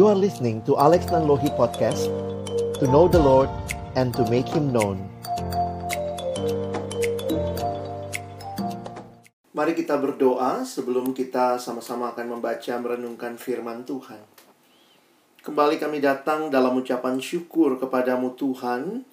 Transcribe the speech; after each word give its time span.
You 0.00 0.08
are 0.08 0.16
listening 0.16 0.64
to 0.64 0.80
Alex 0.80 1.12
Nanlohi 1.12 1.52
Podcast 1.60 2.08
To 2.80 2.88
know 2.88 3.04
the 3.04 3.20
Lord 3.20 3.52
and 4.00 4.16
to 4.16 4.24
make 4.32 4.48
Him 4.48 4.72
known 4.72 4.96
Mari 9.52 9.76
kita 9.76 10.00
berdoa 10.00 10.64
sebelum 10.64 11.12
kita 11.12 11.60
sama-sama 11.60 12.16
akan 12.16 12.32
membaca 12.32 12.72
merenungkan 12.80 13.36
firman 13.36 13.84
Tuhan. 13.84 14.24
Kembali 15.44 15.76
kami 15.76 16.00
datang 16.00 16.48
dalam 16.48 16.80
ucapan 16.80 17.20
syukur 17.20 17.76
kepadamu 17.76 18.32
Tuhan. 18.40 19.04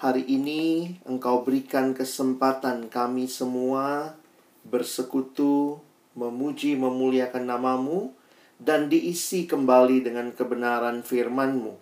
Hari 0.00 0.24
ini 0.24 0.96
Engkau 1.04 1.44
berikan 1.44 1.92
kesempatan 1.92 2.88
kami 2.88 3.28
semua 3.28 4.16
bersekutu, 4.64 5.84
memuji, 6.16 6.80
memuliakan 6.80 7.44
namamu, 7.44 8.16
dan 8.58 8.86
diisi 8.88 9.44
kembali 9.44 10.06
dengan 10.06 10.30
kebenaran 10.30 11.02
firman-Mu. 11.02 11.74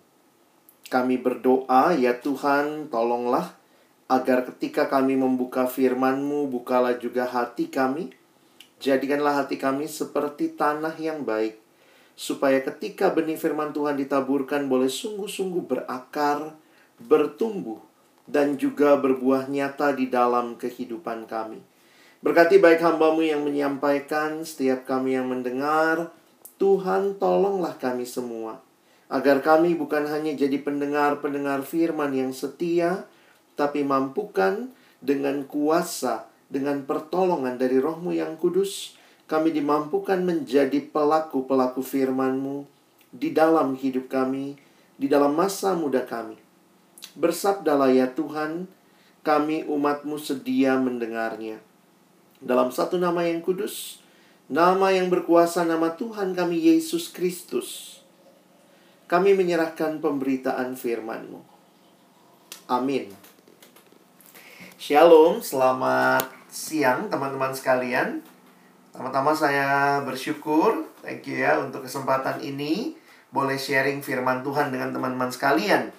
Kami 0.89 1.15
berdoa, 1.17 1.95
ya 1.95 2.17
Tuhan, 2.19 2.91
tolonglah 2.91 3.55
agar 4.11 4.45
ketika 4.45 4.91
kami 4.91 5.17
membuka 5.17 5.65
firman-Mu, 5.65 6.51
bukalah 6.51 6.99
juga 6.99 7.25
hati 7.25 7.71
kami. 7.71 8.13
Jadikanlah 8.83 9.41
hati 9.41 9.55
kami 9.55 9.87
seperti 9.87 10.59
tanah 10.59 10.93
yang 10.99 11.23
baik, 11.23 11.55
supaya 12.19 12.59
ketika 12.61 13.09
benih 13.15 13.39
firman 13.39 13.71
Tuhan 13.71 13.95
ditaburkan 13.95 14.67
boleh 14.67 14.91
sungguh-sungguh 14.91 15.63
berakar, 15.63 16.51
bertumbuh, 16.99 17.79
dan 18.27 18.59
juga 18.59 18.99
berbuah 18.99 19.47
nyata 19.47 19.95
di 19.95 20.11
dalam 20.11 20.59
kehidupan 20.59 21.31
kami. 21.31 21.63
Berkati 22.23 22.59
baik 22.59 22.79
hambamu 22.79 23.23
yang 23.23 23.43
menyampaikan, 23.43 24.43
setiap 24.47 24.87
kami 24.87 25.15
yang 25.15 25.27
mendengar, 25.27 26.11
Tuhan 26.63 27.19
tolonglah 27.19 27.75
kami 27.75 28.07
semua. 28.07 28.63
Agar 29.11 29.43
kami 29.43 29.75
bukan 29.75 30.07
hanya 30.07 30.31
jadi 30.31 30.63
pendengar-pendengar 30.63 31.59
firman 31.67 32.15
yang 32.15 32.31
setia, 32.31 33.03
tapi 33.59 33.83
mampukan 33.83 34.71
dengan 35.03 35.43
kuasa, 35.43 36.31
dengan 36.47 36.87
pertolongan 36.87 37.59
dari 37.59 37.83
rohmu 37.83 38.15
yang 38.15 38.39
kudus, 38.39 38.95
kami 39.27 39.51
dimampukan 39.51 40.23
menjadi 40.23 40.79
pelaku-pelaku 40.87 41.83
firman-Mu 41.83 42.63
di 43.11 43.35
dalam 43.35 43.75
hidup 43.75 44.07
kami, 44.07 44.55
di 44.95 45.11
dalam 45.11 45.35
masa 45.35 45.75
muda 45.75 46.07
kami. 46.07 46.39
Bersabdalah 47.19 47.91
ya 47.91 48.07
Tuhan, 48.15 48.71
kami 49.19 49.67
umat-Mu 49.67 50.15
sedia 50.15 50.79
mendengarnya 50.79 51.59
dalam 52.43 52.75
satu 52.75 52.99
nama 52.99 53.23
yang 53.23 53.39
kudus, 53.39 54.02
nama 54.51 54.91
yang 54.91 55.07
berkuasa, 55.07 55.63
nama 55.63 55.95
Tuhan 55.95 56.35
kami 56.35 56.59
Yesus 56.59 57.11
Kristus. 57.11 57.99
Kami 59.07 59.37
menyerahkan 59.37 60.01
pemberitaan 60.01 60.73
firman-Mu. 60.73 61.39
Amin. 62.71 63.11
Shalom, 64.79 65.39
selamat 65.39 66.27
siang 66.51 67.07
teman-teman 67.07 67.55
sekalian. 67.55 68.19
Pertama-tama 68.91 69.33
saya 69.33 69.99
bersyukur, 70.05 70.85
thank 71.01 71.25
you 71.25 71.39
ya 71.39 71.57
untuk 71.57 71.85
kesempatan 71.85 72.43
ini 72.43 72.93
boleh 73.33 73.57
sharing 73.57 74.05
firman 74.05 74.45
Tuhan 74.45 74.69
dengan 74.69 74.93
teman-teman 74.93 75.33
sekalian. 75.33 75.89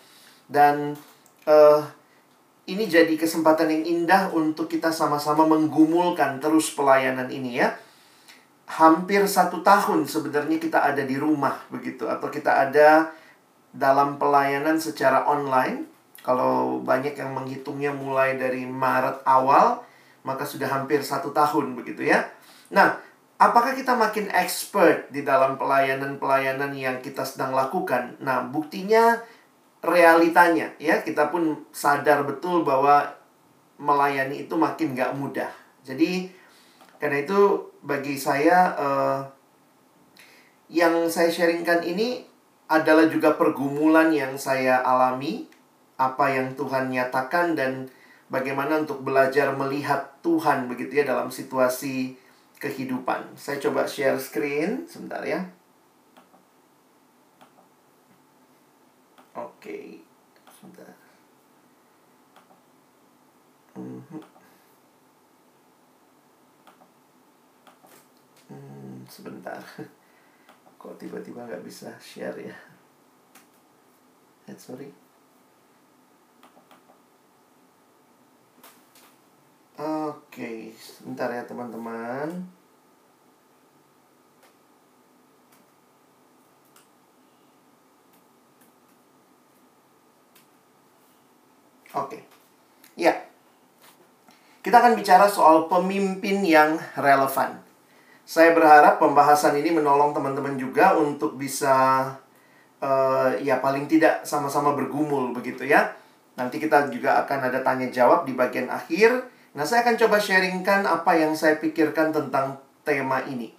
Dan 0.46 0.94
uh, 1.50 1.82
ini 2.64 2.86
jadi 2.86 3.12
kesempatan 3.18 3.68
yang 3.68 3.84
indah 3.84 4.30
untuk 4.30 4.70
kita 4.70 4.94
sama-sama 4.94 5.44
menggumulkan 5.44 6.38
terus 6.38 6.70
pelayanan 6.72 7.28
ini 7.28 7.60
ya. 7.60 7.74
Hampir 8.64 9.24
satu 9.28 9.60
tahun 9.60 10.08
sebenarnya 10.08 10.56
kita 10.56 10.80
ada 10.80 11.04
di 11.04 11.20
rumah 11.20 11.60
begitu 11.68 12.08
atau 12.08 12.32
kita 12.32 12.70
ada 12.70 13.12
dalam 13.74 14.16
pelayanan 14.16 14.80
secara 14.80 15.28
online. 15.28 15.84
Kalau 16.24 16.80
banyak 16.80 17.12
yang 17.20 17.36
menghitungnya 17.36 17.92
mulai 17.92 18.40
dari 18.40 18.64
Maret 18.64 19.28
awal, 19.28 19.84
maka 20.24 20.48
sudah 20.48 20.72
hampir 20.72 21.04
satu 21.04 21.36
tahun 21.36 21.76
begitu 21.76 22.08
ya. 22.08 22.24
Nah, 22.72 22.96
apakah 23.36 23.76
kita 23.76 23.92
makin 23.92 24.32
expert 24.32 25.12
di 25.12 25.20
dalam 25.20 25.60
pelayanan-pelayanan 25.60 26.72
yang 26.72 26.96
kita 27.04 27.28
sedang 27.28 27.52
lakukan? 27.52 28.16
Nah, 28.24 28.40
buktinya 28.48 29.20
realitanya 29.84 30.72
ya 30.80 31.04
kita 31.04 31.28
pun 31.28 31.68
sadar 31.68 32.24
betul 32.24 32.64
bahwa 32.64 33.04
melayani 33.76 34.48
itu 34.48 34.56
makin 34.56 34.96
gak 34.96 35.12
mudah 35.12 35.52
jadi 35.84 36.32
karena 37.04 37.20
itu 37.20 37.60
bagi 37.84 38.16
saya 38.16 38.72
uh, 38.80 39.20
yang 40.72 41.04
saya 41.12 41.28
sharingkan 41.28 41.84
ini 41.84 42.24
adalah 42.64 43.04
juga 43.12 43.36
pergumulan 43.36 44.08
yang 44.08 44.40
saya 44.40 44.80
alami 44.80 45.44
apa 46.00 46.32
yang 46.32 46.56
Tuhan 46.56 46.88
nyatakan 46.88 47.52
dan 47.52 47.92
bagaimana 48.32 48.80
untuk 48.80 49.04
belajar 49.04 49.52
melihat 49.52 50.16
Tuhan 50.24 50.64
begitu 50.64 50.96
ya 50.96 51.04
dalam 51.04 51.28
situasi 51.28 52.16
kehidupan 52.56 53.36
saya 53.36 53.60
coba 53.60 53.84
share 53.84 54.16
screen 54.16 54.88
sebentar 54.88 55.20
ya 55.28 55.44
Oke, 59.34 59.98
sebentar. 60.46 60.94
Hmm, 63.74 63.98
hmm 68.48 68.93
sebentar. 69.08 69.60
Kok 70.78 71.00
tiba-tiba 71.00 71.48
nggak 71.48 71.64
bisa 71.64 71.96
share 71.96 72.38
ya? 72.44 72.56
Eh, 74.44 74.58
sorry. 74.60 74.92
Oke, 79.74 80.76
sebentar 80.76 81.32
ya 81.32 81.42
teman-teman. 81.48 82.44
Oke. 91.94 92.20
Ya. 93.00 93.16
Kita 94.60 94.84
akan 94.84 94.94
bicara 94.94 95.24
soal 95.24 95.66
pemimpin 95.72 96.44
yang 96.44 96.76
relevan. 97.00 97.63
Saya 98.24 98.56
berharap 98.56 98.96
pembahasan 98.96 99.60
ini 99.60 99.68
menolong 99.68 100.16
teman-teman 100.16 100.56
juga 100.56 100.96
untuk 100.96 101.36
bisa 101.36 102.08
uh, 102.80 103.30
ya 103.36 103.60
paling 103.60 103.84
tidak 103.84 104.24
sama-sama 104.24 104.72
bergumul 104.72 105.36
begitu 105.36 105.68
ya. 105.68 105.92
Nanti 106.34 106.56
kita 106.56 106.88
juga 106.88 107.20
akan 107.20 107.52
ada 107.52 107.60
tanya 107.60 107.92
jawab 107.92 108.24
di 108.24 108.32
bagian 108.32 108.72
akhir. 108.72 109.28
Nah, 109.54 109.62
saya 109.62 109.86
akan 109.86 109.94
coba 110.00 110.18
sharingkan 110.18 110.82
apa 110.82 111.14
yang 111.14 111.36
saya 111.38 111.60
pikirkan 111.62 112.10
tentang 112.10 112.58
tema 112.82 113.22
ini. 113.28 113.54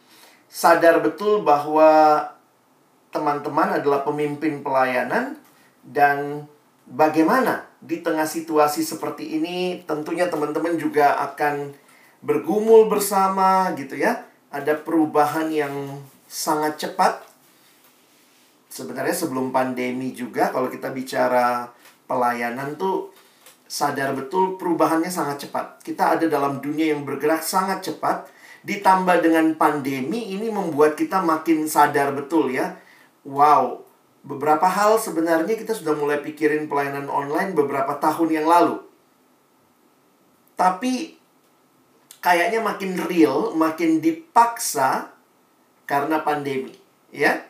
Sadar 0.51 0.99
betul 0.99 1.45
bahwa 1.45 2.19
teman-teman 3.15 3.79
adalah 3.79 4.03
pemimpin 4.03 4.59
pelayanan 4.59 5.39
dan 5.87 6.49
bagaimana 6.83 7.63
di 7.79 8.03
tengah 8.03 8.27
situasi 8.27 8.83
seperti 8.83 9.39
ini 9.39 9.87
tentunya 9.87 10.27
teman-teman 10.27 10.75
juga 10.75 11.15
akan 11.31 11.71
bergumul 12.19 12.91
bersama 12.91 13.71
gitu 13.79 13.95
ya. 13.95 14.25
Ada 14.55 14.79
perubahan 14.79 15.51
yang 15.51 15.99
sangat 16.31 16.79
cepat. 16.88 17.27
Sebenarnya 18.71 19.11
sebelum 19.11 19.51
pandemi 19.51 20.16
juga 20.16 20.47
kalau 20.47 20.71
kita 20.71 20.95
bicara 20.95 21.67
pelayanan 22.07 22.79
tuh 22.79 23.11
sadar 23.67 24.15
betul 24.15 24.55
perubahannya 24.55 25.11
sangat 25.11 25.47
cepat. 25.47 25.83
Kita 25.83 26.15
ada 26.15 26.31
dalam 26.31 26.63
dunia 26.63 26.95
yang 26.95 27.03
bergerak 27.03 27.44
sangat 27.44 27.83
cepat 27.91 28.31
ditambah 28.65 29.21
dengan 29.21 29.53
pandemi 29.59 30.33
ini 30.33 30.50
membuat 30.50 30.95
kita 30.95 31.19
makin 31.19 31.68
sadar 31.68 32.15
betul 32.15 32.50
ya. 32.50 32.80
Wow, 33.27 33.85
beberapa 34.25 34.65
hal 34.65 34.97
sebenarnya 34.97 35.53
kita 35.53 35.75
sudah 35.77 35.94
mulai 35.94 36.24
pikirin 36.24 36.65
pelayanan 36.65 37.12
online 37.12 37.53
beberapa 37.53 37.97
tahun 38.01 38.30
yang 38.41 38.47
lalu. 38.50 38.81
Tapi 40.56 41.19
kayaknya 42.25 42.57
makin 42.57 42.98
real, 43.06 43.54
makin 43.54 44.01
dipaksa 44.01 45.13
karena 45.86 46.25
pandemi, 46.25 46.74
ya. 47.13 47.45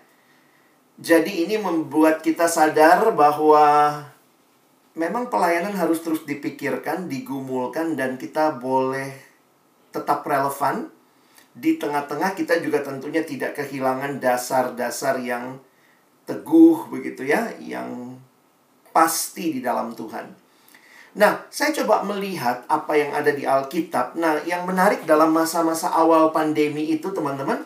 Jadi 0.99 1.47
ini 1.47 1.55
membuat 1.55 2.19
kita 2.19 2.51
sadar 2.51 3.15
bahwa 3.15 4.03
memang 4.99 5.31
pelayanan 5.31 5.71
harus 5.79 6.03
terus 6.03 6.27
dipikirkan, 6.27 7.07
digumulkan 7.07 7.95
dan 7.95 8.19
kita 8.19 8.59
boleh 8.59 9.15
tetap 9.95 10.27
relevan. 10.27 10.91
Di 11.55 11.79
tengah-tengah 11.79 12.35
kita 12.35 12.59
juga 12.59 12.83
tentunya 12.83 13.23
tidak 13.23 13.55
kehilangan 13.55 14.19
dasar-dasar 14.19 15.23
yang 15.23 15.63
teguh 16.27 16.91
begitu 16.91 17.23
ya, 17.23 17.55
yang 17.63 18.19
pasti 18.91 19.55
di 19.55 19.63
dalam 19.63 19.95
Tuhan. 19.95 20.44
Nah, 21.15 21.47
saya 21.47 21.71
coba 21.71 22.03
melihat 22.03 22.67
apa 22.67 22.91
yang 22.99 23.15
ada 23.15 23.31
di 23.31 23.47
Alkitab. 23.47 24.19
Nah, 24.19 24.43
yang 24.43 24.67
menarik 24.67 25.07
dalam 25.07 25.31
masa-masa 25.31 25.87
awal 25.87 26.35
pandemi 26.35 26.91
itu, 26.91 27.07
teman-teman, 27.15 27.63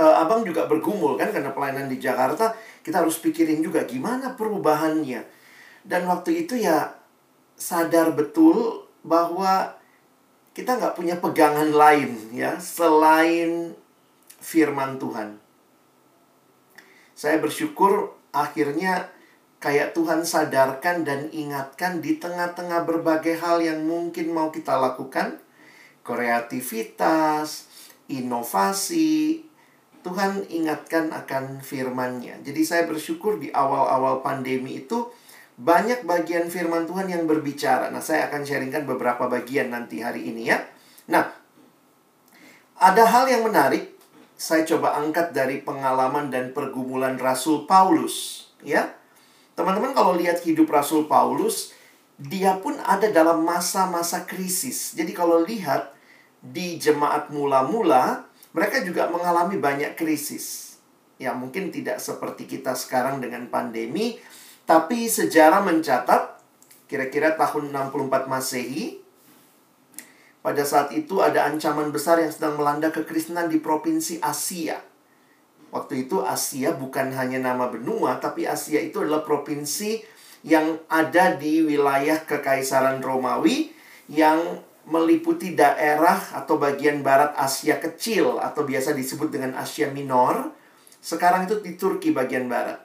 uh, 0.00 0.14
abang 0.24 0.40
juga 0.42 0.64
bergumul 0.64 1.20
kan 1.20 1.28
karena 1.28 1.52
pelayanan 1.52 1.92
di 1.92 2.00
Jakarta 2.00 2.56
kita 2.80 3.04
harus 3.04 3.20
pikirin 3.20 3.60
juga 3.60 3.84
gimana 3.84 4.32
perubahannya 4.32 5.20
dan 5.84 6.02
waktu 6.08 6.48
itu 6.48 6.56
ya 6.56 6.96
sadar 7.60 8.16
betul 8.16 8.88
bahwa 9.04 9.76
kita 10.56 10.80
nggak 10.80 10.96
punya 10.96 11.16
pegangan 11.20 11.68
lain 11.72 12.16
ya 12.32 12.56
selain 12.56 13.76
firman 14.40 14.96
Tuhan. 14.96 15.36
Saya 17.12 17.36
bersyukur 17.36 18.16
akhirnya 18.32 19.12
kayak 19.60 19.92
Tuhan 19.92 20.24
sadarkan 20.24 21.04
dan 21.04 21.28
ingatkan 21.30 22.00
di 22.00 22.16
tengah-tengah 22.16 22.88
berbagai 22.88 23.36
hal 23.38 23.60
yang 23.60 23.84
mungkin 23.84 24.32
mau 24.32 24.48
kita 24.48 24.80
lakukan, 24.80 25.36
kreativitas, 26.00 27.68
inovasi, 28.08 29.44
Tuhan 30.00 30.48
ingatkan 30.48 31.12
akan 31.12 31.60
firman-Nya. 31.60 32.40
Jadi 32.40 32.64
saya 32.64 32.88
bersyukur 32.88 33.36
di 33.36 33.52
awal-awal 33.52 34.24
pandemi 34.24 34.80
itu 34.80 35.12
banyak 35.60 36.08
bagian 36.08 36.48
firman 36.48 36.88
Tuhan 36.88 37.12
yang 37.12 37.28
berbicara. 37.28 37.92
Nah, 37.92 38.00
saya 38.00 38.32
akan 38.32 38.48
sharingkan 38.48 38.88
beberapa 38.88 39.28
bagian 39.28 39.68
nanti 39.76 40.00
hari 40.00 40.32
ini 40.32 40.48
ya. 40.48 40.56
Nah, 41.12 41.28
ada 42.80 43.04
hal 43.04 43.28
yang 43.28 43.44
menarik 43.44 43.92
saya 44.40 44.64
coba 44.64 44.96
angkat 44.96 45.36
dari 45.36 45.60
pengalaman 45.60 46.32
dan 46.32 46.56
pergumulan 46.56 47.20
Rasul 47.20 47.68
Paulus, 47.68 48.48
ya. 48.64 48.88
Teman-teman 49.60 49.92
kalau 49.92 50.16
lihat 50.16 50.40
hidup 50.40 50.72
Rasul 50.72 51.04
Paulus, 51.04 51.76
dia 52.16 52.56
pun 52.64 52.80
ada 52.80 53.12
dalam 53.12 53.44
masa-masa 53.44 54.24
krisis. 54.24 54.96
Jadi 54.96 55.12
kalau 55.12 55.44
lihat 55.44 55.92
di 56.40 56.80
jemaat 56.80 57.28
mula-mula, 57.28 58.24
mereka 58.56 58.80
juga 58.80 59.12
mengalami 59.12 59.60
banyak 59.60 60.00
krisis. 60.00 60.80
Ya, 61.20 61.36
mungkin 61.36 61.68
tidak 61.68 62.00
seperti 62.00 62.48
kita 62.48 62.72
sekarang 62.72 63.20
dengan 63.20 63.52
pandemi, 63.52 64.16
tapi 64.64 65.12
sejarah 65.12 65.60
mencatat 65.60 66.40
kira-kira 66.88 67.36
tahun 67.36 67.68
64 67.68 68.32
Masehi 68.32 69.04
pada 70.40 70.64
saat 70.64 70.88
itu 70.96 71.20
ada 71.20 71.44
ancaman 71.44 71.92
besar 71.92 72.16
yang 72.16 72.32
sedang 72.32 72.56
melanda 72.56 72.88
kekristenan 72.88 73.52
di 73.52 73.60
provinsi 73.60 74.24
Asia. 74.24 74.80
Waktu 75.70 76.06
itu 76.06 76.22
Asia 76.22 76.74
bukan 76.74 77.14
hanya 77.14 77.38
nama 77.38 77.70
benua, 77.70 78.18
tapi 78.18 78.46
Asia 78.46 78.82
itu 78.82 79.06
adalah 79.06 79.22
provinsi 79.22 80.02
yang 80.42 80.82
ada 80.90 81.38
di 81.38 81.62
wilayah 81.62 82.26
Kekaisaran 82.26 82.98
Romawi 82.98 83.70
yang 84.10 84.66
meliputi 84.90 85.54
daerah 85.54 86.18
atau 86.34 86.58
bagian 86.58 87.06
barat 87.06 87.30
Asia 87.38 87.78
kecil 87.78 88.42
atau 88.42 88.66
biasa 88.66 88.90
disebut 88.96 89.30
dengan 89.30 89.54
Asia 89.54 89.86
Minor. 89.92 90.50
Sekarang 90.98 91.46
itu 91.46 91.62
di 91.62 91.78
Turki 91.78 92.10
bagian 92.10 92.50
barat. 92.50 92.82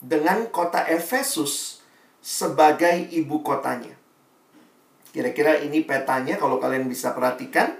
Dengan 0.00 0.48
kota 0.48 0.86
Efesus 0.88 1.84
sebagai 2.22 3.10
ibu 3.12 3.44
kotanya. 3.44 3.94
Kira-kira 5.12 5.58
ini 5.60 5.82
petanya 5.82 6.38
kalau 6.38 6.62
kalian 6.62 6.86
bisa 6.86 7.12
perhatikan. 7.12 7.74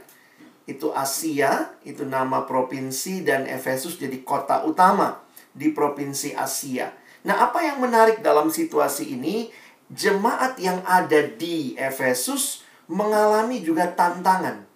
Itu 0.69 0.93
Asia, 0.93 1.73
itu 1.81 2.05
nama 2.05 2.45
provinsi 2.45 3.25
dan 3.25 3.49
Efesus 3.49 3.97
jadi 3.97 4.21
kota 4.21 4.69
utama 4.69 5.25
di 5.57 5.73
provinsi 5.73 6.37
Asia. 6.37 6.93
Nah, 7.25 7.49
apa 7.49 7.65
yang 7.65 7.81
menarik 7.81 8.21
dalam 8.21 8.53
situasi 8.53 9.17
ini? 9.17 9.49
Jemaat 9.89 10.61
yang 10.61 10.85
ada 10.85 11.25
di 11.25 11.73
Efesus 11.73 12.61
mengalami 12.93 13.65
juga 13.65 13.89
tantangan. 13.89 14.69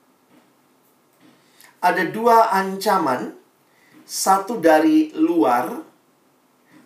Ada 1.85 2.09
dua 2.09 2.49
ancaman, 2.57 3.37
satu 4.09 4.65
dari 4.65 5.13
luar. 5.13 5.85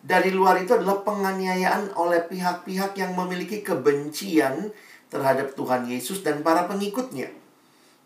Dari 0.03 0.35
luar 0.35 0.59
itu 0.59 0.75
adalah 0.75 1.07
penganiayaan 1.07 1.95
oleh 1.95 2.27
pihak-pihak 2.27 2.99
yang 2.99 3.15
memiliki 3.15 3.63
kebencian 3.63 4.75
terhadap 5.11 5.55
Tuhan 5.55 5.87
Yesus 5.87 6.27
dan 6.27 6.43
para 6.43 6.67
pengikutnya. 6.67 7.46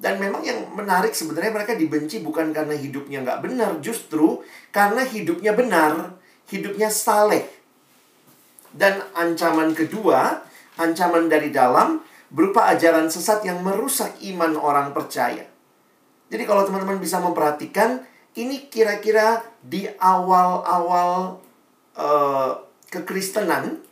Dan 0.00 0.17
memang 0.17 0.41
yang 0.41 0.64
menarik 0.73 1.12
sebenarnya 1.12 1.52
mereka 1.52 1.76
dibenci 1.76 2.25
bukan 2.25 2.56
karena 2.56 2.73
hidupnya 2.73 3.20
nggak 3.20 3.41
benar, 3.44 3.76
justru 3.85 4.41
karena 4.73 5.05
hidupnya 5.05 5.52
benar, 5.52 6.17
hidupnya 6.49 6.88
saleh. 6.88 7.44
Dan 8.73 9.05
ancaman 9.12 9.76
kedua, 9.76 10.41
ancaman 10.81 11.29
dari 11.29 11.52
dalam, 11.52 12.00
berupa 12.32 12.73
ajaran 12.73 13.12
sesat 13.12 13.44
yang 13.44 13.61
merusak 13.61 14.17
iman 14.32 14.56
orang 14.56 14.97
percaya. 14.97 15.44
Jadi 16.32 16.43
kalau 16.49 16.64
teman-teman 16.64 16.96
bisa 16.96 17.20
memperhatikan, 17.20 18.00
ini 18.38 18.70
kira-kira 18.73 19.43
di 19.61 19.85
awal-awal 19.99 21.43
uh, 21.99 22.50
kekristenan, 22.88 23.82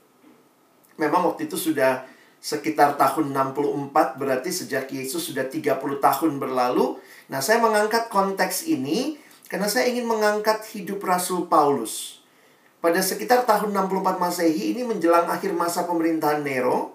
memang 0.97 1.35
waktu 1.35 1.51
itu 1.51 1.59
sudah 1.59 2.07
sekitar 2.39 2.95
tahun 2.95 3.35
64 3.35 4.19
berarti 4.19 4.51
sejak 4.55 4.89
Yesus 4.91 5.31
sudah 5.31 5.47
30 5.47 5.79
tahun 5.79 6.33
berlalu. 6.39 6.99
Nah, 7.29 7.43
saya 7.43 7.59
mengangkat 7.59 8.09
konteks 8.09 8.67
ini 8.71 9.19
karena 9.51 9.67
saya 9.67 9.91
ingin 9.91 10.07
mengangkat 10.07 10.63
hidup 10.73 11.03
Rasul 11.03 11.51
Paulus. 11.51 12.23
Pada 12.79 13.03
sekitar 13.03 13.43
tahun 13.43 13.75
64 13.75 14.23
Masehi 14.23 14.75
ini 14.75 14.87
menjelang 14.87 15.27
akhir 15.27 15.51
masa 15.51 15.83
pemerintahan 15.83 16.47
Nero, 16.47 16.95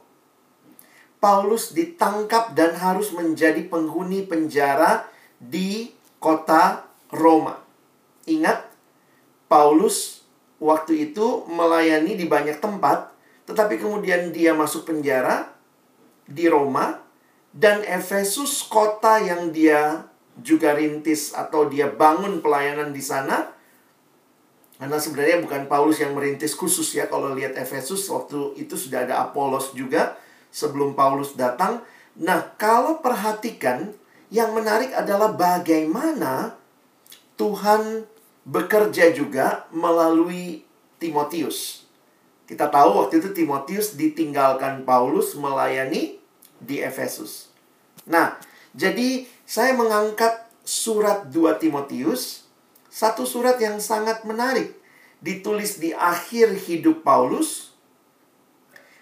Paulus 1.19 1.71
ditangkap 1.71 2.51
dan 2.51 2.75
harus 2.75 3.15
menjadi 3.15 3.63
penghuni 3.67 4.27
penjara 4.27 5.07
di 5.39 5.91
kota 6.19 6.87
Roma. 7.11 7.63
Ingat, 8.27 8.67
Paulus 9.47 10.23
waktu 10.59 11.11
itu 11.11 11.47
melayani 11.47 12.15
di 12.15 12.27
banyak 12.27 12.59
tempat 12.59 13.12
tetapi 13.43 13.79
kemudian 13.79 14.31
dia 14.31 14.55
masuk 14.55 14.87
penjara 14.87 15.51
di 16.23 16.47
Roma 16.47 17.03
dan 17.53 17.83
Efesus 17.85 18.65
kota 18.65 19.19
yang 19.19 19.51
dia 19.53 20.07
juga 20.41 20.73
rintis 20.73 21.35
atau 21.37 21.69
dia 21.69 21.85
bangun 21.91 22.41
pelayanan 22.41 22.89
di 22.89 23.03
sana. 23.03 23.53
Karena 24.81 24.97
sebenarnya 24.97 25.37
bukan 25.45 25.69
Paulus 25.69 26.01
yang 26.01 26.17
merintis 26.17 26.57
khusus 26.57 26.97
ya 26.97 27.05
kalau 27.05 27.31
lihat 27.37 27.53
Efesus 27.55 28.09
waktu 28.09 28.57
itu 28.57 28.73
sudah 28.73 29.05
ada 29.05 29.21
Apolos 29.21 29.71
juga 29.77 30.17
sebelum 30.49 30.97
Paulus 30.97 31.37
datang. 31.37 31.85
Nah, 32.19 32.57
kalau 32.57 32.99
perhatikan 32.99 33.93
yang 34.33 34.51
menarik 34.57 34.89
adalah 34.91 35.29
bagaimana 35.29 36.57
Tuhan 37.37 38.09
bekerja 38.43 39.13
juga 39.13 39.69
melalui 39.69 40.65
Timotius. 40.97 41.82
Kita 42.53 42.69
tahu 42.69 43.01
waktu 43.01 43.17
itu 43.17 43.33
Timotius 43.33 43.97
ditinggalkan 43.97 44.85
Paulus 44.85 45.33
melayani 45.33 46.21
di 46.61 46.85
Efesus. 46.85 47.49
Nah, 48.05 48.37
jadi 48.77 49.25
saya 49.41 49.73
mengangkat 49.73 50.45
surat 50.61 51.33
2 51.33 51.49
Timotius, 51.57 52.45
satu 52.93 53.25
surat 53.25 53.57
yang 53.57 53.81
sangat 53.81 54.21
menarik, 54.29 54.77
ditulis 55.17 55.81
di 55.81 55.97
akhir 55.97 56.53
hidup 56.69 57.01
Paulus 57.01 57.73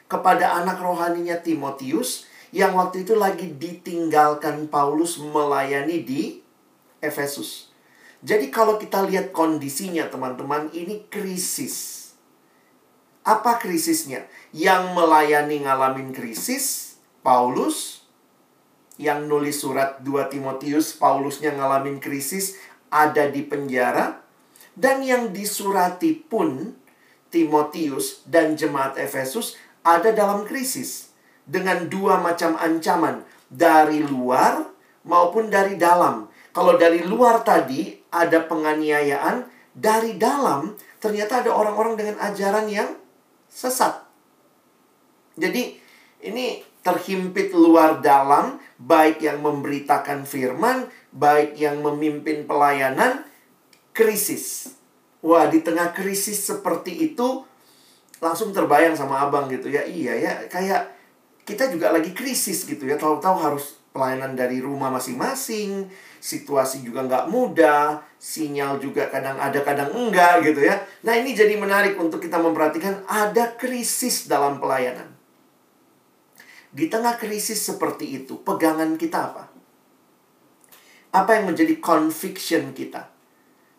kepada 0.07 0.55
anak 0.55 0.79
rohaninya 0.79 1.35
Timotius 1.35 2.23
yang 2.55 2.79
waktu 2.79 3.03
itu 3.03 3.19
lagi 3.19 3.51
ditinggalkan 3.51 4.71
Paulus 4.71 5.19
melayani 5.19 6.07
di 6.07 6.39
Efesus. 7.03 7.67
Jadi 8.23 8.47
kalau 8.47 8.79
kita 8.79 9.03
lihat 9.03 9.35
kondisinya 9.35 10.07
teman-teman, 10.07 10.71
ini 10.71 11.03
krisis 11.11 12.00
apa 13.21 13.61
krisisnya? 13.61 14.25
Yang 14.49 14.97
melayani 14.97 15.61
ngalamin 15.65 16.09
krisis, 16.09 16.97
Paulus. 17.21 18.01
Yang 19.01 19.19
nulis 19.25 19.57
surat 19.57 20.01
2 20.05 20.29
Timotius, 20.29 20.93
Paulusnya 20.93 21.57
ngalamin 21.57 21.97
krisis, 21.97 22.57
ada 22.93 23.29
di 23.29 23.41
penjara. 23.41 24.21
Dan 24.77 25.01
yang 25.01 25.33
disurati 25.33 26.17
pun, 26.17 26.77
Timotius 27.31 28.27
dan 28.27 28.59
jemaat 28.59 28.99
Efesus 28.99 29.55
ada 29.81 30.11
dalam 30.11 30.43
krisis. 30.45 31.09
Dengan 31.47 31.89
dua 31.89 32.21
macam 32.21 32.53
ancaman, 32.59 33.25
dari 33.49 34.05
luar 34.05 34.69
maupun 35.07 35.49
dari 35.49 35.75
dalam. 35.75 36.29
Kalau 36.51 36.75
dari 36.77 37.01
luar 37.01 37.41
tadi 37.41 37.95
ada 38.11 38.43
penganiayaan, 38.45 39.47
dari 39.71 40.19
dalam 40.19 40.75
ternyata 41.01 41.41
ada 41.41 41.51
orang-orang 41.55 41.95
dengan 41.97 42.15
ajaran 42.21 42.67
yang 42.69 43.00
sesat. 43.51 44.07
Jadi 45.35 45.75
ini 46.23 46.63
terhimpit 46.81 47.53
luar 47.53 48.01
dalam, 48.01 48.57
baik 48.81 49.21
yang 49.21 49.43
memberitakan 49.43 50.25
firman, 50.25 50.89
baik 51.13 51.59
yang 51.59 51.83
memimpin 51.83 52.49
pelayanan, 52.49 53.21
krisis. 53.93 54.73
Wah, 55.21 55.45
di 55.45 55.61
tengah 55.61 55.93
krisis 55.93 56.41
seperti 56.41 57.13
itu, 57.13 57.45
langsung 58.17 58.49
terbayang 58.49 58.97
sama 58.97 59.21
abang 59.21 59.45
gitu 59.51 59.69
ya. 59.69 59.85
Iya 59.85 60.13
ya, 60.17 60.33
kayak 60.49 60.89
kita 61.45 61.69
juga 61.69 61.93
lagi 61.93 62.15
krisis 62.15 62.65
gitu 62.65 62.89
ya. 62.89 62.97
Tahu-tahu 62.97 63.37
harus 63.37 63.77
pelayanan 63.91 64.33
dari 64.33 64.57
rumah 64.63 64.89
masing-masing, 64.89 65.85
situasi 66.17 66.81
juga 66.81 67.05
nggak 67.05 67.29
mudah, 67.29 68.01
sinyal 68.21 68.77
juga 68.77 69.09
kadang 69.09 69.41
ada 69.41 69.65
kadang 69.65 69.89
enggak 69.97 70.45
gitu 70.45 70.61
ya. 70.61 70.77
Nah 71.01 71.17
ini 71.17 71.33
jadi 71.33 71.57
menarik 71.57 71.97
untuk 71.97 72.21
kita 72.21 72.37
memperhatikan 72.37 73.01
ada 73.09 73.57
krisis 73.57 74.29
dalam 74.29 74.61
pelayanan. 74.61 75.09
Di 76.69 76.85
tengah 76.85 77.17
krisis 77.17 77.57
seperti 77.57 78.21
itu, 78.21 78.37
pegangan 78.45 78.93
kita 78.95 79.33
apa? 79.33 79.49
Apa 81.11 81.41
yang 81.41 81.51
menjadi 81.51 81.81
conviction 81.81 82.71
kita? 82.77 83.09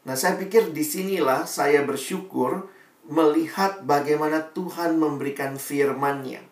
Nah 0.02 0.18
saya 0.18 0.34
pikir 0.36 0.74
di 0.74 0.82
sinilah 0.82 1.46
saya 1.46 1.86
bersyukur 1.86 2.66
melihat 3.06 3.86
bagaimana 3.86 4.52
Tuhan 4.52 4.98
memberikan 4.98 5.54
firman-Nya. 5.54 6.42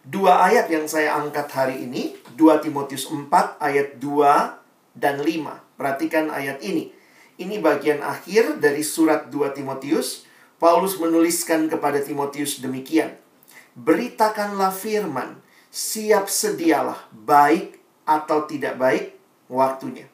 Dua 0.00 0.48
ayat 0.48 0.72
yang 0.72 0.88
saya 0.88 1.12
angkat 1.20 1.52
hari 1.52 1.84
ini, 1.84 2.16
2 2.34 2.64
Timotius 2.64 3.04
4 3.04 3.60
ayat 3.60 4.00
2 4.00 4.96
dan 4.96 5.20
5. 5.20 5.69
Perhatikan 5.80 6.28
ayat 6.28 6.60
ini. 6.60 6.92
Ini 7.40 7.56
bagian 7.64 8.04
akhir 8.04 8.60
dari 8.60 8.84
surat 8.84 9.32
2 9.32 9.56
Timotius. 9.56 10.28
Paulus 10.60 11.00
menuliskan 11.00 11.72
kepada 11.72 12.04
Timotius 12.04 12.60
demikian. 12.60 13.16
Beritakanlah 13.72 14.76
firman, 14.76 15.40
siap 15.72 16.28
sedialah, 16.28 17.08
baik 17.08 17.80
atau 18.04 18.44
tidak 18.44 18.76
baik 18.76 19.16
waktunya. 19.48 20.04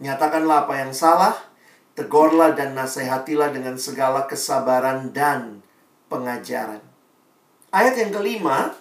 Nyatakanlah 0.00 0.64
apa 0.64 0.74
yang 0.80 0.96
salah, 0.96 1.36
tegurlah 1.92 2.56
dan 2.56 2.72
nasihatilah 2.72 3.52
dengan 3.52 3.76
segala 3.76 4.24
kesabaran 4.24 5.12
dan 5.12 5.60
pengajaran. 6.08 6.80
Ayat 7.68 8.00
yang 8.00 8.08
kelima, 8.08 8.72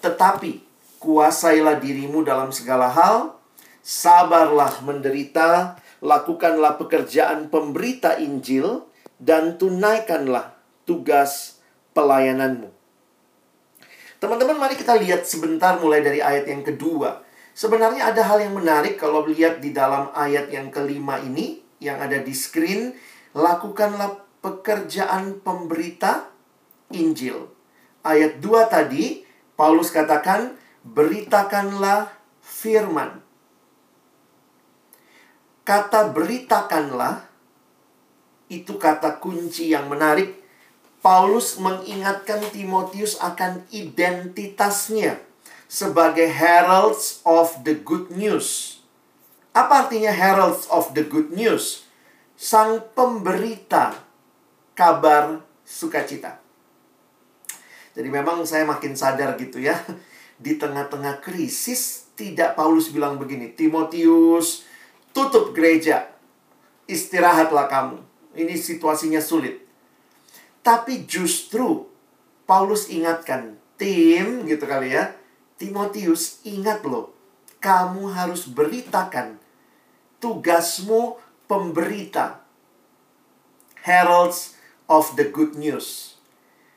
tetapi 0.00 0.64
kuasailah 1.04 1.76
dirimu 1.84 2.24
dalam 2.24 2.48
segala 2.48 2.88
hal, 2.88 3.43
sabarlah 3.84 4.80
menderita, 4.80 5.76
lakukanlah 6.00 6.80
pekerjaan 6.80 7.52
pemberita 7.52 8.16
Injil, 8.16 8.88
dan 9.20 9.60
tunaikanlah 9.60 10.56
tugas 10.88 11.60
pelayananmu. 11.92 12.72
Teman-teman, 14.16 14.56
mari 14.56 14.80
kita 14.80 14.96
lihat 14.96 15.28
sebentar 15.28 15.76
mulai 15.76 16.00
dari 16.00 16.24
ayat 16.24 16.48
yang 16.48 16.64
kedua. 16.64 17.20
Sebenarnya 17.52 18.08
ada 18.08 18.24
hal 18.24 18.40
yang 18.40 18.56
menarik 18.56 18.96
kalau 18.96 19.28
lihat 19.28 19.60
di 19.60 19.76
dalam 19.76 20.08
ayat 20.16 20.48
yang 20.48 20.72
kelima 20.72 21.20
ini, 21.20 21.60
yang 21.78 22.00
ada 22.00 22.16
di 22.24 22.32
screen, 22.32 22.96
lakukanlah 23.36 24.24
pekerjaan 24.40 25.44
pemberita 25.44 26.32
Injil 26.90 27.54
ayat 28.04 28.38
2 28.38 28.68
tadi, 28.68 29.24
Paulus 29.56 29.88
katakan, 29.88 30.54
beritakanlah 30.84 32.12
firman. 32.44 33.23
Kata 35.64 36.12
beritakanlah, 36.12 37.24
itu 38.52 38.76
kata 38.76 39.16
kunci 39.16 39.72
yang 39.72 39.88
menarik. 39.88 40.44
Paulus 41.00 41.60
mengingatkan 41.60 42.40
Timotius 42.48 43.20
akan 43.20 43.64
identitasnya 43.68 45.20
sebagai 45.68 46.28
heralds 46.28 47.20
of 47.28 47.60
the 47.64 47.76
good 47.76 48.08
news. 48.12 48.80
Apa 49.52 49.84
artinya 49.88 50.12
heralds 50.12 50.64
of 50.72 50.96
the 50.96 51.04
good 51.04 51.32
news? 51.32 51.84
Sang 52.40 52.80
pemberita 52.96 54.00
kabar 54.72 55.44
sukacita. 55.64 56.40
Jadi 57.94 58.08
memang 58.10 58.42
saya 58.48 58.64
makin 58.64 58.96
sadar 58.96 59.36
gitu 59.36 59.60
ya. 59.60 59.76
Di 60.34 60.56
tengah-tengah 60.58 61.22
krisis, 61.22 62.10
tidak 62.18 62.58
Paulus 62.58 62.90
bilang 62.90 63.20
begini, 63.20 63.54
Timotius, 63.54 64.66
tutup 65.14 65.54
gereja, 65.54 66.10
istirahatlah 66.90 67.70
kamu. 67.70 68.02
Ini 68.34 68.58
situasinya 68.58 69.22
sulit. 69.22 69.62
Tapi 70.60 71.06
justru 71.06 71.86
Paulus 72.44 72.90
ingatkan, 72.90 73.54
tim 73.78 74.42
gitu 74.44 74.66
kali 74.66 74.92
ya, 74.92 75.14
Timotius 75.54 76.42
ingat 76.42 76.82
loh, 76.82 77.14
kamu 77.62 78.10
harus 78.10 78.50
beritakan 78.50 79.38
tugasmu 80.18 81.16
pemberita. 81.46 82.42
Heralds 83.84 84.58
of 84.90 85.14
the 85.14 85.28
good 85.28 85.54
news 85.54 86.14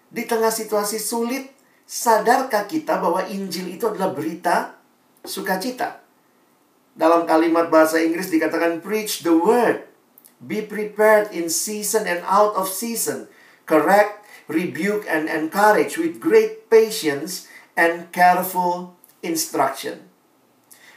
di 0.07 0.23
tengah 0.23 0.51
situasi 0.51 1.03
sulit, 1.03 1.51
sadarkah 1.83 2.63
kita 2.63 2.99
bahwa 2.99 3.27
Injil 3.27 3.75
itu 3.75 3.91
adalah 3.91 4.15
berita 4.15 4.79
sukacita? 5.27 5.99
Dalam 6.97 7.29
kalimat 7.29 7.69
bahasa 7.69 8.01
Inggris 8.01 8.33
dikatakan 8.33 8.81
preach 8.81 9.21
the 9.21 9.37
word. 9.37 9.85
Be 10.41 10.65
prepared 10.65 11.29
in 11.29 11.45
season 11.53 12.09
and 12.09 12.25
out 12.25 12.57
of 12.57 12.73
season. 12.73 13.29
Correct, 13.69 14.25
rebuke 14.49 15.05
and 15.05 15.29
encourage 15.29 16.01
with 16.01 16.17
great 16.17 16.73
patience 16.73 17.45
and 17.77 18.09
careful 18.09 18.97
instruction. 19.21 20.09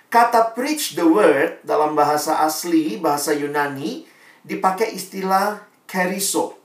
Kata 0.09 0.57
preach 0.57 0.97
the 0.97 1.04
word 1.04 1.61
dalam 1.69 1.92
bahasa 1.92 2.40
asli, 2.49 2.97
bahasa 2.97 3.37
Yunani, 3.37 4.09
dipakai 4.40 4.97
istilah 4.97 5.69
keriso. 5.85 6.57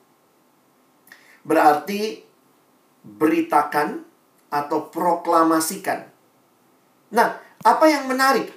Berarti 1.43 2.23
beritakan 3.03 4.01
atau 4.47 4.87
proklamasikan. 4.87 6.07
Nah, 7.11 7.37
apa 7.61 7.85
yang 7.91 8.07
menarik? 8.07 8.54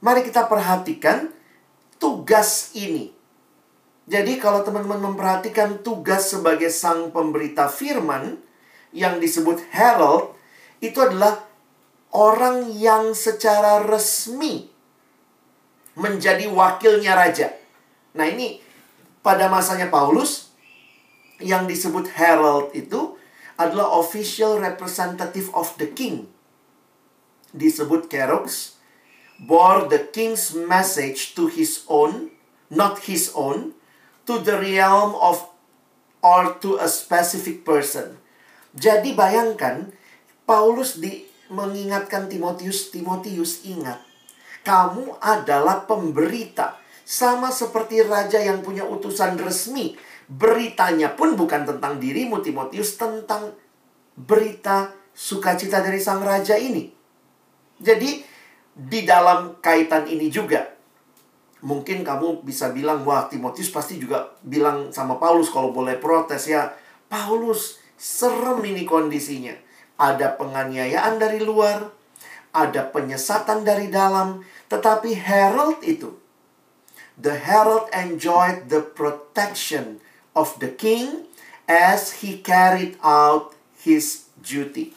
Mari 0.00 0.24
kita 0.24 0.48
perhatikan 0.48 1.28
tugas 2.00 2.72
ini. 2.72 3.12
Jadi 4.10 4.40
kalau 4.40 4.64
teman-teman 4.64 5.12
memperhatikan 5.12 5.84
tugas 5.84 6.32
sebagai 6.32 6.72
sang 6.72 7.12
pemberita 7.14 7.68
firman 7.68 8.40
yang 8.90 9.22
disebut 9.22 9.60
herald 9.70 10.34
itu 10.82 10.98
adalah 10.98 11.44
orang 12.10 12.72
yang 12.74 13.14
secara 13.14 13.84
resmi 13.86 14.66
menjadi 15.94 16.48
wakilnya 16.50 17.14
raja. 17.14 17.54
Nah, 18.16 18.26
ini 18.26 18.58
pada 19.22 19.46
masanya 19.46 19.92
Paulus 19.92 20.50
yang 21.38 21.68
disebut 21.68 22.10
herald 22.16 22.72
itu 22.74 23.14
adalah 23.60 24.00
official 24.00 24.56
representative 24.58 25.52
of 25.52 25.76
the 25.76 25.86
king. 25.92 26.26
Disebut 27.52 28.08
Kerox, 28.08 28.79
bore 29.40 29.88
the 29.88 30.12
king's 30.12 30.52
message 30.52 31.32
to 31.32 31.48
his 31.48 31.88
own, 31.88 32.28
not 32.68 33.08
his 33.08 33.32
own, 33.32 33.72
to 34.28 34.36
the 34.44 34.60
realm 34.60 35.16
of 35.16 35.48
or 36.20 36.60
to 36.60 36.76
a 36.76 36.86
specific 36.86 37.64
person. 37.64 38.20
Jadi 38.76 39.16
bayangkan 39.16 39.90
Paulus 40.44 41.00
di 41.00 41.24
mengingatkan 41.50 42.30
Timotius, 42.30 42.92
Timotius 42.92 43.66
ingat, 43.66 43.98
kamu 44.62 45.18
adalah 45.18 45.88
pemberita 45.88 46.78
sama 47.02 47.50
seperti 47.50 48.06
raja 48.06 48.38
yang 48.38 48.62
punya 48.62 48.86
utusan 48.86 49.34
resmi 49.40 49.98
beritanya 50.30 51.18
pun 51.18 51.34
bukan 51.34 51.66
tentang 51.66 51.98
dirimu 51.98 52.38
Timotius, 52.38 52.94
tentang 52.94 53.50
berita 54.14 54.94
sukacita 55.10 55.82
dari 55.82 55.98
sang 55.98 56.22
raja 56.22 56.54
ini. 56.54 56.86
Jadi 57.82 58.22
di 58.74 59.04
dalam 59.04 59.58
kaitan 59.62 60.06
ini 60.06 60.30
juga. 60.32 60.66
Mungkin 61.60 62.00
kamu 62.00 62.40
bisa 62.40 62.72
bilang 62.72 63.04
wah 63.04 63.28
Timotius 63.28 63.68
pasti 63.68 64.00
juga 64.00 64.32
bilang 64.40 64.88
sama 64.94 65.20
Paulus 65.20 65.52
kalau 65.52 65.74
boleh 65.74 66.00
protes 66.00 66.48
ya. 66.48 66.72
Paulus 67.10 67.76
serem 68.00 68.64
ini 68.64 68.88
kondisinya. 68.88 69.52
Ada 70.00 70.40
penganiayaan 70.40 71.20
dari 71.20 71.44
luar 71.44 72.00
ada 72.50 72.82
penyesatan 72.90 73.62
dari 73.62 73.86
dalam 73.90 74.42
tetapi 74.66 75.14
Herald 75.14 75.82
itu 75.86 76.18
the 77.14 77.38
Herald 77.38 77.86
enjoyed 77.94 78.70
the 78.70 78.82
protection 78.82 80.02
of 80.34 80.58
the 80.58 80.70
king 80.70 81.30
as 81.70 82.24
he 82.24 82.42
carried 82.42 82.98
out 83.04 83.54
his 83.78 84.26
duty. 84.42 84.96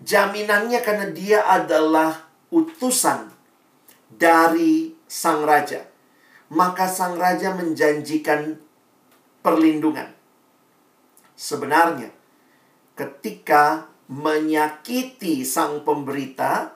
Jaminannya 0.00 0.80
karena 0.80 1.12
dia 1.12 1.44
adalah 1.44 2.29
utusan 2.50 3.30
dari 4.10 4.94
sang 5.06 5.46
raja. 5.46 5.86
Maka 6.50 6.90
sang 6.90 7.14
raja 7.14 7.54
menjanjikan 7.54 8.58
perlindungan. 9.40 10.10
Sebenarnya, 11.38 12.10
ketika 12.98 13.86
menyakiti 14.10 15.46
sang 15.46 15.86
pemberita, 15.86 16.74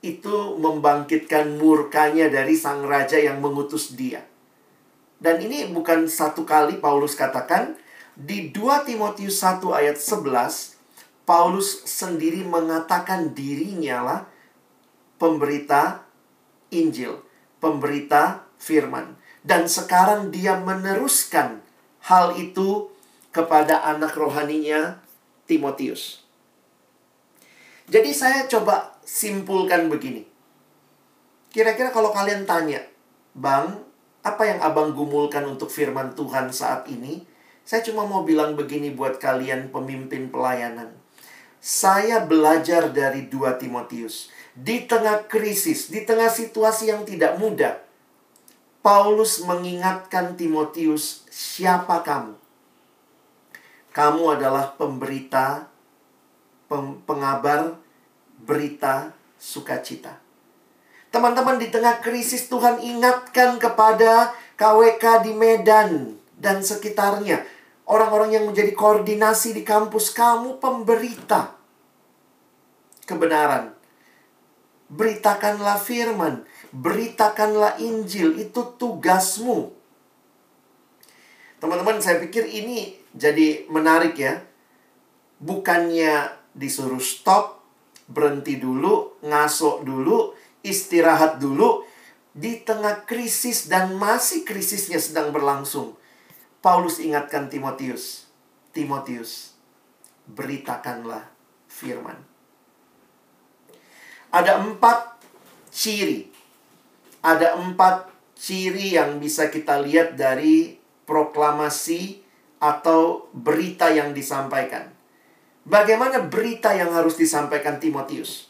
itu 0.00 0.56
membangkitkan 0.56 1.60
murkanya 1.60 2.32
dari 2.32 2.56
sang 2.56 2.88
raja 2.88 3.20
yang 3.20 3.44
mengutus 3.44 3.92
dia. 3.92 4.24
Dan 5.20 5.44
ini 5.44 5.68
bukan 5.68 6.08
satu 6.08 6.48
kali 6.48 6.80
Paulus 6.80 7.12
katakan 7.12 7.76
di 8.16 8.48
2 8.48 8.88
Timotius 8.88 9.44
1 9.44 9.60
ayat 9.76 10.00
11 10.00 10.80
Paulus 11.28 11.84
sendiri 11.84 12.40
mengatakan 12.48 13.36
dirinya 13.36 14.00
lah 14.00 14.20
pemberita 15.20 16.08
Injil, 16.72 17.20
pemberita 17.60 18.48
firman. 18.56 19.20
Dan 19.44 19.68
sekarang 19.68 20.32
dia 20.32 20.56
meneruskan 20.56 21.60
hal 22.08 22.36
itu 22.40 22.88
kepada 23.30 23.84
anak 23.84 24.16
rohaninya 24.16 24.98
Timotius. 25.44 26.24
Jadi 27.90 28.10
saya 28.14 28.46
coba 28.46 28.96
simpulkan 29.02 29.90
begini. 29.90 30.24
Kira-kira 31.50 31.90
kalau 31.90 32.14
kalian 32.14 32.46
tanya, 32.46 32.78
Bang, 33.34 33.82
apa 34.22 34.42
yang 34.46 34.62
abang 34.62 34.94
gumulkan 34.94 35.42
untuk 35.48 35.72
firman 35.72 36.14
Tuhan 36.14 36.54
saat 36.54 36.86
ini? 36.86 37.26
Saya 37.66 37.82
cuma 37.82 38.06
mau 38.06 38.22
bilang 38.22 38.54
begini 38.54 38.94
buat 38.94 39.18
kalian 39.18 39.74
pemimpin 39.74 40.30
pelayanan. 40.30 40.94
Saya 41.58 42.22
belajar 42.24 42.94
dari 42.94 43.26
dua 43.26 43.58
Timotius. 43.58 44.30
Di 44.56 44.84
tengah 44.90 45.30
krisis, 45.30 45.88
di 45.88 46.02
tengah 46.02 46.26
situasi 46.26 46.90
yang 46.90 47.06
tidak 47.06 47.38
mudah, 47.38 47.78
Paulus 48.80 49.44
mengingatkan 49.44 50.34
Timotius, 50.34 51.28
siapa 51.28 52.00
kamu? 52.00 52.34
Kamu 53.90 54.22
adalah 54.32 54.72
pemberita, 54.74 55.68
pengabar 57.04 57.76
berita 58.40 59.12
sukacita. 59.36 60.16
Teman-teman 61.10 61.58
di 61.58 61.68
tengah 61.68 61.98
krisis 61.98 62.46
Tuhan 62.46 62.78
ingatkan 62.78 63.58
kepada 63.58 64.30
KWK 64.54 65.26
di 65.26 65.32
Medan 65.34 66.14
dan 66.38 66.62
sekitarnya. 66.62 67.42
Orang-orang 67.82 68.30
yang 68.38 68.44
menjadi 68.46 68.70
koordinasi 68.70 69.50
di 69.50 69.66
kampus 69.66 70.14
kamu 70.14 70.62
pemberita 70.62 71.58
kebenaran. 73.10 73.79
Beritakanlah 74.90 75.78
firman, 75.78 76.42
beritakanlah 76.74 77.78
Injil, 77.78 78.34
itu 78.42 78.74
tugasmu. 78.74 79.70
Teman-teman, 81.62 82.02
saya 82.02 82.18
pikir 82.18 82.50
ini 82.50 82.98
jadi 83.14 83.70
menarik 83.70 84.18
ya. 84.18 84.42
Bukannya 85.38 86.34
disuruh 86.58 86.98
stop, 86.98 87.62
berhenti 88.10 88.58
dulu, 88.58 89.22
ngasok 89.22 89.86
dulu, 89.86 90.34
istirahat 90.66 91.38
dulu 91.38 91.86
di 92.34 92.62
tengah 92.62 93.06
krisis 93.06 93.70
dan 93.70 93.94
masih 93.94 94.42
krisisnya 94.42 94.98
sedang 94.98 95.30
berlangsung. 95.30 95.94
Paulus 96.60 97.00
ingatkan 97.00 97.48
Timotius, 97.48 98.28
Timotius, 98.74 99.56
beritakanlah 100.28 101.24
firman. 101.70 102.20
Ada 104.30 104.62
empat 104.62 105.18
ciri. 105.74 106.30
Ada 107.20 107.58
empat 107.58 108.08
ciri 108.38 108.96
yang 108.96 109.20
bisa 109.20 109.50
kita 109.52 109.82
lihat 109.82 110.16
dari 110.16 110.78
proklamasi 111.04 112.22
atau 112.62 113.28
berita 113.34 113.90
yang 113.90 114.14
disampaikan. 114.16 114.88
Bagaimana 115.66 116.24
berita 116.24 116.72
yang 116.72 116.94
harus 116.96 117.20
disampaikan 117.20 117.76
Timotius? 117.76 118.48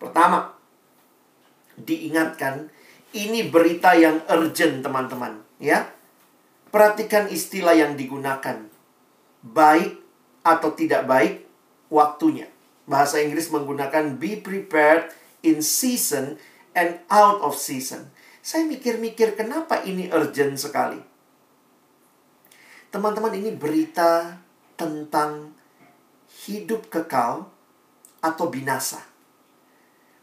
Pertama, 0.00 0.58
diingatkan 1.84 2.70
ini 3.14 3.46
berita 3.46 3.94
yang 3.94 4.20
urgent 4.28 4.82
teman-teman 4.84 5.40
ya 5.62 5.88
perhatikan 6.68 7.30
istilah 7.30 7.72
yang 7.72 7.96
digunakan 7.96 8.68
baik 9.40 9.96
atau 10.44 10.70
tidak 10.74 11.08
baik 11.08 11.46
waktunya 11.88 12.50
bahasa 12.88 13.20
Inggris 13.20 13.52
menggunakan 13.52 14.16
be 14.16 14.40
prepared 14.40 15.12
in 15.44 15.60
season 15.60 16.40
and 16.72 16.98
out 17.12 17.44
of 17.44 17.54
season 17.54 18.10
saya 18.40 18.64
mikir-mikir 18.64 19.36
kenapa 19.36 19.84
ini 19.84 20.08
urgent 20.08 20.56
sekali 20.56 20.98
teman-teman 22.88 23.36
ini 23.36 23.52
berita 23.52 24.40
tentang 24.74 25.52
hidup 26.48 26.88
kekal 26.88 27.52
atau 28.24 28.46
binasa 28.48 29.04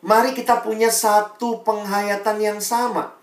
Mari 0.06 0.38
kita 0.38 0.62
punya 0.62 0.94
satu 0.94 1.66
penghayatan 1.66 2.38
yang 2.38 2.62
sama. 2.62 3.18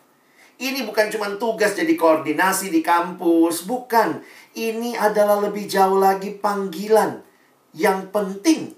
Ini 0.58 0.82
bukan 0.82 1.14
cuma 1.14 1.30
tugas 1.38 1.78
jadi 1.78 1.94
koordinasi 1.94 2.74
di 2.74 2.82
kampus, 2.82 3.70
bukan. 3.70 4.18
Ini 4.58 4.98
adalah 4.98 5.38
lebih 5.38 5.70
jauh 5.70 6.02
lagi 6.02 6.34
panggilan 6.34 7.22
yang 7.70 8.10
penting 8.10 8.74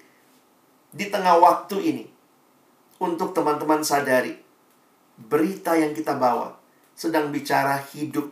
di 0.95 1.11
tengah 1.11 1.43
waktu 1.43 1.77
ini. 1.83 2.07
Untuk 3.03 3.35
teman-teman 3.35 3.83
sadari, 3.83 4.39
berita 5.19 5.75
yang 5.75 5.91
kita 5.91 6.15
bawa 6.15 6.55
sedang 6.95 7.35
bicara 7.35 7.83
hidup 7.91 8.31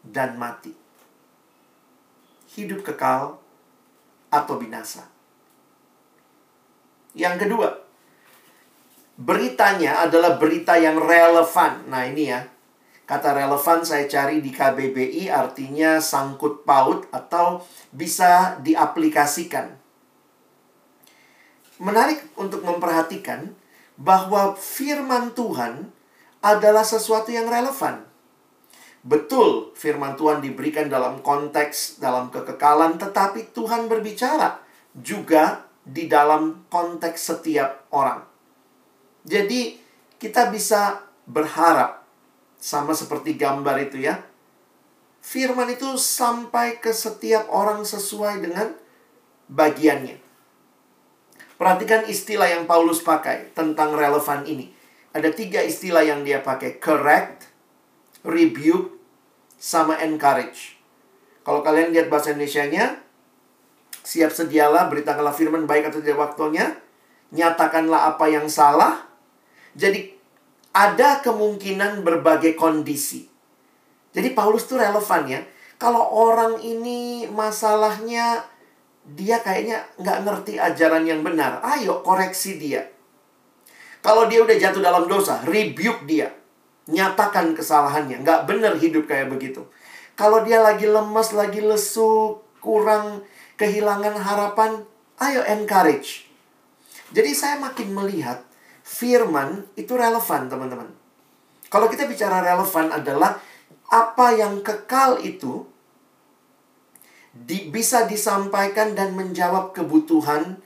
dan 0.00 0.40
mati. 0.40 0.72
Hidup 2.56 2.80
kekal 2.80 3.36
atau 4.32 4.54
binasa. 4.56 5.04
Yang 7.12 7.46
kedua, 7.46 7.68
beritanya 9.20 10.08
adalah 10.08 10.40
berita 10.40 10.80
yang 10.80 10.96
relevan. 10.96 11.84
Nah, 11.92 12.08
ini 12.08 12.32
ya. 12.32 12.48
Kata 13.08 13.32
relevan 13.32 13.84
saya 13.88 14.04
cari 14.04 14.44
di 14.44 14.52
KBBI 14.52 15.32
artinya 15.32 15.96
sangkut 15.96 16.64
paut 16.68 17.08
atau 17.08 17.64
bisa 17.88 18.60
diaplikasikan. 18.60 19.87
Menarik 21.78 22.22
untuk 22.34 22.66
memperhatikan 22.66 23.54
bahwa 23.98 24.54
firman 24.58 25.34
Tuhan 25.34 25.90
adalah 26.42 26.86
sesuatu 26.86 27.30
yang 27.34 27.50
relevan. 27.50 28.06
Betul, 29.06 29.74
firman 29.78 30.18
Tuhan 30.18 30.42
diberikan 30.42 30.90
dalam 30.90 31.22
konteks 31.22 32.02
dalam 32.02 32.34
kekekalan, 32.34 32.98
tetapi 32.98 33.54
Tuhan 33.54 33.86
berbicara 33.86 34.58
juga 34.94 35.66
di 35.86 36.10
dalam 36.10 36.66
konteks 36.66 37.18
setiap 37.18 37.88
orang. 37.94 38.26
Jadi 39.22 39.78
kita 40.18 40.50
bisa 40.50 41.06
berharap 41.24 42.02
sama 42.58 42.92
seperti 42.92 43.38
gambar 43.38 43.86
itu 43.86 44.02
ya. 44.02 44.18
Firman 45.22 45.70
itu 45.70 45.94
sampai 45.94 46.82
ke 46.82 46.90
setiap 46.90 47.46
orang 47.50 47.86
sesuai 47.86 48.42
dengan 48.42 48.74
bagiannya. 49.46 50.27
Perhatikan 51.58 52.06
istilah 52.06 52.46
yang 52.46 52.64
Paulus 52.70 53.02
pakai 53.02 53.50
tentang 53.50 53.98
relevan 53.98 54.46
ini. 54.46 54.70
Ada 55.10 55.34
tiga 55.34 55.58
istilah 55.58 56.06
yang 56.06 56.22
dia 56.22 56.38
pakai. 56.38 56.78
Correct, 56.78 57.50
rebuke, 58.22 58.94
sama 59.58 59.98
encourage. 59.98 60.78
Kalau 61.42 61.66
kalian 61.66 61.90
lihat 61.90 62.06
bahasa 62.06 62.30
Indonesia-nya, 62.30 63.02
siap 64.06 64.30
sedialah, 64.30 64.86
beritakanlah 64.86 65.34
firman 65.34 65.66
baik 65.66 65.90
atau 65.90 65.98
tidak 65.98 66.30
waktunya, 66.30 66.78
nyatakanlah 67.34 68.14
apa 68.14 68.30
yang 68.30 68.46
salah, 68.46 69.08
jadi 69.74 70.14
ada 70.70 71.18
kemungkinan 71.26 72.06
berbagai 72.06 72.54
kondisi. 72.54 73.26
Jadi 74.14 74.32
Paulus 74.32 74.64
tuh 74.70 74.78
relevan 74.78 75.26
ya. 75.26 75.40
Kalau 75.78 76.02
orang 76.10 76.58
ini 76.62 77.26
masalahnya 77.30 78.46
dia 79.16 79.40
kayaknya 79.40 79.80
nggak 79.96 80.18
ngerti 80.26 80.60
ajaran 80.60 81.04
yang 81.08 81.24
benar, 81.24 81.64
ayo 81.64 82.04
koreksi 82.04 82.60
dia. 82.60 82.84
Kalau 84.04 84.28
dia 84.28 84.40
udah 84.44 84.56
jatuh 84.56 84.80
dalam 84.80 85.04
dosa, 85.08 85.40
rebuke 85.44 86.04
dia. 86.08 86.32
Nyatakan 86.88 87.52
kesalahannya. 87.52 88.24
Nggak 88.24 88.48
benar 88.48 88.72
hidup 88.80 89.04
kayak 89.04 89.28
begitu. 89.28 89.64
Kalau 90.16 90.42
dia 90.42 90.58
lagi 90.64 90.88
lemes, 90.88 91.36
lagi 91.36 91.60
lesu, 91.60 92.40
kurang 92.64 93.22
kehilangan 93.60 94.16
harapan, 94.16 94.82
ayo 95.20 95.44
encourage. 95.44 96.26
Jadi 97.12 97.30
saya 97.36 97.60
makin 97.60 97.92
melihat 97.92 98.40
firman 98.80 99.68
itu 99.76 99.92
relevan, 99.92 100.48
teman-teman. 100.48 100.88
Kalau 101.68 101.92
kita 101.92 102.08
bicara 102.08 102.40
relevan 102.40 102.88
adalah 102.88 103.36
apa 103.92 104.26
yang 104.32 104.64
kekal 104.64 105.20
itu 105.20 105.67
di, 107.34 107.68
bisa 107.68 108.08
disampaikan 108.08 108.96
dan 108.96 109.14
menjawab 109.14 109.76
kebutuhan 109.76 110.58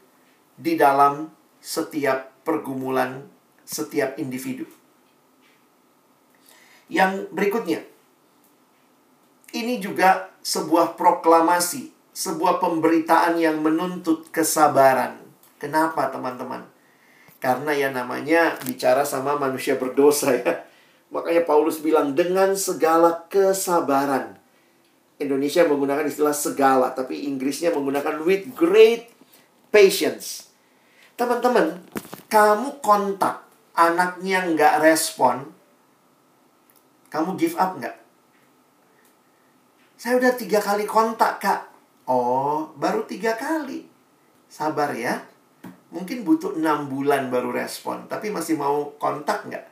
di 0.56 0.78
dalam 0.78 1.30
setiap 1.62 2.32
pergumulan 2.42 3.26
setiap 3.62 4.18
individu. 4.18 4.66
Yang 6.92 7.32
berikutnya, 7.32 7.80
ini 9.56 9.80
juga 9.80 10.28
sebuah 10.44 10.98
proklamasi, 10.98 11.88
sebuah 12.12 12.60
pemberitaan 12.60 13.40
yang 13.40 13.64
menuntut 13.64 14.28
kesabaran. 14.28 15.16
Kenapa, 15.56 16.12
teman-teman? 16.12 16.68
Karena 17.40 17.72
ya 17.74 17.88
namanya 17.90 18.60
bicara 18.62 19.02
sama 19.02 19.38
manusia 19.40 19.78
berdosa 19.80 20.36
ya. 20.36 20.68
Makanya 21.14 21.42
Paulus 21.48 21.80
bilang 21.80 22.12
dengan 22.12 22.54
segala 22.54 23.24
kesabaran. 23.26 24.41
Indonesia 25.22 25.64
menggunakan 25.64 26.06
istilah 26.06 26.34
segala, 26.34 26.90
tapi 26.92 27.30
Inggrisnya 27.30 27.70
menggunakan 27.70 28.22
with 28.26 28.50
great 28.58 29.08
patience. 29.70 30.52
Teman-teman, 31.14 31.80
kamu 32.26 32.82
kontak 32.82 33.46
anaknya 33.72 34.44
nggak 34.52 34.82
respon, 34.84 35.48
kamu 37.08 37.36
give 37.36 37.56
up 37.56 37.76
nggak? 37.76 37.96
Saya 40.00 40.18
udah 40.18 40.34
tiga 40.34 40.58
kali 40.58 40.82
kontak, 40.82 41.38
Kak. 41.38 41.70
Oh, 42.10 42.74
baru 42.74 43.06
tiga 43.06 43.38
kali. 43.38 43.86
Sabar 44.50 44.90
ya. 44.98 45.22
Mungkin 45.94 46.26
butuh 46.26 46.58
enam 46.58 46.90
bulan 46.90 47.30
baru 47.30 47.54
respon. 47.54 48.10
Tapi 48.10 48.32
masih 48.34 48.58
mau 48.58 48.98
kontak 48.98 49.46
nggak? 49.46 49.64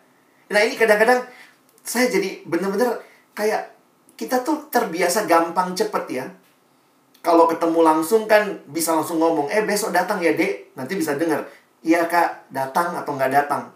Nah, 0.55 0.61
ini 0.63 0.79
kadang-kadang 0.79 1.27
saya 1.83 2.07
jadi 2.07 2.47
bener-bener 2.47 3.03
kayak 3.35 3.80
kita 4.21 4.45
tuh 4.45 4.69
terbiasa 4.69 5.25
gampang 5.25 5.73
cepet 5.73 6.05
ya. 6.13 6.29
Kalau 7.25 7.49
ketemu 7.49 7.81
langsung 7.81 8.29
kan 8.29 8.61
bisa 8.69 8.93
langsung 8.93 9.17
ngomong, 9.17 9.49
eh 9.49 9.65
besok 9.65 9.97
datang 9.97 10.21
ya 10.21 10.37
dek. 10.37 10.77
Nanti 10.77 10.93
bisa 10.93 11.17
dengar, 11.17 11.49
iya 11.81 12.05
kak 12.05 12.53
datang 12.53 13.01
atau 13.01 13.17
nggak 13.17 13.33
datang. 13.33 13.73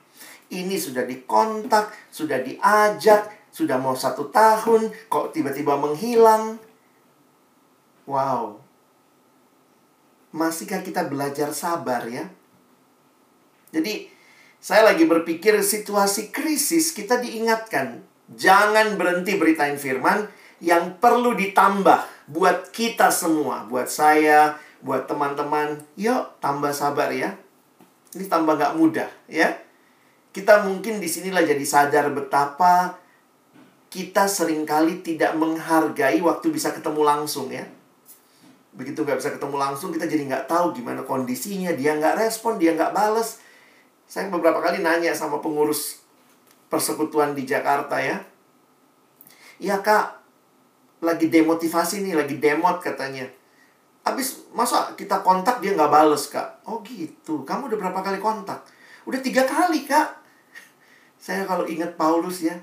Ini 0.52 0.76
sudah 0.76 1.08
dikontak, 1.08 1.88
sudah 2.12 2.44
diajak, 2.44 3.32
sudah 3.48 3.80
mau 3.80 3.96
satu 3.96 4.28
tahun, 4.28 4.92
kok 5.08 5.32
tiba-tiba 5.32 5.80
menghilang? 5.80 6.60
Wow. 8.04 8.60
Masihkah 10.36 10.84
kita 10.84 11.08
belajar 11.08 11.56
sabar 11.56 12.04
ya? 12.04 12.28
Jadi, 13.72 14.12
saya 14.60 14.92
lagi 14.92 15.08
berpikir 15.08 15.56
situasi 15.64 16.28
krisis 16.28 16.92
kita 16.92 17.16
diingatkan. 17.16 18.13
Jangan 18.32 18.96
berhenti 18.96 19.36
beritain 19.36 19.76
firman 19.76 20.24
yang 20.64 20.96
perlu 20.96 21.36
ditambah 21.36 22.32
buat 22.32 22.72
kita 22.72 23.12
semua. 23.12 23.68
Buat 23.68 23.92
saya, 23.92 24.56
buat 24.80 25.04
teman-teman. 25.04 25.84
Yuk, 26.00 26.40
tambah 26.40 26.72
sabar 26.72 27.12
ya. 27.12 27.36
Ini 28.16 28.24
tambah 28.30 28.56
gak 28.56 28.76
mudah 28.80 29.10
ya. 29.28 29.52
Kita 30.34 30.66
mungkin 30.66 30.98
di 30.98 31.06
sinilah 31.06 31.46
jadi 31.46 31.62
sadar 31.62 32.10
betapa 32.10 32.98
kita 33.94 34.26
sering 34.26 34.66
kali 34.66 35.06
tidak 35.06 35.38
menghargai 35.38 36.18
waktu 36.18 36.50
bisa 36.50 36.74
ketemu 36.74 37.06
langsung 37.06 37.46
ya. 37.54 37.62
Begitu 38.74 39.06
nggak 39.06 39.22
bisa 39.22 39.30
ketemu 39.30 39.54
langsung, 39.54 39.94
kita 39.94 40.10
jadi 40.10 40.26
nggak 40.26 40.50
tahu 40.50 40.74
gimana 40.74 41.06
kondisinya. 41.06 41.70
Dia 41.78 41.94
nggak 41.94 42.18
respon, 42.18 42.58
dia 42.58 42.74
nggak 42.74 42.90
bales. 42.90 43.38
Saya 44.10 44.26
beberapa 44.34 44.58
kali 44.58 44.82
nanya 44.82 45.14
sama 45.14 45.38
pengurus 45.38 46.03
persekutuan 46.74 47.38
di 47.38 47.46
Jakarta 47.46 48.02
ya. 48.02 48.18
Iya 49.62 49.78
kak, 49.78 50.18
lagi 50.98 51.30
demotivasi 51.30 52.02
nih, 52.02 52.18
lagi 52.18 52.42
demot 52.42 52.82
katanya. 52.82 53.30
Habis 54.02 54.50
masa 54.50 54.90
kita 54.98 55.22
kontak 55.22 55.62
dia 55.62 55.78
nggak 55.78 55.94
bales 55.94 56.26
kak? 56.26 56.66
Oh 56.66 56.82
gitu, 56.82 57.46
kamu 57.46 57.70
udah 57.70 57.78
berapa 57.78 58.00
kali 58.02 58.18
kontak? 58.18 58.66
Udah 59.06 59.22
tiga 59.22 59.46
kali 59.46 59.86
kak. 59.86 60.18
Saya 61.22 61.46
kalau 61.46 61.64
ingat 61.70 61.94
Paulus 61.94 62.42
ya, 62.42 62.58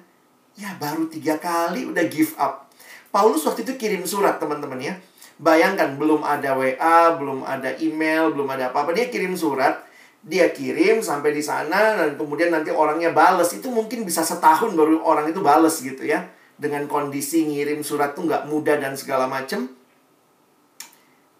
Ya 0.59 0.75
baru 0.75 1.07
tiga 1.07 1.39
kali 1.39 1.87
udah 1.87 2.05
give 2.11 2.35
up. 2.35 2.67
Paulus 3.11 3.47
waktu 3.47 3.63
itu 3.63 3.79
kirim 3.79 4.03
surat 4.03 4.39
teman-teman 4.39 4.79
ya. 4.79 4.93
Bayangkan 5.41 5.95
belum 5.97 6.21
ada 6.21 6.53
WA, 6.53 7.17
belum 7.17 7.47
ada 7.47 7.73
email, 7.79 8.29
belum 8.35 8.47
ada 8.51 8.69
apa-apa. 8.69 8.93
Dia 8.93 9.09
kirim 9.09 9.33
surat, 9.33 9.81
dia 10.21 10.53
kirim 10.53 11.01
sampai 11.01 11.33
di 11.33 11.41
sana 11.41 11.97
dan 11.97 12.17
kemudian 12.17 12.53
nanti 12.53 12.69
orangnya 12.69 13.13
bales. 13.13 13.53
Itu 13.53 13.69
mungkin 13.69 14.05
bisa 14.05 14.21
setahun 14.21 14.73
baru 14.73 15.01
orang 15.01 15.29
itu 15.29 15.41
bales 15.41 15.81
gitu 15.81 16.05
ya. 16.05 16.29
Dengan 16.57 16.85
kondisi 16.85 17.45
ngirim 17.45 17.81
surat 17.81 18.13
tuh 18.13 18.29
nggak 18.29 18.45
mudah 18.49 18.77
dan 18.77 18.93
segala 18.93 19.25
macem. 19.25 19.69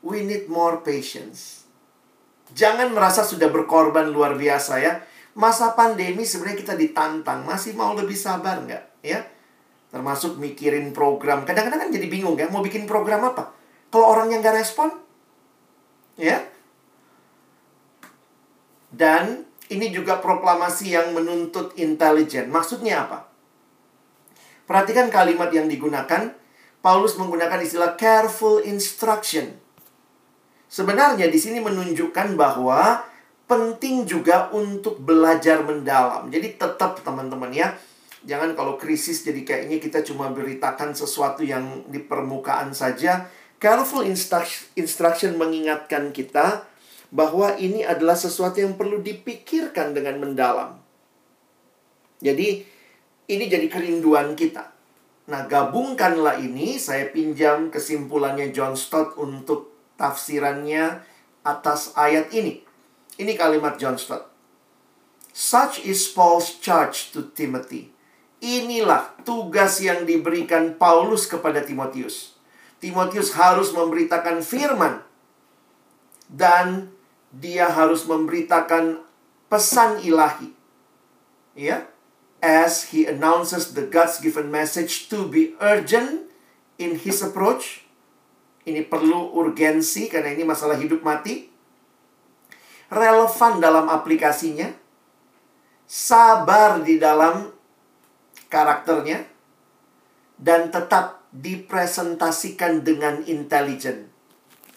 We 0.02 0.26
need 0.26 0.50
more 0.50 0.82
patience. 0.82 1.66
Jangan 2.58 2.90
merasa 2.92 3.22
sudah 3.22 3.48
berkorban 3.54 4.10
luar 4.10 4.34
biasa 4.34 4.82
ya. 4.82 5.02
Masa 5.38 5.78
pandemi 5.78 6.26
sebenarnya 6.26 6.58
kita 6.58 6.74
ditantang. 6.74 7.46
Masih 7.46 7.78
mau 7.78 7.94
lebih 7.94 8.18
sabar 8.18 8.60
nggak? 8.60 8.92
ya 9.02 9.26
termasuk 9.92 10.40
mikirin 10.40 10.96
program 10.96 11.44
kadang-kadang 11.44 11.90
kan 11.90 11.92
jadi 11.92 12.08
bingung 12.08 12.38
ya 12.40 12.48
mau 12.48 12.64
bikin 12.64 12.88
program 12.88 13.28
apa 13.28 13.52
kalau 13.92 14.08
orang 14.16 14.32
yang 14.32 14.40
nggak 14.40 14.56
respon 14.56 14.94
ya 16.16 16.40
dan 18.92 19.48
ini 19.72 19.88
juga 19.90 20.20
proklamasi 20.20 20.92
yang 20.92 21.16
menuntut 21.16 21.72
intelijen. 21.80 22.52
Maksudnya 22.52 23.08
apa? 23.08 23.32
Perhatikan 24.68 25.08
kalimat 25.08 25.48
yang 25.52 25.72
digunakan. 25.72 26.36
Paulus 26.82 27.16
menggunakan 27.16 27.62
istilah 27.62 27.96
careful 27.96 28.60
instruction. 28.66 29.54
Sebenarnya 30.68 31.30
di 31.30 31.40
sini 31.40 31.62
menunjukkan 31.62 32.36
bahwa 32.36 33.06
penting 33.46 34.08
juga 34.08 34.50
untuk 34.52 34.98
belajar 34.98 35.62
mendalam. 35.62 36.32
Jadi 36.32 36.58
tetap 36.58 37.00
teman-teman 37.06 37.52
ya. 37.54 37.76
Jangan 38.24 38.56
kalau 38.56 38.80
krisis 38.82 39.22
jadi 39.22 39.46
kayaknya 39.46 39.78
kita 39.78 40.02
cuma 40.08 40.32
beritakan 40.32 40.96
sesuatu 40.96 41.46
yang 41.46 41.86
di 41.92 42.02
permukaan 42.02 42.74
saja. 42.74 43.30
Careful 43.62 44.08
instruction 44.74 45.38
mengingatkan 45.38 46.10
kita 46.10 46.66
bahwa 47.12 47.60
ini 47.60 47.84
adalah 47.84 48.16
sesuatu 48.16 48.64
yang 48.64 48.80
perlu 48.80 49.04
dipikirkan 49.04 49.92
dengan 49.92 50.24
mendalam. 50.24 50.80
Jadi, 52.24 52.64
ini 53.28 53.46
jadi 53.52 53.68
kerinduan 53.68 54.34
kita. 54.40 54.72
Nah, 55.28 55.44
gabungkanlah 55.46 56.40
ini, 56.40 56.80
saya 56.80 57.12
pinjam 57.12 57.68
kesimpulannya 57.68 58.56
John 58.56 58.80
Stott 58.80 59.20
untuk 59.20 59.76
tafsirannya 60.00 61.04
atas 61.44 61.92
ayat 62.00 62.32
ini. 62.32 62.64
Ini 63.20 63.36
kalimat 63.36 63.76
John 63.76 64.00
Stott. 64.00 64.32
Such 65.32 65.84
is 65.84 66.08
Paul's 66.12 66.60
charge 66.60 67.12
to 67.16 67.32
Timothy. 67.32 67.92
Inilah 68.42 69.16
tugas 69.24 69.80
yang 69.80 70.04
diberikan 70.04 70.76
Paulus 70.76 71.30
kepada 71.30 71.62
Timotius. 71.62 72.36
Timotius 72.82 73.38
harus 73.38 73.70
memberitakan 73.72 74.42
firman 74.42 75.06
dan 76.26 76.90
dia 77.32 77.72
harus 77.72 78.04
memberitakan 78.04 79.00
pesan 79.48 80.04
ilahi. 80.04 80.52
Ya. 81.56 81.88
As 82.42 82.90
he 82.90 83.06
announces 83.06 83.78
the 83.78 83.86
God's 83.86 84.18
given 84.18 84.50
message 84.50 85.08
to 85.14 85.30
be 85.30 85.54
urgent 85.62 86.26
in 86.82 86.98
his 86.98 87.22
approach. 87.22 87.86
Ini 88.66 88.86
perlu 88.86 89.34
urgensi 89.38 90.10
karena 90.10 90.34
ini 90.34 90.46
masalah 90.46 90.78
hidup 90.78 91.06
mati. 91.06 91.50
Relevan 92.90 93.62
dalam 93.62 93.86
aplikasinya. 93.88 94.74
Sabar 95.86 96.82
di 96.82 96.98
dalam 96.98 97.52
karakternya 98.50 99.28
dan 100.42 100.74
tetap 100.74 101.24
dipresentasikan 101.32 102.84
dengan 102.84 103.24
intelijen 103.24 104.12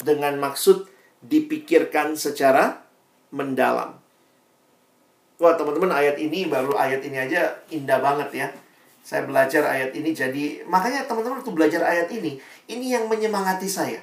dengan 0.05 0.38
maksud 0.38 0.93
dipikirkan 1.25 2.15
secara 2.15 2.85
mendalam. 3.33 3.97
Wah, 5.41 5.55
teman-teman, 5.57 5.91
ayat 5.91 6.21
ini 6.21 6.47
baru 6.47 6.77
ayat 6.77 7.03
ini 7.03 7.17
aja 7.19 7.59
indah 7.73 7.99
banget 7.99 8.31
ya. 8.33 8.49
Saya 9.05 9.29
belajar 9.29 9.69
ayat 9.69 9.93
ini 9.93 10.17
jadi 10.17 10.65
makanya 10.65 11.05
teman-teman 11.05 11.45
waktu 11.45 11.53
belajar 11.53 11.83
ayat 11.85 12.09
ini, 12.13 12.41
ini 12.69 12.87
yang 12.93 13.09
menyemangati 13.09 13.69
saya. 13.69 14.01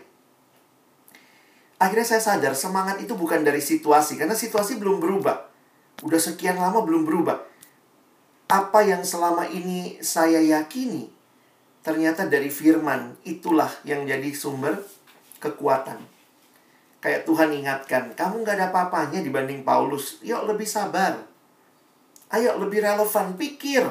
Akhirnya 1.81 2.05
saya 2.05 2.21
sadar 2.21 2.53
semangat 2.53 3.01
itu 3.01 3.17
bukan 3.17 3.41
dari 3.41 3.57
situasi 3.57 4.21
karena 4.21 4.37
situasi 4.37 4.77
belum 4.77 5.01
berubah. 5.01 5.49
Udah 6.05 6.21
sekian 6.21 6.61
lama 6.61 6.85
belum 6.85 7.09
berubah 7.09 7.51
apa 8.51 8.83
yang 8.83 9.07
selama 9.07 9.47
ini 9.47 10.03
saya 10.03 10.43
yakini 10.43 11.07
ternyata 11.87 12.27
dari 12.27 12.51
firman 12.51 13.15
itulah 13.23 13.71
yang 13.87 14.03
jadi 14.03 14.27
sumber 14.35 14.83
kekuatan. 15.39 16.03
Kayak 17.01 17.25
Tuhan 17.25 17.49
ingatkan, 17.49 18.13
kamu 18.13 18.45
gak 18.45 18.55
ada 18.61 18.69
apa-apanya 18.69 19.25
dibanding 19.25 19.65
Paulus. 19.65 20.21
Yuk 20.21 20.45
lebih 20.45 20.69
sabar. 20.69 21.17
Ayo 22.29 22.55
lebih 22.61 22.85
relevan, 22.85 23.35
pikir. 23.35 23.83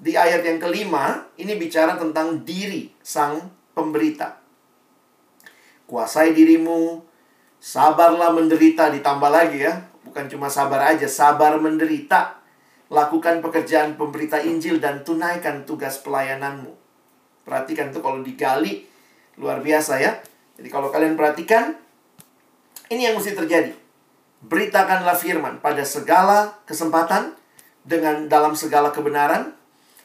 Di 0.00 0.16
ayat 0.16 0.40
yang 0.40 0.56
kelima, 0.56 1.28
ini 1.36 1.60
bicara 1.60 2.00
tentang 2.00 2.40
diri 2.42 2.88
sang 3.04 3.52
pemberita. 3.76 4.40
Kuasai 5.84 6.32
dirimu, 6.32 7.04
sabarlah 7.60 8.32
menderita, 8.32 8.88
ditambah 8.88 9.28
lagi 9.28 9.68
ya. 9.68 9.84
Bukan 10.00 10.32
cuma 10.32 10.48
sabar 10.48 10.96
aja, 10.96 11.04
sabar 11.04 11.60
menderita 11.60 12.40
Lakukan 12.90 13.38
pekerjaan 13.38 13.94
pemberita 13.94 14.42
Injil 14.42 14.82
dan 14.82 15.06
tunaikan 15.06 15.62
tugas 15.62 16.02
pelayananmu. 16.02 16.74
Perhatikan 17.46 17.94
tuh 17.94 18.02
kalau 18.02 18.18
digali 18.18 18.82
luar 19.38 19.62
biasa 19.62 20.02
ya. 20.02 20.18
Jadi 20.60 20.68
kalau 20.68 20.92
kalian 20.92 21.16
perhatikan 21.16 21.72
ini 22.92 23.08
yang 23.08 23.16
mesti 23.16 23.32
terjadi. 23.32 23.72
Beritakanlah 24.44 25.16
firman 25.16 25.56
pada 25.64 25.80
segala 25.88 26.60
kesempatan 26.68 27.32
dengan 27.80 28.28
dalam 28.28 28.52
segala 28.52 28.92
kebenaran 28.92 29.56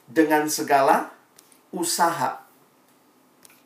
dengan 0.08 0.48
segala 0.48 1.12
usaha. 1.76 2.40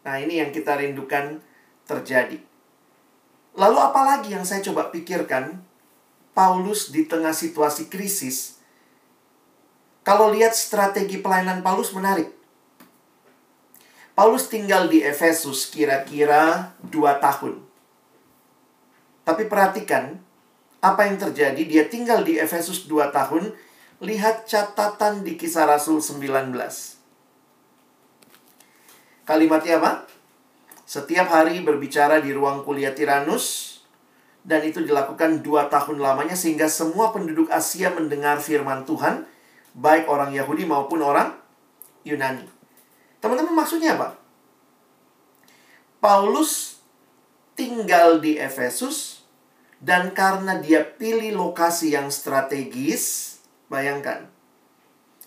Nah, 0.01 0.15
ini 0.17 0.41
yang 0.41 0.49
kita 0.49 0.81
rindukan 0.81 1.37
terjadi. 1.85 2.41
Lalu 3.53 3.77
apalagi 3.77 4.33
yang 4.33 4.41
saya 4.41 4.65
coba 4.65 4.89
pikirkan 4.89 5.61
Paulus 6.33 6.89
di 6.89 7.05
tengah 7.05 7.37
situasi 7.37 7.85
krisis 7.85 8.57
kalau 10.01 10.33
lihat 10.33 10.57
strategi 10.57 11.21
pelayanan 11.21 11.61
Paulus 11.61 11.93
menarik. 11.93 12.38
Paulus 14.19 14.51
tinggal 14.51 14.91
di 14.91 14.99
Efesus 14.99 15.71
kira-kira 15.71 16.75
dua 16.83 17.23
tahun. 17.23 17.63
Tapi 19.23 19.47
perhatikan, 19.47 20.19
apa 20.83 21.07
yang 21.07 21.15
terjadi? 21.15 21.63
Dia 21.63 21.87
tinggal 21.87 22.27
di 22.27 22.35
Efesus 22.35 22.83
dua 22.83 23.15
tahun. 23.15 23.55
Lihat 24.03 24.43
catatan 24.43 25.23
di 25.23 25.39
kisah 25.39 25.63
Rasul 25.63 26.03
19. 26.03 26.51
Kalimatnya 29.23 29.79
apa? 29.79 30.03
Setiap 30.83 31.31
hari 31.31 31.63
berbicara 31.63 32.19
di 32.19 32.35
ruang 32.35 32.67
kuliah 32.67 32.91
Tiranus. 32.91 33.79
Dan 34.43 34.67
itu 34.67 34.83
dilakukan 34.83 35.39
dua 35.39 35.71
tahun 35.71 35.95
lamanya 35.95 36.35
sehingga 36.35 36.67
semua 36.67 37.15
penduduk 37.15 37.47
Asia 37.47 37.87
mendengar 37.95 38.43
firman 38.43 38.83
Tuhan 38.83 39.23
baik 39.79 40.11
orang 40.11 40.35
Yahudi 40.35 40.67
maupun 40.67 41.07
orang 41.07 41.39
Yunani. 42.03 42.58
Teman-teman 43.19 43.55
maksudnya 43.55 43.99
apa? 43.99 44.15
Paulus 45.99 46.79
tinggal 47.55 48.23
di 48.23 48.39
Efesus 48.39 49.27
dan 49.83 50.15
karena 50.15 50.59
dia 50.59 50.83
pilih 50.83 51.35
lokasi 51.35 51.95
yang 51.95 52.07
strategis, 52.07 53.35
bayangkan, 53.67 54.27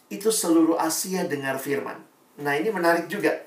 itu 0.08 0.32
seluruh 0.32 0.80
Asia 0.80 1.28
dengar 1.28 1.60
firman. 1.60 2.00
Nah 2.40 2.56
ini 2.56 2.72
menarik 2.72 3.08
juga. 3.08 3.44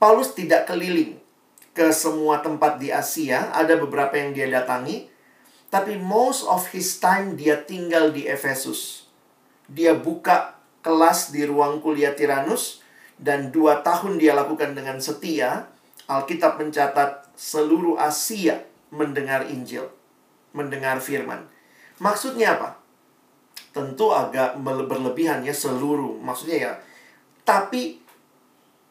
Paulus 0.00 0.32
tidak 0.32 0.64
keliling 0.64 1.20
ke 1.76 1.92
semua 1.92 2.40
tempat 2.40 2.80
di 2.80 2.88
Asia, 2.88 3.52
ada 3.52 3.76
beberapa 3.76 4.16
yang 4.16 4.32
dia 4.32 4.48
datangi, 4.48 5.08
tapi 5.68 6.00
most 6.00 6.48
of 6.48 6.64
his 6.72 6.96
time 6.96 7.36
dia 7.36 7.60
tinggal 7.60 8.08
di 8.08 8.24
Efesus 8.24 9.08
dia 9.68 9.92
buka 9.92 10.56
kelas 10.80 11.28
di 11.30 11.44
ruang 11.44 11.84
kuliah 11.84 12.16
Tiranus 12.16 12.80
dan 13.18 13.50
dua 13.50 13.82
tahun 13.82 14.16
dia 14.16 14.32
lakukan 14.32 14.78
dengan 14.78 15.02
setia, 15.02 15.66
Alkitab 16.08 16.56
mencatat 16.56 17.34
seluruh 17.34 17.98
Asia 17.98 18.64
mendengar 18.88 19.44
Injil, 19.50 19.90
mendengar 20.54 21.02
firman. 21.02 21.44
Maksudnya 21.98 22.56
apa? 22.56 22.78
Tentu 23.74 24.14
agak 24.14 24.56
berlebihan 24.62 25.44
ya 25.44 25.52
seluruh. 25.52 26.16
Maksudnya 26.22 26.56
ya. 26.56 26.72
Tapi 27.42 28.00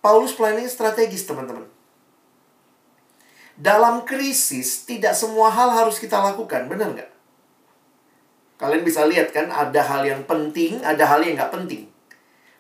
Paulus 0.04 0.36
planning 0.36 0.70
strategis 0.70 1.26
teman-teman. 1.26 1.66
Dalam 3.58 4.06
krisis 4.06 4.86
tidak 4.86 5.18
semua 5.18 5.50
hal 5.50 5.74
harus 5.74 5.98
kita 5.98 6.22
lakukan, 6.22 6.70
benar 6.70 6.94
nggak? 6.94 7.12
Kalian 8.62 8.86
bisa 8.86 9.02
lihat 9.10 9.34
kan, 9.34 9.50
ada 9.50 9.82
hal 9.82 10.06
yang 10.06 10.22
penting, 10.30 10.78
ada 10.86 11.10
hal 11.10 11.26
yang 11.26 11.34
nggak 11.34 11.50
penting. 11.50 11.90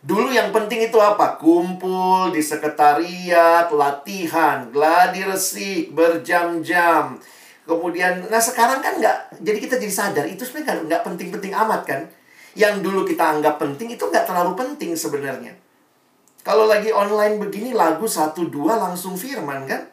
Dulu 0.05 0.29
yang 0.29 0.53
penting 0.53 0.85
itu 0.85 0.97
apa? 1.01 1.41
Kumpul 1.41 2.29
di 2.29 2.41
sekretariat, 2.43 3.67
latihan, 3.73 4.69
gladi 4.69 5.25
resik, 5.25 5.89
berjam-jam. 5.91 7.17
Kemudian, 7.67 8.29
nah 8.31 8.39
sekarang 8.39 8.79
kan 8.79 8.95
nggak, 8.95 9.43
jadi 9.43 9.57
kita 9.59 9.75
jadi 9.75 9.91
sadar, 9.91 10.25
itu 10.29 10.47
sebenarnya 10.47 10.87
nggak 10.87 11.01
penting-penting 11.03 11.51
amat 11.51 11.81
kan. 11.83 12.01
Yang 12.55 12.79
dulu 12.79 13.03
kita 13.03 13.37
anggap 13.37 13.59
penting, 13.59 13.91
itu 13.91 14.07
nggak 14.07 14.23
terlalu 14.23 14.55
penting 14.55 14.95
sebenarnya. 14.95 15.51
Kalau 16.47 16.63
lagi 16.63 16.95
online 16.95 17.35
begini, 17.43 17.75
lagu 17.75 18.07
satu 18.07 18.47
dua 18.47 18.79
langsung 18.79 19.19
firman 19.19 19.67
kan. 19.67 19.83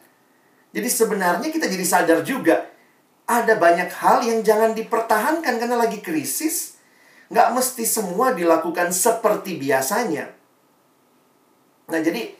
Jadi 0.71 0.87
sebenarnya 0.87 1.51
kita 1.51 1.67
jadi 1.67 1.83
sadar 1.83 2.23
juga, 2.23 2.63
ada 3.27 3.57
banyak 3.59 3.91
hal 3.91 4.23
yang 4.23 4.39
jangan 4.39 4.71
dipertahankan 4.71 5.59
karena 5.59 5.75
lagi 5.75 5.99
krisis. 5.99 6.74
Nggak 7.29 7.49
mesti 7.57 7.83
semua 7.85 8.33
dilakukan 8.37 8.93
seperti 8.93 9.57
biasanya. 9.57 10.29
Nah, 11.89 11.99
jadi 12.01 12.33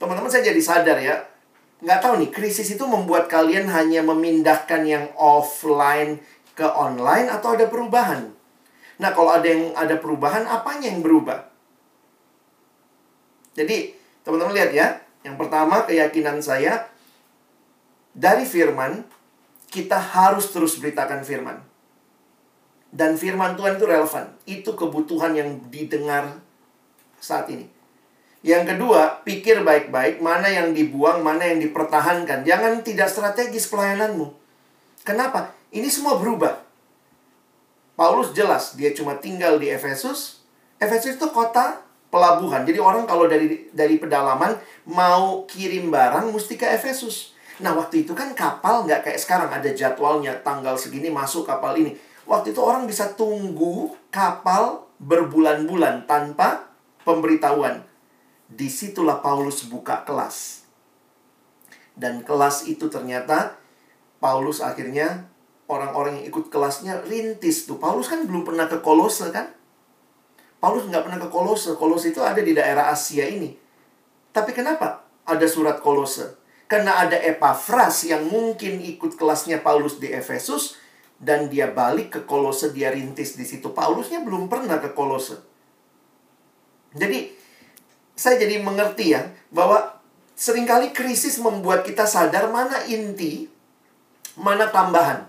teman-teman 0.00 0.32
saya 0.32 0.48
jadi 0.52 0.62
sadar 0.64 0.98
ya. 1.00 1.16
Nggak 1.80 2.00
tahu 2.04 2.14
nih, 2.20 2.30
krisis 2.32 2.68
itu 2.72 2.84
membuat 2.84 3.28
kalian 3.28 3.68
hanya 3.72 4.04
memindahkan 4.04 4.84
yang 4.84 5.08
offline 5.16 6.20
ke 6.52 6.64
online 6.64 7.32
atau 7.32 7.56
ada 7.56 7.68
perubahan? 7.68 8.32
Nah, 9.00 9.10
kalau 9.16 9.32
ada 9.32 9.48
yang 9.48 9.72
ada 9.72 9.96
perubahan, 9.96 10.44
apanya 10.44 10.92
yang 10.92 11.00
berubah? 11.00 11.48
Jadi, 13.56 13.96
teman-teman 14.20 14.52
lihat 14.52 14.72
ya. 14.76 14.88
Yang 15.24 15.36
pertama, 15.40 15.84
keyakinan 15.88 16.44
saya 16.44 16.88
dari 18.12 18.44
firman 18.44 19.04
kita 19.72 19.96
harus 19.96 20.52
terus 20.52 20.76
beritakan 20.76 21.24
firman. 21.24 21.69
Dan 22.90 23.14
firman 23.14 23.54
Tuhan 23.54 23.78
itu 23.78 23.86
relevan. 23.86 24.24
Itu 24.46 24.74
kebutuhan 24.74 25.34
yang 25.38 25.70
didengar 25.70 26.42
saat 27.22 27.46
ini. 27.50 27.70
Yang 28.40 28.74
kedua, 28.74 29.20
pikir 29.22 29.60
baik-baik 29.62 30.24
mana 30.24 30.48
yang 30.48 30.72
dibuang, 30.72 31.20
mana 31.20 31.44
yang 31.44 31.60
dipertahankan. 31.60 32.42
Jangan 32.42 32.80
tidak 32.80 33.12
strategis 33.12 33.68
pelayananmu. 33.68 34.32
Kenapa? 35.04 35.52
Ini 35.70 35.86
semua 35.92 36.16
berubah. 36.16 36.56
Paulus 38.00 38.32
jelas, 38.32 38.80
dia 38.80 38.96
cuma 38.96 39.20
tinggal 39.20 39.60
di 39.60 39.68
Efesus. 39.68 40.40
Efesus 40.80 41.20
itu 41.20 41.28
kota 41.28 41.84
pelabuhan. 42.08 42.64
Jadi 42.64 42.80
orang 42.80 43.04
kalau 43.04 43.28
dari 43.28 43.70
dari 43.76 44.00
pedalaman 44.00 44.56
mau 44.88 45.44
kirim 45.44 45.92
barang 45.92 46.32
mesti 46.32 46.56
ke 46.56 46.64
Efesus. 46.64 47.36
Nah 47.60 47.76
waktu 47.76 48.08
itu 48.08 48.16
kan 48.16 48.32
kapal 48.32 48.88
nggak 48.88 49.04
kayak 49.04 49.20
sekarang 49.20 49.52
ada 49.52 49.68
jadwalnya 49.70 50.32
tanggal 50.40 50.74
segini 50.80 51.12
masuk 51.12 51.44
kapal 51.44 51.76
ini. 51.76 51.92
Waktu 52.30 52.54
itu 52.54 52.62
orang 52.62 52.86
bisa 52.86 53.10
tunggu 53.18 53.90
kapal 54.14 54.86
berbulan-bulan 55.02 56.06
tanpa 56.06 56.70
pemberitahuan. 57.02 57.82
Di 58.46 58.70
situlah 58.70 59.18
Paulus 59.18 59.66
buka 59.66 60.06
kelas. 60.06 60.62
Dan 61.98 62.22
kelas 62.22 62.70
itu 62.70 62.86
ternyata 62.86 63.58
Paulus 64.22 64.62
akhirnya 64.62 65.26
orang-orang 65.66 66.22
yang 66.22 66.30
ikut 66.30 66.54
kelasnya 66.54 67.02
rintis 67.02 67.66
tuh. 67.66 67.82
Paulus 67.82 68.06
kan 68.06 68.22
belum 68.22 68.46
pernah 68.46 68.70
ke 68.70 68.78
Kolose 68.78 69.34
kan? 69.34 69.50
Paulus 70.62 70.86
nggak 70.86 71.02
pernah 71.02 71.18
ke 71.18 71.28
Kolose. 71.34 71.74
Kolose 71.74 72.14
itu 72.14 72.22
ada 72.22 72.38
di 72.38 72.54
daerah 72.54 72.94
Asia 72.94 73.26
ini. 73.26 73.58
Tapi 74.30 74.54
kenapa 74.54 75.02
ada 75.26 75.46
surat 75.50 75.82
Kolose? 75.82 76.38
Karena 76.70 77.02
ada 77.02 77.18
Epafras 77.18 78.06
yang 78.06 78.30
mungkin 78.30 78.78
ikut 78.78 79.18
kelasnya 79.18 79.58
Paulus 79.66 79.98
di 79.98 80.14
Efesus 80.14 80.78
dan 81.20 81.52
dia 81.52 81.68
balik 81.68 82.16
ke 82.16 82.20
Kolose, 82.24 82.72
dia 82.72 82.88
rintis 82.88 83.36
di 83.36 83.44
situ. 83.44 83.76
Paulusnya 83.76 84.24
belum 84.24 84.48
pernah 84.48 84.80
ke 84.80 84.96
Kolose. 84.96 85.36
Jadi 86.96 87.28
saya 88.16 88.40
jadi 88.40 88.64
mengerti 88.64 89.12
ya 89.12 89.28
bahwa 89.52 90.00
sering 90.32 90.64
kali 90.64 90.96
krisis 90.96 91.36
membuat 91.36 91.84
kita 91.84 92.08
sadar 92.08 92.48
mana 92.48 92.88
inti, 92.88 93.46
mana 94.40 94.72
tambahan. 94.72 95.28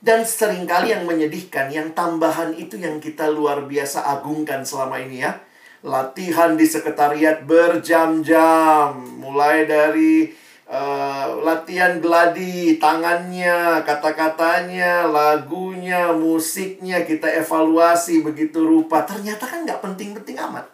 Dan 0.00 0.24
sering 0.24 0.64
kali 0.64 0.96
yang 0.96 1.04
menyedihkan, 1.04 1.68
yang 1.68 1.92
tambahan 1.92 2.56
itu 2.56 2.80
yang 2.80 2.96
kita 3.04 3.28
luar 3.28 3.68
biasa 3.68 4.08
agungkan 4.08 4.64
selama 4.64 4.96
ini 4.96 5.20
ya. 5.20 5.36
Latihan 5.84 6.56
di 6.56 6.64
sekretariat 6.64 7.44
berjam-jam, 7.44 8.96
mulai 9.20 9.68
dari 9.68 10.32
Uh, 10.70 11.42
latihan 11.42 11.98
gladi, 11.98 12.78
tangannya, 12.78 13.82
kata-katanya, 13.82 15.02
lagunya, 15.02 16.14
musiknya 16.14 17.02
kita 17.02 17.26
evaluasi 17.26 18.22
begitu 18.22 18.62
rupa. 18.62 19.02
Ternyata 19.02 19.50
kan 19.50 19.66
nggak 19.66 19.82
penting-penting 19.82 20.38
amat. 20.38 20.70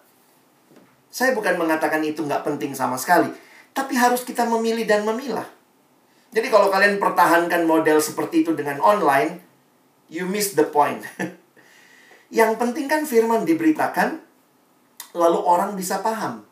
Saya 1.08 1.32
bukan 1.32 1.56
mengatakan 1.56 2.04
itu 2.04 2.20
nggak 2.20 2.44
penting 2.44 2.76
sama 2.76 3.00
sekali, 3.00 3.32
tapi 3.72 3.96
harus 3.96 4.20
kita 4.20 4.44
memilih 4.44 4.84
dan 4.84 5.00
memilah. 5.08 5.48
Jadi 6.28 6.52
kalau 6.52 6.68
kalian 6.68 7.00
pertahankan 7.00 7.64
model 7.64 7.96
seperti 7.96 8.44
itu 8.44 8.52
dengan 8.52 8.76
online, 8.84 9.40
you 10.12 10.28
miss 10.28 10.52
the 10.52 10.66
point. 10.68 11.00
Yang 12.38 12.60
penting 12.60 12.84
kan 12.84 13.08
firman 13.08 13.48
diberitakan, 13.48 14.20
lalu 15.16 15.40
orang 15.40 15.72
bisa 15.72 16.04
paham. 16.04 16.45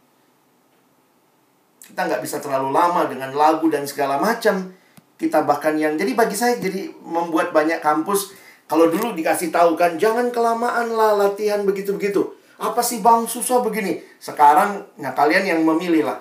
Kita 1.85 2.09
nggak 2.09 2.25
bisa 2.25 2.40
terlalu 2.40 2.73
lama 2.73 3.05
dengan 3.05 3.31
lagu 3.37 3.68
dan 3.68 3.85
segala 3.85 4.16
macam. 4.16 4.73
Kita 5.14 5.44
bahkan 5.44 5.77
yang 5.77 5.94
jadi 5.94 6.16
bagi 6.16 6.35
saya 6.35 6.57
jadi 6.59 6.90
membuat 7.05 7.55
banyak 7.55 7.79
kampus 7.79 8.35
kalau 8.64 8.88
dulu 8.88 9.12
dikasih 9.12 9.53
tahu 9.53 9.77
kan 9.77 10.01
jangan 10.01 10.33
kelamaan 10.33 10.88
lah 10.97 11.12
latihan 11.14 11.62
begitu-begitu. 11.62 12.33
Apa 12.57 12.81
sih 12.81 13.05
bang 13.05 13.29
susah 13.29 13.61
begini? 13.61 14.01
Sekarang 14.16 14.88
nah 14.97 15.12
kalian 15.12 15.44
yang 15.44 15.61
memilih 15.61 16.09
lah. 16.09 16.18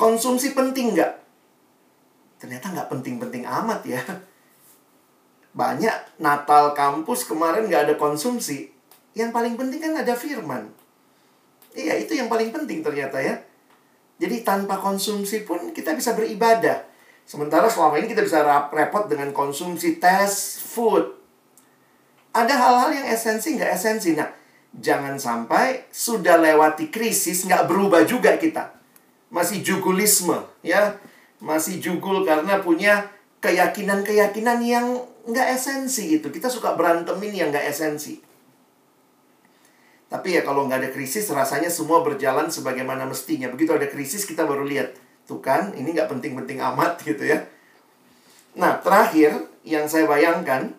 Konsumsi 0.00 0.56
penting 0.56 0.96
nggak? 0.96 1.12
Ternyata 2.40 2.72
nggak 2.72 2.88
penting-penting 2.92 3.44
amat 3.44 3.80
ya. 3.84 4.00
Banyak 5.56 6.20
Natal 6.20 6.76
kampus 6.76 7.24
kemarin 7.28 7.68
nggak 7.68 7.92
ada 7.92 7.94
konsumsi. 7.96 8.68
Yang 9.16 9.32
paling 9.32 9.54
penting 9.56 9.80
kan 9.80 9.96
ada 9.96 10.12
firman. 10.12 10.68
Iya, 11.76 11.96
itu 12.00 12.16
yang 12.16 12.28
paling 12.28 12.52
penting 12.52 12.84
ternyata 12.84 13.20
ya. 13.20 13.40
Jadi 14.16 14.40
tanpa 14.40 14.80
konsumsi 14.80 15.44
pun 15.44 15.76
kita 15.76 15.92
bisa 15.92 16.16
beribadah. 16.16 16.88
Sementara 17.26 17.66
selama 17.68 17.98
ini 18.00 18.08
kita 18.08 18.22
bisa 18.22 18.40
repot 18.70 19.10
dengan 19.10 19.34
konsumsi 19.34 20.00
tes 20.00 20.62
food. 20.62 21.10
Ada 22.32 22.54
hal-hal 22.54 22.90
yang 23.02 23.06
esensi 23.10 23.58
nggak 23.58 23.72
esensi. 23.76 24.14
Nah, 24.14 24.30
jangan 24.76 25.18
sampai 25.20 25.88
sudah 25.92 26.40
lewati 26.40 26.88
krisis 26.88 27.44
nggak 27.44 27.66
berubah 27.66 28.06
juga 28.08 28.38
kita. 28.38 28.72
Masih 29.28 29.60
jugulisme, 29.60 30.38
ya. 30.62 30.96
Masih 31.42 31.82
jugul 31.82 32.24
karena 32.24 32.62
punya 32.64 33.10
keyakinan-keyakinan 33.44 34.62
yang 34.64 34.86
nggak 35.28 35.48
esensi 35.52 36.16
itu. 36.16 36.32
Kita 36.32 36.48
suka 36.48 36.72
berantemin 36.78 37.34
yang 37.34 37.48
nggak 37.52 37.68
esensi. 37.68 38.22
Tapi 40.16 40.32
ya 40.32 40.40
kalau 40.48 40.64
nggak 40.64 40.80
ada 40.80 40.90
krisis 40.96 41.28
rasanya 41.28 41.68
semua 41.68 42.00
berjalan 42.00 42.48
sebagaimana 42.48 43.04
mestinya. 43.04 43.52
Begitu 43.52 43.76
ada 43.76 43.84
krisis 43.84 44.24
kita 44.24 44.48
baru 44.48 44.64
lihat. 44.64 44.96
Tuh 45.28 45.44
kan, 45.44 45.76
ini 45.76 45.92
nggak 45.92 46.08
penting-penting 46.08 46.56
amat 46.72 46.96
gitu 47.08 47.20
ya. 47.20 47.44
Nah, 48.56 48.80
terakhir 48.80 49.44
yang 49.60 49.84
saya 49.84 50.08
bayangkan, 50.08 50.72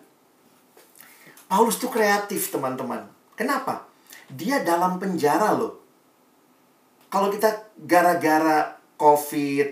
Paulus 1.46 1.78
tuh 1.78 1.86
kreatif 1.86 2.50
teman-teman. 2.50 3.06
Kenapa? 3.38 3.86
Dia 4.26 4.66
dalam 4.66 4.98
penjara 4.98 5.54
loh. 5.54 5.78
Kalau 7.06 7.30
kita 7.30 7.78
gara-gara 7.78 8.74
COVID, 8.98 9.68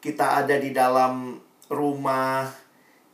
kita 0.00 0.40
ada 0.40 0.56
di 0.56 0.72
dalam 0.72 1.36
rumah, 1.68 2.48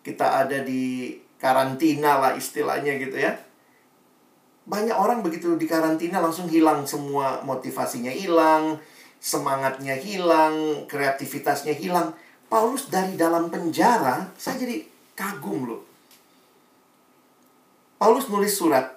kita 0.07 0.47
ada 0.47 0.63
di 0.63 1.19
karantina 1.43 2.23
lah 2.23 2.33
istilahnya 2.39 2.95
gitu 3.03 3.19
ya 3.19 3.48
banyak 4.69 4.93
orang 4.93 5.25
begitu 5.25 5.57
di 5.57 5.65
karantina 5.65 6.21
langsung 6.21 6.45
hilang 6.45 6.85
semua 6.85 7.41
motivasinya 7.41 8.13
hilang, 8.13 8.77
semangatnya 9.17 9.97
hilang, 9.97 10.85
kreativitasnya 10.85 11.73
hilang. 11.73 12.13
Paulus 12.53 12.93
dari 12.93 13.17
dalam 13.17 13.49
penjara, 13.49 14.29
saya 14.37 14.61
jadi 14.61 14.85
kagum 15.17 15.73
loh. 15.73 15.83
Paulus 17.97 18.29
nulis 18.29 18.53
surat 18.53 18.93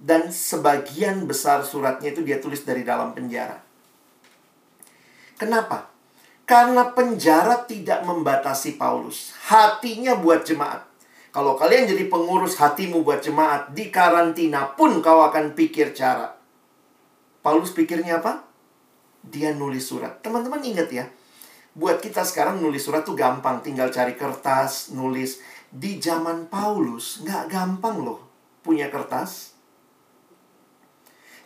dan 0.00 0.32
sebagian 0.32 1.28
besar 1.28 1.60
suratnya 1.62 2.10
itu 2.16 2.24
dia 2.24 2.40
tulis 2.40 2.64
dari 2.64 2.82
dalam 2.82 3.12
penjara. 3.12 3.60
Kenapa? 5.36 5.86
Karena 6.48 6.88
penjara 6.96 7.62
tidak 7.68 8.02
membatasi 8.08 8.80
Paulus. 8.80 9.36
Hatinya 9.52 10.16
buat 10.16 10.48
jemaat. 10.48 10.87
Kalau 11.28 11.54
kalian 11.60 11.84
jadi 11.84 12.08
pengurus 12.08 12.56
hatimu 12.56 13.04
buat 13.04 13.20
jemaat, 13.20 13.76
di 13.76 13.92
karantina 13.92 14.72
pun 14.72 15.04
kau 15.04 15.20
akan 15.28 15.52
pikir 15.52 15.92
cara. 15.92 16.34
Paulus 17.44 17.76
pikirnya 17.76 18.20
apa? 18.24 18.48
Dia 19.20 19.52
nulis 19.52 19.84
surat. 19.84 20.24
Teman-teman 20.24 20.64
ingat 20.64 20.88
ya, 20.88 21.04
buat 21.76 22.00
kita 22.00 22.24
sekarang 22.24 22.64
nulis 22.64 22.80
surat 22.80 23.04
tuh 23.04 23.12
gampang. 23.14 23.60
Tinggal 23.60 23.92
cari 23.92 24.16
kertas, 24.16 24.90
nulis. 24.96 25.38
Di 25.68 26.00
zaman 26.00 26.48
Paulus, 26.48 27.20
nggak 27.20 27.44
gampang 27.52 28.00
loh 28.00 28.24
punya 28.64 28.88
kertas. 28.88 29.52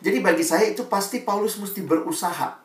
Jadi 0.03 0.19
bagi 0.19 0.43
saya 0.43 0.67
itu 0.67 0.87
pasti 0.91 1.23
Paulus 1.23 1.55
mesti 1.59 1.83
berusaha. 1.83 2.59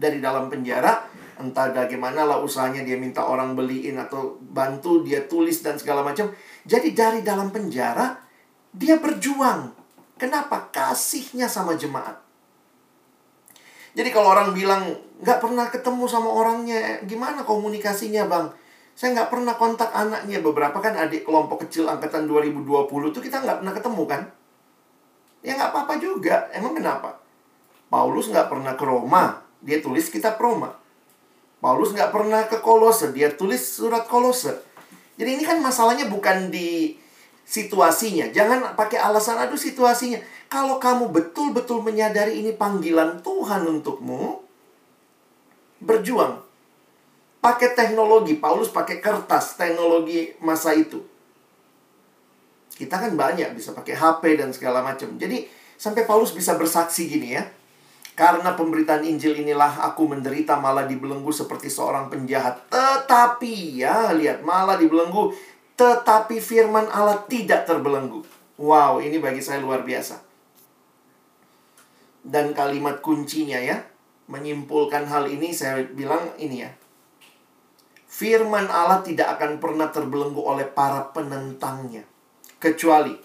Dari 0.00 0.16
dalam 0.16 0.48
penjara, 0.48 1.04
entah 1.36 1.68
bagaimana 1.72 2.24
lah 2.24 2.40
usahanya 2.40 2.80
dia 2.80 2.96
minta 2.96 3.28
orang 3.28 3.52
beliin 3.52 4.00
atau 4.00 4.40
bantu 4.40 5.04
dia 5.04 5.28
tulis 5.28 5.60
dan 5.60 5.76
segala 5.76 6.00
macam 6.00 6.32
jadi 6.64 6.88
dari 6.92 7.20
dalam 7.24 7.48
penjara 7.48 8.20
dia 8.70 9.00
berjuang. 9.00 9.72
Kenapa? 10.20 10.68
Kasihnya 10.68 11.48
sama 11.48 11.74
jemaat. 11.74 12.20
Jadi 13.96 14.08
kalau 14.14 14.30
orang 14.30 14.52
bilang 14.54 14.94
nggak 15.20 15.40
pernah 15.42 15.66
ketemu 15.72 16.04
sama 16.06 16.30
orangnya 16.30 17.02
gimana 17.08 17.42
komunikasinya 17.42 18.28
bang? 18.28 18.46
Saya 18.94 19.16
nggak 19.16 19.30
pernah 19.32 19.54
kontak 19.56 19.90
anaknya. 19.90 20.44
Beberapa 20.44 20.78
kan 20.78 20.94
adik 20.94 21.24
kelompok 21.24 21.66
kecil 21.66 21.88
angkatan 21.88 22.28
2020 22.28 22.86
tuh 23.10 23.22
kita 23.24 23.40
nggak 23.40 23.64
pernah 23.64 23.74
ketemu 23.74 24.02
kan? 24.06 24.22
Ya 25.40 25.56
nggak 25.56 25.72
apa-apa 25.72 25.96
juga. 25.96 26.52
Emang 26.52 26.76
kenapa? 26.76 27.16
Paulus 27.88 28.28
nggak 28.30 28.46
pernah 28.52 28.76
ke 28.76 28.84
Roma. 28.84 29.42
Dia 29.64 29.80
tulis 29.80 30.06
kitab 30.12 30.36
Roma. 30.38 30.76
Paulus 31.60 31.92
nggak 31.92 32.08
pernah 32.08 32.48
ke 32.48 32.56
Kolose, 32.64 33.12
dia 33.12 33.28
tulis 33.36 33.60
surat 33.60 34.08
Kolose. 34.08 34.69
Jadi 35.20 35.36
ini 35.36 35.44
kan 35.44 35.60
masalahnya 35.60 36.08
bukan 36.08 36.48
di 36.48 36.96
situasinya. 37.44 38.32
Jangan 38.32 38.72
pakai 38.72 38.96
alasan 38.96 39.36
aduh 39.36 39.60
situasinya. 39.60 40.16
Kalau 40.48 40.80
kamu 40.80 41.12
betul-betul 41.12 41.84
menyadari 41.84 42.40
ini 42.40 42.56
panggilan 42.56 43.20
Tuhan 43.20 43.68
untukmu, 43.68 44.40
berjuang. 45.84 46.40
Pakai 47.44 47.76
teknologi, 47.76 48.40
Paulus 48.40 48.72
pakai 48.72 49.04
kertas, 49.04 49.60
teknologi 49.60 50.32
masa 50.40 50.72
itu. 50.72 51.04
Kita 52.72 52.96
kan 52.96 53.12
banyak 53.12 53.52
bisa 53.52 53.76
pakai 53.76 53.92
HP 53.92 54.40
dan 54.40 54.56
segala 54.56 54.80
macam. 54.80 55.20
Jadi 55.20 55.44
sampai 55.76 56.08
Paulus 56.08 56.32
bisa 56.32 56.56
bersaksi 56.56 57.12
gini 57.12 57.36
ya. 57.36 57.44
Karena 58.20 58.52
pemberitaan 58.52 59.00
Injil 59.00 59.32
inilah 59.32 59.80
aku 59.80 60.04
menderita 60.04 60.60
malah 60.60 60.84
dibelenggu 60.84 61.32
seperti 61.32 61.72
seorang 61.72 62.12
penjahat. 62.12 62.68
Tetapi 62.68 63.80
ya, 63.80 64.12
lihat 64.12 64.44
malah 64.44 64.76
dibelenggu. 64.76 65.32
Tetapi 65.72 66.36
firman 66.36 66.84
Allah 66.92 67.24
tidak 67.24 67.64
terbelenggu. 67.64 68.20
Wow, 68.60 69.00
ini 69.00 69.16
bagi 69.16 69.40
saya 69.40 69.64
luar 69.64 69.88
biasa. 69.88 70.20
Dan 72.20 72.52
kalimat 72.52 73.00
kuncinya 73.00 73.56
ya, 73.56 73.88
menyimpulkan 74.28 75.08
hal 75.08 75.24
ini 75.24 75.56
saya 75.56 75.80
bilang 75.88 76.36
ini 76.36 76.68
ya. 76.68 76.76
Firman 78.04 78.68
Allah 78.68 79.00
tidak 79.00 79.40
akan 79.40 79.56
pernah 79.56 79.88
terbelenggu 79.88 80.44
oleh 80.44 80.68
para 80.68 81.08
penentangnya. 81.08 82.04
Kecuali 82.60 83.16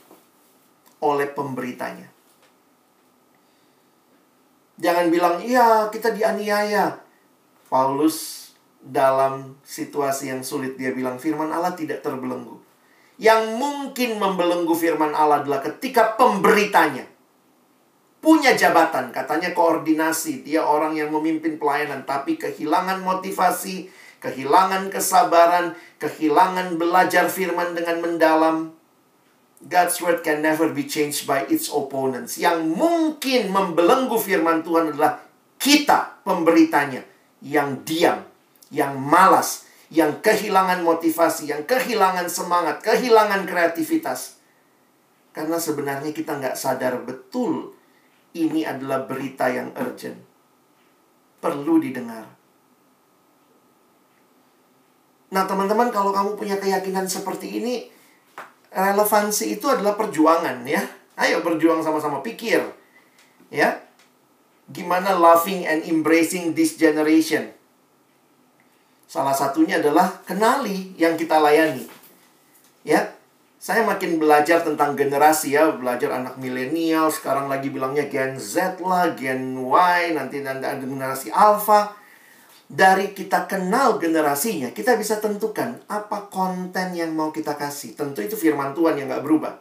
oleh 1.04 1.28
pemberitanya. 1.28 2.14
Jangan 4.76 5.08
bilang, 5.08 5.40
iya 5.40 5.88
kita 5.88 6.12
dianiaya. 6.12 7.00
Paulus 7.72 8.46
dalam 8.86 9.58
situasi 9.66 10.30
yang 10.30 10.46
sulit 10.46 10.78
dia 10.78 10.94
bilang 10.94 11.18
firman 11.18 11.50
Allah 11.50 11.74
tidak 11.74 12.06
terbelenggu. 12.06 12.62
Yang 13.18 13.58
mungkin 13.58 14.20
membelenggu 14.22 14.76
firman 14.76 15.16
Allah 15.16 15.42
adalah 15.42 15.64
ketika 15.64 16.20
pemberitanya 16.20 17.08
punya 18.26 18.58
jabatan, 18.58 19.14
katanya 19.14 19.54
koordinasi, 19.54 20.42
dia 20.42 20.66
orang 20.66 20.98
yang 20.98 21.14
memimpin 21.14 21.62
pelayanan 21.62 22.04
tapi 22.10 22.42
kehilangan 22.42 23.06
motivasi, 23.06 23.88
kehilangan 24.18 24.90
kesabaran, 24.90 25.78
kehilangan 26.02 26.82
belajar 26.82 27.30
firman 27.30 27.78
dengan 27.78 28.02
mendalam, 28.02 28.75
God's 29.63 29.98
word 30.04 30.22
can 30.22 30.44
never 30.44 30.68
be 30.76 30.84
changed 30.84 31.24
by 31.24 31.48
its 31.48 31.72
opponents. 31.72 32.36
Yang 32.36 32.68
mungkin 32.76 33.50
membelenggu 33.50 34.20
firman 34.20 34.62
Tuhan 34.62 34.91
adalah 34.91 35.24
kita 35.56 36.22
pemberitanya 36.28 37.08
yang 37.39 37.82
diam, 37.88 38.20
yang 38.70 39.00
malas, 39.00 39.65
yang 39.88 40.20
kehilangan 40.20 40.84
motivasi, 40.84 41.50
yang 41.50 41.63
kehilangan 41.63 42.28
semangat, 42.28 42.84
kehilangan 42.84 43.48
kreativitas. 43.48 44.38
Karena 45.32 45.60
sebenarnya 45.60 46.12
kita 46.12 46.36
nggak 46.36 46.60
sadar 46.60 47.00
betul 47.04 47.76
ini 48.36 48.68
adalah 48.68 49.08
berita 49.08 49.48
yang 49.48 49.72
urgent. 49.80 50.20
Perlu 51.39 51.80
didengar. 51.80 52.28
Nah 55.32 55.44
teman-teman 55.44 55.91
kalau 55.91 56.12
kamu 56.12 56.39
punya 56.39 56.56
keyakinan 56.60 57.08
seperti 57.08 57.60
ini, 57.60 57.95
relevansi 58.76 59.56
itu 59.56 59.66
adalah 59.72 59.96
perjuangan 59.96 60.68
ya. 60.68 60.84
Ayo 61.16 61.40
berjuang 61.40 61.80
sama-sama 61.80 62.20
pikir. 62.20 62.60
Ya. 63.48 63.80
Gimana 64.68 65.16
loving 65.16 65.64
and 65.64 65.88
embracing 65.88 66.52
this 66.52 66.76
generation? 66.76 67.56
Salah 69.08 69.32
satunya 69.32 69.80
adalah 69.80 70.20
kenali 70.28 70.91
yang 70.99 71.16
kita 71.16 71.39
layani. 71.39 71.88
Ya. 72.84 73.16
Saya 73.56 73.82
makin 73.82 74.22
belajar 74.22 74.62
tentang 74.62 74.93
generasi 74.93 75.58
ya, 75.58 75.74
belajar 75.74 76.22
anak 76.22 76.38
milenial, 76.38 77.10
sekarang 77.10 77.49
lagi 77.49 77.74
bilangnya 77.74 78.06
Gen 78.06 78.38
Z 78.38 78.78
lah, 78.78 79.18
Gen 79.18 79.58
Y, 79.58 80.14
nanti 80.14 80.45
ada 80.45 80.78
generasi 80.78 81.34
Alpha 81.34 81.97
dari 82.66 83.13
kita 83.13 83.45
kenal 83.45 84.01
generasinya, 84.01 84.74
kita 84.74 84.97
bisa 84.97 85.22
tentukan 85.22 85.86
apa 85.86 86.26
konten 86.34 86.97
yang 86.97 87.13
mau 87.13 87.30
kita 87.30 87.53
kasih. 87.53 87.93
Tentu 87.93 88.26
itu 88.26 88.34
firman 88.34 88.74
Tuhan 88.74 88.97
yang 88.97 89.05
nggak 89.05 89.22
berubah. 89.22 89.53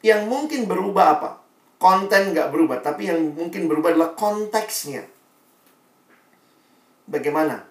Yang 0.00 0.22
mungkin 0.24 0.64
berubah 0.64 1.06
apa? 1.20 1.30
Konten 1.76 2.32
nggak 2.32 2.48
berubah, 2.48 2.80
tapi 2.80 3.12
yang 3.12 3.20
mungkin 3.36 3.68
berubah 3.68 3.92
adalah 3.92 4.16
konteksnya. 4.16 5.04
Bagaimana? 7.04 7.68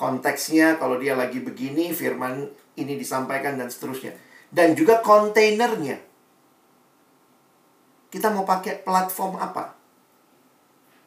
Konteksnya 0.00 0.80
kalau 0.80 0.96
dia 0.96 1.12
lagi 1.12 1.44
begini, 1.44 1.92
firman 1.92 2.48
ini 2.80 2.96
disampaikan 2.96 3.60
dan 3.60 3.68
seterusnya. 3.68 4.16
Dan 4.48 4.72
juga 4.72 5.04
kontainernya. 5.04 6.00
Kita 8.08 8.32
mau 8.32 8.48
pakai 8.48 8.80
platform 8.80 9.36
apa? 9.40 9.76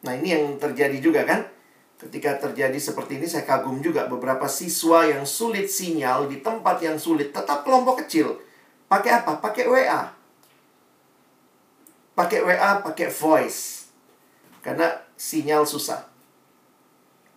Nah 0.05 0.13
ini 0.13 0.27
yang 0.29 0.45
terjadi 0.61 0.97
juga 1.01 1.25
kan? 1.25 1.54
Ketika 1.95 2.35
terjadi 2.35 2.75
seperti 2.75 3.23
ini, 3.23 3.27
saya 3.27 3.47
kagum 3.47 3.79
juga 3.79 4.11
beberapa 4.11 4.51
siswa 4.51 5.07
yang 5.07 5.23
sulit 5.23 5.71
sinyal 5.71 6.27
di 6.27 6.43
tempat 6.43 6.83
yang 6.83 6.99
sulit, 6.99 7.31
tetap 7.31 7.63
kelompok 7.63 8.03
kecil. 8.03 8.35
Pakai 8.91 9.23
apa? 9.23 9.39
Pakai 9.39 9.63
WA. 9.63 10.11
Pakai 12.11 12.39
WA, 12.43 12.83
pakai 12.83 13.07
voice. 13.07 13.87
Karena 14.59 14.91
sinyal 15.15 15.63
susah. 15.63 16.03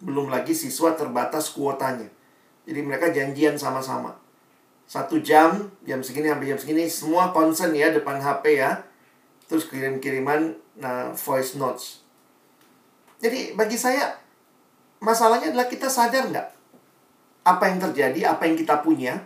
Belum 0.03 0.27
lagi 0.27 0.55
siswa 0.55 0.91
terbatas 0.95 1.55
kuotanya. 1.55 2.11
Jadi 2.67 2.81
mereka 2.83 3.15
janjian 3.15 3.55
sama-sama. 3.55 4.19
Satu 4.91 5.23
jam, 5.23 5.71
jam 5.87 6.01
segini 6.03 6.33
sampai 6.33 6.49
jam 6.51 6.59
segini, 6.59 6.85
semua 6.91 7.31
concern 7.31 7.77
ya 7.79 7.95
depan 7.95 8.19
HP 8.19 8.59
ya. 8.59 8.83
Terus 9.47 9.71
kirim-kiriman 9.71 10.59
nah, 10.83 11.15
voice 11.15 11.55
notes. 11.55 12.03
Jadi 13.19 13.55
bagi 13.59 13.75
saya, 13.75 14.28
masalahnya 14.99 15.51
adalah 15.55 15.69
kita 15.71 15.91
sadar 15.91 16.31
nggak? 16.31 16.49
Apa 17.47 17.65
yang 17.71 17.79
terjadi, 17.81 18.35
apa 18.35 18.45
yang 18.45 18.57
kita 18.59 18.83
punya, 18.85 19.25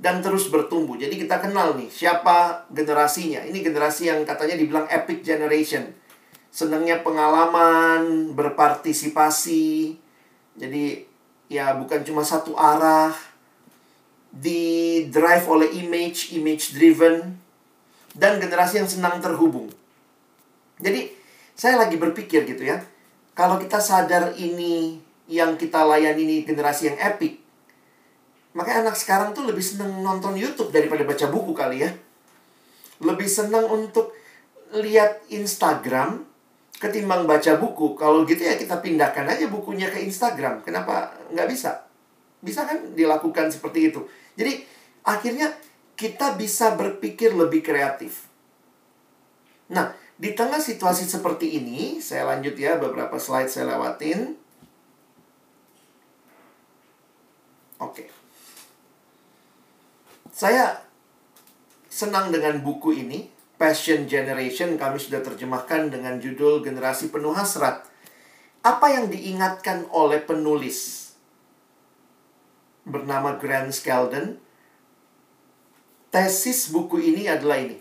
dan 0.00 0.24
terus 0.24 0.48
bertumbuh. 0.48 0.96
Jadi 0.96 1.20
kita 1.20 1.38
kenal 1.44 1.76
nih, 1.76 1.92
siapa 1.92 2.64
generasinya. 2.72 3.44
Ini 3.44 3.58
generasi 3.60 4.08
yang 4.08 4.24
katanya 4.24 4.56
dibilang 4.56 4.88
epic 4.88 5.20
generation. 5.20 5.92
Senangnya 6.48 7.04
pengalaman, 7.04 8.32
berpartisipasi. 8.32 9.94
Jadi 10.56 11.04
ya 11.52 11.76
bukan 11.76 12.00
cuma 12.02 12.24
satu 12.24 12.56
arah 12.56 13.12
di 14.32 15.04
drive 15.12 15.44
oleh 15.46 15.68
image, 15.84 16.32
image 16.32 16.74
driven 16.74 17.36
dan 18.16 18.40
generasi 18.40 18.80
yang 18.80 18.88
senang 18.88 19.20
terhubung. 19.20 19.68
Jadi 20.80 21.12
saya 21.52 21.76
lagi 21.76 22.00
berpikir 22.00 22.48
gitu 22.48 22.64
ya. 22.64 22.80
Kalau 23.36 23.60
kita 23.60 23.78
sadar 23.84 24.32
ini 24.40 24.98
yang 25.30 25.54
kita 25.54 25.86
layani 25.86 26.26
ini 26.26 26.36
generasi 26.42 26.90
yang 26.90 26.98
epic, 26.98 27.38
makanya 28.58 28.90
anak 28.90 28.98
sekarang 28.98 29.30
tuh 29.30 29.46
lebih 29.46 29.62
senang 29.62 30.02
nonton 30.02 30.34
YouTube 30.34 30.74
daripada 30.74 31.06
baca 31.06 31.30
buku 31.30 31.54
kali 31.54 31.86
ya. 31.86 31.90
Lebih 33.00 33.30
senang 33.30 33.70
untuk 33.70 34.12
lihat 34.74 35.24
Instagram 35.30 36.26
ketimbang 36.82 37.30
baca 37.30 37.56
buku. 37.56 37.94
Kalau 37.94 38.26
gitu 38.26 38.42
ya 38.42 38.58
kita 38.58 38.82
pindahkan 38.82 39.24
aja 39.30 39.46
bukunya 39.46 39.86
ke 39.86 40.02
Instagram. 40.02 40.66
Kenapa 40.66 41.14
nggak 41.30 41.48
bisa? 41.48 41.86
Bisa 42.42 42.66
kan 42.66 42.92
dilakukan 42.98 43.54
seperti 43.54 43.94
itu. 43.94 44.02
Jadi 44.34 44.66
akhirnya 45.06 45.54
kita 45.94 46.34
bisa 46.34 46.74
berpikir 46.74 47.36
lebih 47.36 47.60
kreatif. 47.60 48.24
Nah, 49.70 49.92
di 50.16 50.32
tengah 50.32 50.58
situasi 50.58 51.04
seperti 51.04 51.60
ini, 51.60 52.00
saya 52.00 52.28
lanjut 52.28 52.56
ya 52.56 52.80
beberapa 52.80 53.20
slide 53.20 53.52
saya 53.52 53.76
lewatin. 53.76 54.36
Oke. 57.80 58.12
Saya 60.30 60.84
senang 61.88 62.28
dengan 62.30 62.60
buku 62.60 62.94
ini, 62.94 63.26
Passion 63.56 64.08
Generation 64.08 64.76
kami 64.80 64.96
sudah 64.96 65.20
terjemahkan 65.20 65.92
dengan 65.92 66.16
judul 66.16 66.64
Generasi 66.64 67.12
Penuh 67.12 67.36
Hasrat. 67.36 67.84
Apa 68.60 68.92
yang 68.92 69.08
diingatkan 69.08 69.88
oleh 69.92 70.20
penulis 70.20 71.12
bernama 72.84 73.36
Grant 73.40 73.72
Skeldon? 73.72 74.36
Tesis 76.12 76.72
buku 76.72 77.00
ini 77.00 77.28
adalah 77.28 77.60
ini. 77.60 77.80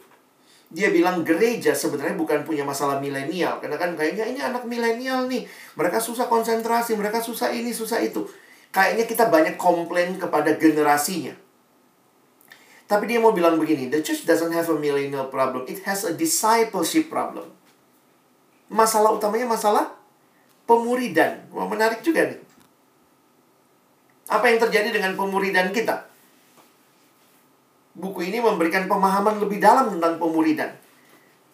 Dia 0.70 0.94
bilang 0.94 1.26
gereja 1.26 1.74
sebenarnya 1.74 2.14
bukan 2.14 2.46
punya 2.46 2.62
masalah 2.62 3.02
milenial. 3.02 3.58
Karena 3.58 3.76
kan 3.76 3.98
kayaknya 3.98 4.30
ini 4.30 4.40
anak 4.40 4.70
milenial 4.70 5.26
nih. 5.26 5.48
Mereka 5.74 5.98
susah 5.98 6.30
konsentrasi, 6.30 6.94
mereka 6.94 7.20
susah 7.24 7.50
ini, 7.50 7.74
susah 7.74 8.00
itu. 8.04 8.28
Kayaknya 8.70 9.06
kita 9.10 9.26
banyak 9.34 9.56
komplain 9.58 10.22
kepada 10.22 10.54
generasinya. 10.54 11.34
Tapi 12.90 13.06
dia 13.06 13.22
mau 13.22 13.34
bilang 13.34 13.62
begini, 13.62 13.90
the 13.90 14.02
church 14.02 14.26
doesn't 14.26 14.50
have 14.50 14.66
a 14.66 14.78
millennial 14.78 15.30
problem, 15.30 15.66
it 15.70 15.82
has 15.86 16.06
a 16.06 16.14
discipleship 16.14 17.10
problem. 17.10 17.50
Masalah 18.70 19.14
utamanya 19.14 19.46
masalah 19.46 19.94
pemuridan. 20.70 21.50
Wah, 21.54 21.66
menarik 21.66 22.02
juga 22.06 22.30
nih. 22.30 22.42
Apa 24.30 24.46
yang 24.54 24.62
terjadi 24.62 24.94
dengan 24.94 25.18
pemuridan 25.18 25.74
kita? 25.74 26.06
Buku 27.98 28.30
ini 28.30 28.38
memberikan 28.38 28.86
pemahaman 28.86 29.42
lebih 29.42 29.58
dalam 29.58 29.98
tentang 29.98 30.22
pemuridan. 30.22 30.70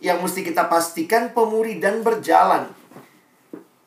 Yang 0.04 0.20
mesti 0.28 0.42
kita 0.44 0.68
pastikan 0.68 1.32
pemuridan 1.32 2.04
berjalan. 2.04 2.68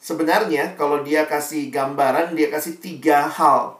Sebenarnya 0.08 0.72
kalau 0.72 1.04
dia 1.04 1.28
kasih 1.28 1.68
gambaran, 1.68 2.32
dia 2.32 2.48
kasih 2.48 2.80
tiga 2.80 3.28
hal. 3.28 3.76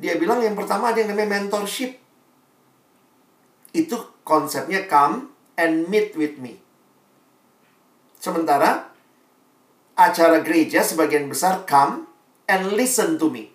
Dia 0.00 0.16
bilang 0.16 0.40
yang 0.40 0.56
pertama 0.56 0.88
ada 0.88 1.04
yang 1.04 1.12
namanya 1.12 1.36
mentorship 1.36 2.00
itu 3.76 3.92
konsepnya 4.24 4.88
come 4.88 5.28
and 5.60 5.84
meet 5.92 6.16
with 6.16 6.40
me. 6.40 6.56
Sementara 8.16 8.88
acara 9.92 10.40
gereja 10.40 10.80
sebagian 10.80 11.28
besar 11.28 11.68
come 11.68 12.08
and 12.48 12.72
listen 12.72 13.20
to 13.20 13.28
me. 13.28 13.52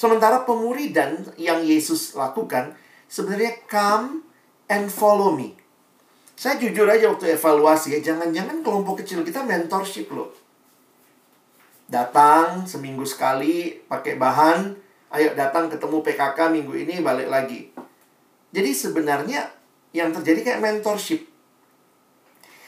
Sementara 0.00 0.48
pemuridan 0.48 1.28
yang 1.36 1.60
Yesus 1.60 2.16
lakukan 2.16 2.72
sebenarnya 3.04 3.68
come 3.68 4.24
and 4.72 4.88
follow 4.88 5.28
me. 5.36 5.60
Saya 6.38 6.56
jujur 6.56 6.86
aja 6.86 7.10
waktu 7.10 7.34
evaluasi 7.34 7.98
ya, 7.98 8.14
jangan-jangan 8.14 8.62
kelompok 8.62 9.02
kecil 9.02 9.26
kita 9.26 9.42
mentorship 9.42 10.08
loh. 10.14 10.37
Datang 11.88 12.68
seminggu 12.68 13.08
sekali 13.08 13.72
pakai 13.88 14.20
bahan, 14.20 14.76
ayo 15.08 15.32
datang 15.32 15.72
ketemu 15.72 16.04
PKK 16.04 16.52
minggu 16.52 16.76
ini 16.76 17.00
balik 17.00 17.32
lagi. 17.32 17.72
Jadi 18.52 18.76
sebenarnya 18.76 19.48
yang 19.96 20.12
terjadi 20.12 20.44
kayak 20.44 20.60
mentorship. 20.60 21.24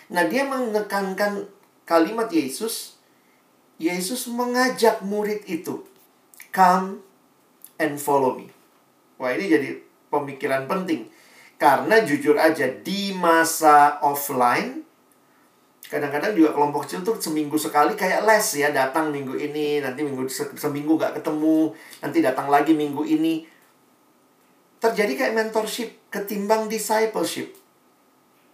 Nah, 0.08 0.24
dia 0.24 0.48
menekankan 0.48 1.52
kalimat 1.84 2.32
Yesus. 2.32 2.96
Yesus 3.76 4.24
mengajak 4.28 5.04
murid 5.04 5.44
itu, 5.44 5.84
"Come 6.48 7.04
and 7.76 8.00
follow 8.00 8.40
me." 8.40 8.48
Wah, 9.20 9.36
ini 9.36 9.52
jadi 9.52 9.68
pemikiran 10.08 10.64
penting. 10.64 11.12
Karena 11.60 12.00
jujur 12.00 12.40
aja 12.40 12.72
di 12.72 13.12
masa 13.12 14.00
offline 14.00 14.80
kadang-kadang 15.90 16.38
juga 16.38 16.54
kelompok 16.54 16.86
kecil 16.86 17.02
tuh 17.02 17.18
seminggu 17.18 17.58
sekali 17.58 17.98
kayak 17.98 18.22
les 18.22 18.46
ya 18.54 18.70
datang 18.70 19.10
minggu 19.10 19.34
ini 19.34 19.82
nanti 19.82 20.06
minggu 20.06 20.30
seminggu 20.54 20.94
gak 20.94 21.18
ketemu 21.18 21.74
nanti 21.98 22.22
datang 22.22 22.46
lagi 22.46 22.70
minggu 22.78 23.02
ini 23.02 23.42
terjadi 24.80 25.12
kayak 25.12 25.34
mentorship 25.36 26.08
ketimbang 26.08 26.66
discipleship. 26.66 27.52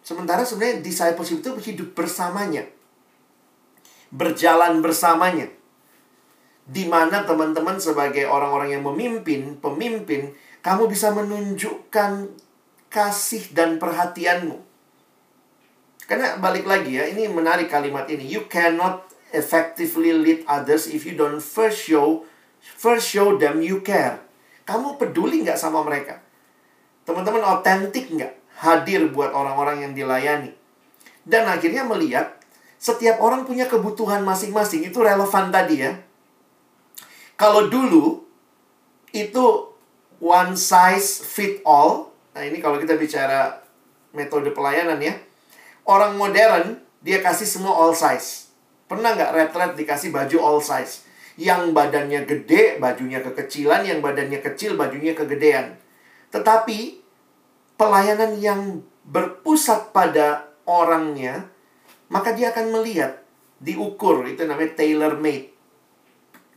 Sementara 0.02 0.42
sebenarnya 0.42 0.82
discipleship 0.82 1.38
itu 1.40 1.50
hidup 1.72 1.88
bersamanya. 1.94 2.66
Berjalan 4.10 4.82
bersamanya. 4.82 5.50
Di 6.66 6.82
mana 6.90 7.22
teman-teman 7.22 7.78
sebagai 7.78 8.26
orang-orang 8.26 8.74
yang 8.74 8.82
memimpin, 8.82 9.58
pemimpin, 9.62 10.34
kamu 10.66 10.90
bisa 10.90 11.14
menunjukkan 11.14 12.26
kasih 12.90 13.54
dan 13.54 13.78
perhatianmu. 13.78 14.58
Karena 16.06 16.38
balik 16.38 16.66
lagi 16.66 16.98
ya, 16.98 17.04
ini 17.10 17.26
menarik 17.26 17.66
kalimat 17.66 18.06
ini. 18.06 18.26
You 18.26 18.46
cannot 18.46 19.06
effectively 19.34 20.14
lead 20.14 20.46
others 20.46 20.86
if 20.86 21.02
you 21.02 21.18
don't 21.18 21.42
first 21.42 21.82
show 21.82 22.22
first 22.74 23.06
show 23.06 23.38
them 23.38 23.62
you 23.62 23.84
care. 23.86 24.18
Kamu 24.66 24.98
peduli 24.98 25.46
nggak 25.46 25.60
sama 25.60 25.86
mereka? 25.86 26.18
Teman-teman 27.06 27.46
otentik 27.46 28.10
nggak 28.10 28.34
hadir 28.58 29.06
buat 29.14 29.30
orang-orang 29.30 29.86
yang 29.86 29.92
dilayani? 29.94 30.50
Dan 31.22 31.46
akhirnya 31.46 31.86
melihat 31.86 32.34
setiap 32.82 33.22
orang 33.22 33.46
punya 33.46 33.70
kebutuhan 33.70 34.26
masing-masing. 34.26 34.82
Itu 34.82 35.06
relevan 35.06 35.54
tadi 35.54 35.86
ya. 35.86 35.94
Kalau 37.38 37.70
dulu 37.70 38.26
itu 39.14 39.44
one 40.18 40.58
size 40.58 41.22
fit 41.22 41.62
all. 41.62 42.10
Nah 42.34 42.42
ini 42.42 42.58
kalau 42.58 42.82
kita 42.82 42.98
bicara 42.98 43.62
metode 44.10 44.50
pelayanan 44.50 44.98
ya. 44.98 45.14
Orang 45.86 46.18
modern 46.18 46.82
dia 46.98 47.22
kasih 47.22 47.46
semua 47.46 47.78
all 47.78 47.94
size. 47.94 48.50
Pernah 48.90 49.14
nggak 49.14 49.32
retret 49.34 49.72
dikasih 49.78 50.10
baju 50.10 50.38
all 50.42 50.58
size? 50.58 51.06
Yang 51.38 51.70
badannya 51.70 52.26
gede, 52.26 52.82
bajunya 52.82 53.22
kekecilan. 53.22 53.86
Yang 53.86 54.02
badannya 54.02 54.40
kecil, 54.42 54.74
bajunya 54.74 55.14
kegedean. 55.14 55.78
Tetapi, 56.34 56.98
pelayanan 57.78 58.42
yang 58.42 58.82
berpusat 59.06 59.94
pada 59.94 60.50
orangnya, 60.66 61.46
maka 62.10 62.34
dia 62.34 62.50
akan 62.50 62.74
melihat, 62.74 63.22
diukur, 63.62 64.26
itu 64.26 64.42
namanya 64.42 64.74
tailor-made. 64.74 65.54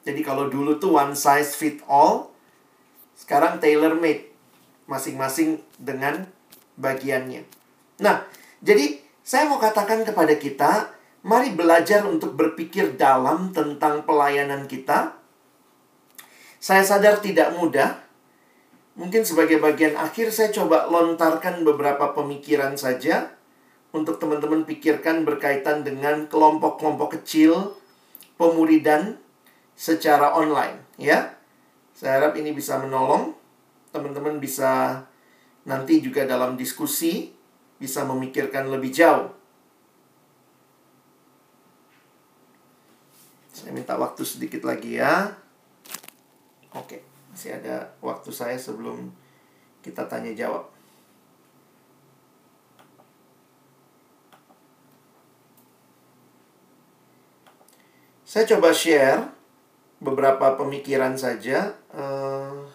Jadi 0.08 0.22
kalau 0.26 0.50
dulu 0.50 0.82
tuh 0.82 0.98
one 0.98 1.14
size 1.14 1.54
fit 1.54 1.86
all, 1.86 2.34
sekarang 3.14 3.62
tailor-made. 3.62 4.32
Masing-masing 4.90 5.62
dengan 5.78 6.26
bagiannya. 6.82 7.46
Nah, 8.02 8.26
jadi 8.64 9.09
saya 9.30 9.46
mau 9.46 9.62
katakan 9.62 10.02
kepada 10.02 10.34
kita, 10.42 10.98
Mari 11.20 11.52
belajar 11.52 12.08
untuk 12.08 12.40
berpikir 12.40 12.96
dalam 12.96 13.52
tentang 13.52 14.08
pelayanan 14.08 14.72
kita. 14.72 15.20
Saya 16.64 16.80
sadar 16.80 17.20
tidak 17.20 17.52
mudah. 17.60 18.00
Mungkin 18.96 19.28
sebagai 19.28 19.60
bagian 19.60 20.00
akhir 20.00 20.32
saya 20.32 20.52
coba 20.56 20.88
lontarkan 20.88 21.68
beberapa 21.68 22.16
pemikiran 22.16 22.80
saja 22.80 23.36
untuk 23.92 24.16
teman-teman 24.20 24.64
pikirkan 24.64 25.28
berkaitan 25.28 25.84
dengan 25.84 26.28
kelompok-kelompok 26.32 27.20
kecil 27.20 27.76
pemuridan 28.40 29.20
secara 29.76 30.36
online 30.40 30.88
ya. 30.96 31.36
Saya 31.92 32.24
harap 32.24 32.40
ini 32.40 32.56
bisa 32.56 32.80
menolong 32.80 33.36
teman-teman 33.92 34.40
bisa 34.40 35.04
nanti 35.68 36.00
juga 36.00 36.24
dalam 36.24 36.56
diskusi 36.56 37.39
bisa 37.80 38.04
memikirkan 38.06 38.70
lebih 38.70 38.92
jauh. 38.92 39.32
Saya 43.56 43.72
minta 43.74 43.98
waktu 43.98 44.24
sedikit 44.28 44.68
lagi 44.68 45.00
ya. 45.00 45.36
Oke, 46.76 47.02
masih 47.34 47.58
ada 47.58 47.92
waktu 48.00 48.30
saya 48.30 48.60
sebelum 48.60 49.10
kita 49.82 50.06
tanya 50.06 50.36
jawab. 50.38 50.70
Saya 58.30 58.46
coba 58.46 58.70
share 58.70 59.26
beberapa 59.98 60.54
pemikiran 60.54 61.18
saja. 61.18 61.74
Uh, 61.90 62.69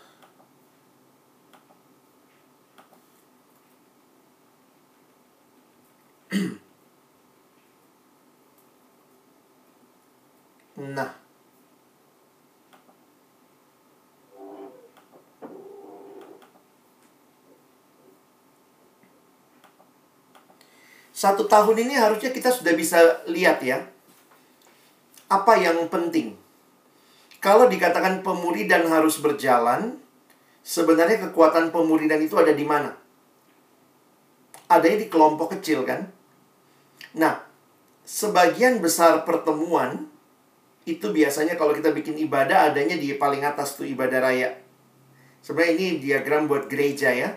nah. 10.95 11.11
Satu 21.14 21.47
tahun 21.47 21.87
ini 21.87 21.95
harusnya 21.95 22.35
kita 22.35 22.51
sudah 22.51 22.74
bisa 22.74 22.99
lihat 23.30 23.62
ya 23.62 23.95
apa 25.35 25.57
yang 25.59 25.89
penting? 25.89 26.37
Kalau 27.43 27.68
dikatakan 27.68 28.24
pemuridan 28.24 28.89
harus 28.89 29.20
berjalan, 29.20 30.01
sebenarnya 30.64 31.28
kekuatan 31.28 31.74
pemuridan 31.74 32.22
itu 32.24 32.39
ada 32.41 32.55
di 32.57 32.64
mana? 32.64 32.97
Adanya 34.70 35.05
di 35.05 35.09
kelompok 35.12 35.59
kecil 35.59 35.85
kan? 35.85 36.09
Nah, 37.12 37.44
sebagian 38.09 38.80
besar 38.80 39.28
pertemuan 39.28 40.09
itu 40.84 41.12
biasanya 41.12 41.57
kalau 41.57 41.76
kita 41.76 41.92
bikin 41.92 42.16
ibadah 42.16 42.72
adanya 42.72 42.96
di 42.96 43.12
paling 43.16 43.44
atas 43.44 43.76
tuh 43.76 43.84
ibadah 43.84 44.20
raya. 44.24 44.57
Sebenarnya 45.44 45.72
ini 45.76 45.86
diagram 46.00 46.48
buat 46.48 46.68
gereja 46.72 47.12
ya. 47.12 47.36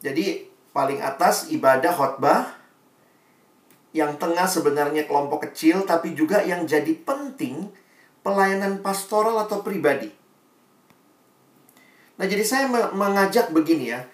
Jadi 0.00 0.48
paling 0.72 1.00
atas 1.00 1.52
ibadah 1.52 1.92
khotbah, 1.92 2.56
yang 3.96 4.20
tengah 4.20 4.44
sebenarnya 4.44 5.08
kelompok 5.08 5.48
kecil, 5.48 5.88
tapi 5.88 6.12
juga 6.12 6.44
yang 6.44 6.68
jadi 6.68 6.92
penting 6.92 7.72
pelayanan 8.20 8.84
pastoral 8.84 9.40
atau 9.40 9.64
pribadi. 9.64 10.12
Nah, 12.20 12.28
jadi 12.28 12.44
saya 12.44 12.68
mengajak 12.92 13.56
begini 13.56 13.96
ya. 13.96 14.04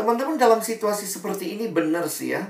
Teman-teman 0.00 0.40
dalam 0.40 0.64
situasi 0.64 1.04
seperti 1.04 1.60
ini 1.60 1.68
benar 1.68 2.08
sih 2.08 2.32
ya. 2.32 2.48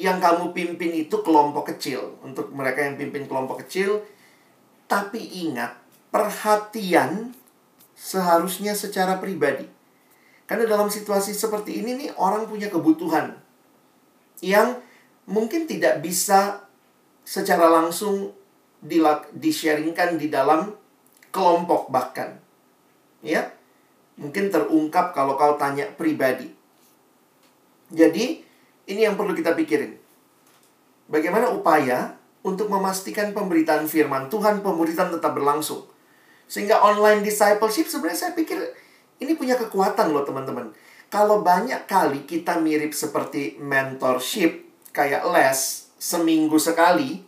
Yang 0.00 0.16
kamu 0.24 0.56
pimpin 0.56 0.96
itu 0.96 1.20
kelompok 1.20 1.76
kecil. 1.76 2.16
Untuk 2.24 2.48
mereka 2.56 2.80
yang 2.80 2.96
pimpin 2.96 3.28
kelompok 3.28 3.60
kecil. 3.68 4.00
Tapi 4.88 5.20
ingat, 5.44 5.76
perhatian 6.08 7.36
seharusnya 7.92 8.72
secara 8.72 9.20
pribadi. 9.20 9.68
Karena 10.48 10.64
dalam 10.64 10.88
situasi 10.88 11.36
seperti 11.36 11.84
ini 11.84 12.00
nih 12.00 12.10
orang 12.16 12.48
punya 12.48 12.72
kebutuhan. 12.72 13.36
Yang 14.40 14.80
mungkin 15.28 15.68
tidak 15.68 16.00
bisa 16.00 16.64
secara 17.28 17.68
langsung 17.68 18.32
di-sharingkan 19.36 20.16
di 20.16 20.32
dalam 20.32 20.72
kelompok 21.28 21.92
bahkan. 21.92 22.40
Ya. 23.20 23.52
Mungkin 24.16 24.48
terungkap 24.48 25.12
kalau 25.12 25.36
kau 25.36 25.60
tanya 25.60 25.84
pribadi. 25.92 26.59
Jadi, 27.90 28.42
ini 28.86 29.00
yang 29.02 29.18
perlu 29.18 29.34
kita 29.34 29.54
pikirin. 29.58 29.98
Bagaimana 31.10 31.50
upaya 31.50 32.14
untuk 32.46 32.70
memastikan 32.70 33.34
pemberitaan 33.34 33.90
firman 33.90 34.30
Tuhan, 34.30 34.62
pemberitaan 34.62 35.10
tetap 35.12 35.34
berlangsung. 35.34 35.84
Sehingga 36.50 36.82
online 36.82 37.22
discipleship 37.22 37.86
sebenarnya 37.86 38.30
saya 38.30 38.32
pikir 38.34 38.58
ini 39.20 39.36
punya 39.36 39.54
kekuatan 39.58 40.10
loh 40.10 40.24
teman-teman. 40.24 40.72
Kalau 41.10 41.42
banyak 41.42 41.90
kali 41.90 42.24
kita 42.24 42.62
mirip 42.62 42.94
seperti 42.94 43.58
mentorship, 43.58 44.62
kayak 44.94 45.26
les 45.30 45.90
seminggu 45.98 46.56
sekali, 46.56 47.20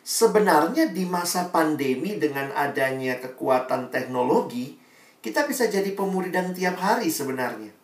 sebenarnya 0.00 0.90
di 0.90 1.04
masa 1.04 1.52
pandemi 1.52 2.16
dengan 2.16 2.52
adanya 2.56 3.20
kekuatan 3.20 3.92
teknologi, 3.92 4.76
kita 5.20 5.44
bisa 5.44 5.68
jadi 5.68 5.92
pemuridan 5.92 6.52
tiap 6.56 6.80
hari 6.80 7.08
sebenarnya. 7.08 7.83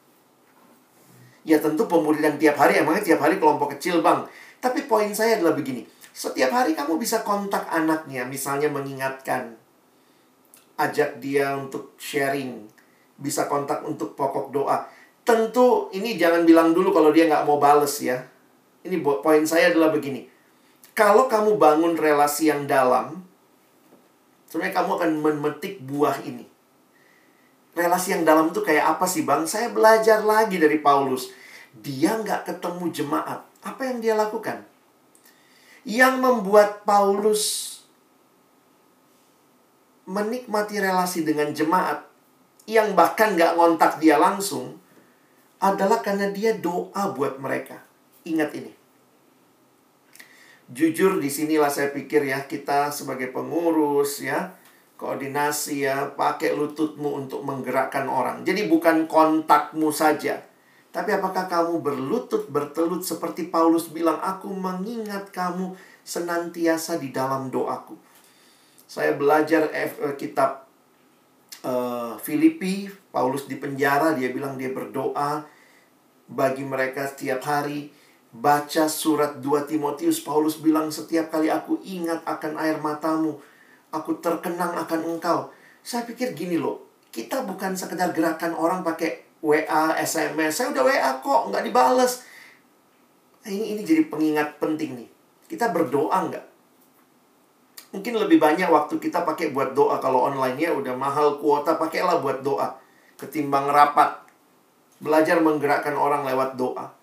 Ya 1.46 1.56
tentu 1.60 1.88
pemuridan 1.88 2.36
tiap 2.36 2.60
hari, 2.60 2.80
emangnya 2.80 3.14
tiap 3.14 3.20
hari 3.24 3.40
kelompok 3.40 3.76
kecil 3.78 4.04
bang. 4.04 4.28
Tapi 4.60 4.84
poin 4.84 5.08
saya 5.16 5.40
adalah 5.40 5.56
begini, 5.56 5.88
setiap 6.12 6.52
hari 6.52 6.76
kamu 6.76 7.00
bisa 7.00 7.24
kontak 7.24 7.64
anaknya, 7.72 8.28
misalnya 8.28 8.68
mengingatkan, 8.68 9.56
ajak 10.76 11.16
dia 11.16 11.56
untuk 11.56 11.96
sharing, 11.96 12.68
bisa 13.16 13.48
kontak 13.48 13.80
untuk 13.88 14.12
pokok 14.12 14.52
doa 14.52 14.84
tentu 15.30 15.86
ini 15.94 16.18
jangan 16.18 16.42
bilang 16.42 16.74
dulu 16.74 16.90
kalau 16.90 17.14
dia 17.14 17.30
nggak 17.30 17.46
mau 17.46 17.62
bales 17.62 18.02
ya. 18.02 18.18
Ini 18.82 18.98
poin 19.04 19.46
saya 19.46 19.70
adalah 19.70 19.94
begini. 19.94 20.26
Kalau 20.96 21.30
kamu 21.30 21.54
bangun 21.54 21.94
relasi 21.94 22.50
yang 22.50 22.66
dalam, 22.66 23.22
sebenarnya 24.50 24.74
kamu 24.74 24.90
akan 24.98 25.10
memetik 25.22 25.78
buah 25.86 26.18
ini. 26.26 26.49
Relasi 27.70 28.18
yang 28.18 28.26
dalam 28.26 28.50
itu 28.50 28.60
kayak 28.60 28.98
apa 28.98 29.06
sih 29.06 29.22
bang? 29.22 29.46
Saya 29.46 29.70
belajar 29.70 30.26
lagi 30.26 30.58
dari 30.58 30.82
Paulus. 30.82 31.30
Dia 31.70 32.18
nggak 32.18 32.50
ketemu 32.50 32.84
jemaat. 32.90 33.40
Apa 33.62 33.86
yang 33.86 34.02
dia 34.02 34.18
lakukan? 34.18 34.66
Yang 35.86 36.14
membuat 36.18 36.82
Paulus 36.82 37.78
menikmati 40.10 40.82
relasi 40.82 41.22
dengan 41.22 41.54
jemaat 41.54 42.02
yang 42.66 42.98
bahkan 42.98 43.38
nggak 43.38 43.54
ngontak 43.54 44.02
dia 44.02 44.18
langsung 44.18 44.82
adalah 45.62 46.02
karena 46.02 46.34
dia 46.34 46.58
doa 46.58 47.14
buat 47.14 47.38
mereka. 47.38 47.78
Ingat 48.26 48.50
ini. 48.58 48.72
Jujur 50.70 51.18
di 51.18 51.26
sinilah 51.26 51.70
saya 51.70 51.90
pikir 51.90 52.26
ya 52.26 52.46
kita 52.46 52.94
sebagai 52.94 53.30
pengurus 53.34 54.22
ya 54.22 54.54
koordinasi 55.00 55.88
ya 55.88 56.12
pakai 56.12 56.52
lututmu 56.52 57.24
untuk 57.24 57.40
menggerakkan 57.40 58.04
orang. 58.04 58.44
Jadi 58.44 58.68
bukan 58.68 59.08
kontakmu 59.08 59.88
saja. 59.88 60.44
Tapi 60.92 61.16
apakah 61.16 61.48
kamu 61.48 61.80
berlutut 61.80 62.52
bertelut 62.52 63.00
seperti 63.00 63.48
Paulus 63.48 63.88
bilang 63.88 64.20
aku 64.20 64.52
mengingat 64.52 65.32
kamu 65.32 65.72
senantiasa 66.04 67.00
di 67.00 67.08
dalam 67.08 67.48
doaku. 67.48 67.96
Saya 68.84 69.16
belajar 69.16 69.72
F, 69.72 70.02
uh, 70.02 70.14
kitab 70.18 70.66
uh, 71.62 72.18
Filipi, 72.20 72.90
Paulus 73.14 73.46
di 73.46 73.56
penjara, 73.56 74.12
dia 74.18 74.28
bilang 74.34 74.58
dia 74.60 74.68
berdoa 74.68 75.46
bagi 76.28 76.66
mereka 76.66 77.08
setiap 77.08 77.40
hari. 77.46 77.88
Baca 78.30 78.86
surat 78.86 79.42
2 79.42 79.70
Timotius, 79.70 80.22
Paulus 80.22 80.58
bilang 80.58 80.90
setiap 80.90 81.34
kali 81.34 81.50
aku 81.50 81.82
ingat 81.86 82.22
akan 82.26 82.58
air 82.62 82.78
matamu, 82.78 83.38
aku 83.90 84.18
terkenang 84.18 84.74
akan 84.74 85.00
engkau. 85.16 85.50
Saya 85.82 86.06
pikir 86.06 86.34
gini 86.34 86.56
loh, 86.56 86.82
kita 87.10 87.42
bukan 87.46 87.74
sekedar 87.74 88.14
gerakan 88.14 88.54
orang 88.54 88.86
pakai 88.86 89.26
WA, 89.42 89.96
SMS. 89.98 90.60
Saya 90.60 90.70
udah 90.70 90.82
WA 90.86 91.10
kok, 91.22 91.50
nggak 91.50 91.64
dibales. 91.66 92.26
Nah, 93.40 93.50
ini 93.50 93.76
ini 93.76 93.80
jadi 93.82 94.06
pengingat 94.06 94.60
penting 94.60 95.00
nih. 95.00 95.08
Kita 95.48 95.72
berdoa 95.72 96.28
nggak? 96.28 96.46
Mungkin 97.90 98.14
lebih 98.22 98.38
banyak 98.38 98.70
waktu 98.70 99.02
kita 99.02 99.26
pakai 99.26 99.50
buat 99.50 99.74
doa 99.74 99.98
kalau 99.98 100.30
online 100.30 100.54
ya 100.54 100.70
udah 100.70 100.94
mahal 100.94 101.42
kuota 101.42 101.74
pakailah 101.74 102.22
buat 102.22 102.38
doa 102.46 102.78
ketimbang 103.18 103.66
rapat 103.66 104.30
belajar 105.02 105.42
menggerakkan 105.42 105.98
orang 105.98 106.22
lewat 106.22 106.54
doa. 106.54 106.99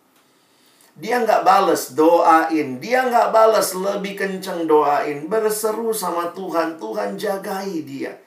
Dia 0.97 1.21
nggak 1.21 1.45
bales, 1.45 1.93
doain. 1.93 2.81
Dia 2.81 3.05
nggak 3.05 3.29
bales, 3.29 3.77
lebih 3.77 4.17
kenceng 4.17 4.65
doain. 4.65 5.29
Berseru 5.29 5.93
sama 5.93 6.33
Tuhan, 6.33 6.81
Tuhan 6.81 7.13
jagai 7.13 7.85
dia. 7.85 8.17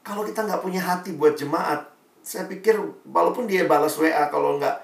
Kalau 0.00 0.24
kita 0.24 0.48
nggak 0.48 0.64
punya 0.64 0.80
hati 0.80 1.12
buat 1.12 1.36
jemaat, 1.36 1.84
saya 2.24 2.48
pikir 2.48 2.80
walaupun 3.04 3.44
dia 3.44 3.68
balas 3.68 4.00
WA, 4.00 4.32
kalau 4.32 4.56
nggak 4.56 4.76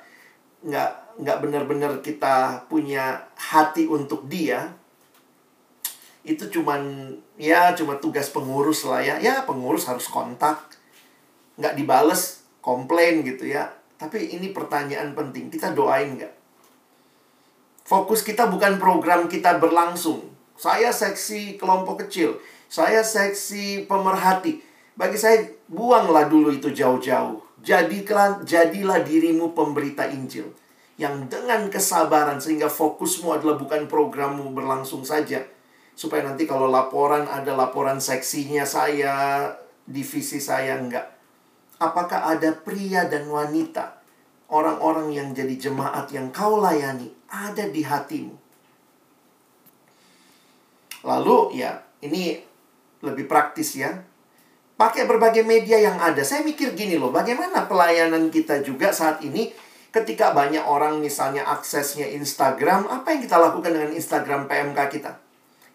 nggak 0.60 0.90
nggak 1.24 1.38
benar-benar 1.40 1.92
kita 2.04 2.68
punya 2.68 3.24
hati 3.36 3.88
untuk 3.88 4.28
dia, 4.28 4.76
itu 6.20 6.52
cuman 6.52 7.12
ya 7.40 7.72
cuma 7.72 7.96
tugas 7.96 8.28
pengurus 8.28 8.84
lah 8.84 9.00
ya. 9.00 9.16
Ya 9.20 9.44
pengurus 9.48 9.88
harus 9.88 10.04
kontak, 10.04 10.76
nggak 11.56 11.80
dibales, 11.80 12.44
komplain 12.60 13.24
gitu 13.24 13.48
ya. 13.48 13.72
Tapi 13.96 14.36
ini 14.36 14.52
pertanyaan 14.52 15.16
penting, 15.16 15.48
kita 15.48 15.72
doain 15.72 16.16
nggak? 16.16 16.39
Fokus 17.90 18.22
kita 18.22 18.46
bukan 18.46 18.78
program 18.78 19.26
kita 19.26 19.58
berlangsung. 19.58 20.30
Saya 20.54 20.94
seksi 20.94 21.58
kelompok 21.58 22.06
kecil, 22.06 22.38
saya 22.70 23.02
seksi 23.02 23.90
pemerhati. 23.90 24.62
Bagi 24.94 25.18
saya, 25.18 25.42
buanglah 25.66 26.30
dulu 26.30 26.54
itu 26.54 26.70
jauh-jauh. 26.70 27.42
Jadilah, 27.58 28.46
jadilah 28.46 29.02
dirimu 29.02 29.58
pemberita 29.58 30.06
Injil. 30.06 30.54
Yang 31.02 31.34
dengan 31.34 31.66
kesabaran 31.66 32.38
sehingga 32.38 32.70
fokusmu 32.70 33.34
adalah 33.34 33.58
bukan 33.58 33.90
programmu 33.90 34.54
berlangsung 34.54 35.02
saja. 35.02 35.42
Supaya 35.98 36.22
nanti 36.22 36.46
kalau 36.46 36.70
laporan 36.70 37.26
ada 37.26 37.58
laporan 37.58 37.98
seksinya 37.98 38.62
saya, 38.62 39.50
divisi 39.82 40.38
saya 40.38 40.78
enggak. 40.78 41.10
Apakah 41.82 42.38
ada 42.38 42.54
pria 42.54 43.10
dan 43.10 43.26
wanita, 43.26 43.99
orang-orang 44.50 45.14
yang 45.14 45.28
jadi 45.30 45.70
jemaat 45.70 46.10
yang 46.10 46.28
kau 46.34 46.58
layani, 46.58 47.08
ada 47.30 47.70
di 47.70 47.86
hatimu? 47.86 48.34
Lalu 51.06 51.62
ya, 51.62 51.80
ini 52.04 52.36
lebih 53.00 53.24
praktis 53.30 53.78
ya. 53.78 53.94
Pakai 54.76 55.04
berbagai 55.08 55.44
media 55.44 55.80
yang 55.80 55.96
ada. 55.96 56.20
Saya 56.24 56.44
mikir 56.44 56.72
gini 56.76 56.96
loh, 56.98 57.12
bagaimana 57.12 57.68
pelayanan 57.68 58.28
kita 58.28 58.60
juga 58.60 58.92
saat 58.92 59.20
ini 59.24 59.52
ketika 59.92 60.32
banyak 60.32 60.64
orang 60.64 61.00
misalnya 61.00 61.44
aksesnya 61.46 62.08
Instagram, 62.16 62.88
apa 62.88 63.12
yang 63.12 63.20
kita 63.24 63.36
lakukan 63.36 63.70
dengan 63.70 63.92
Instagram 63.92 64.48
PMK 64.48 64.78
kita? 64.92 65.12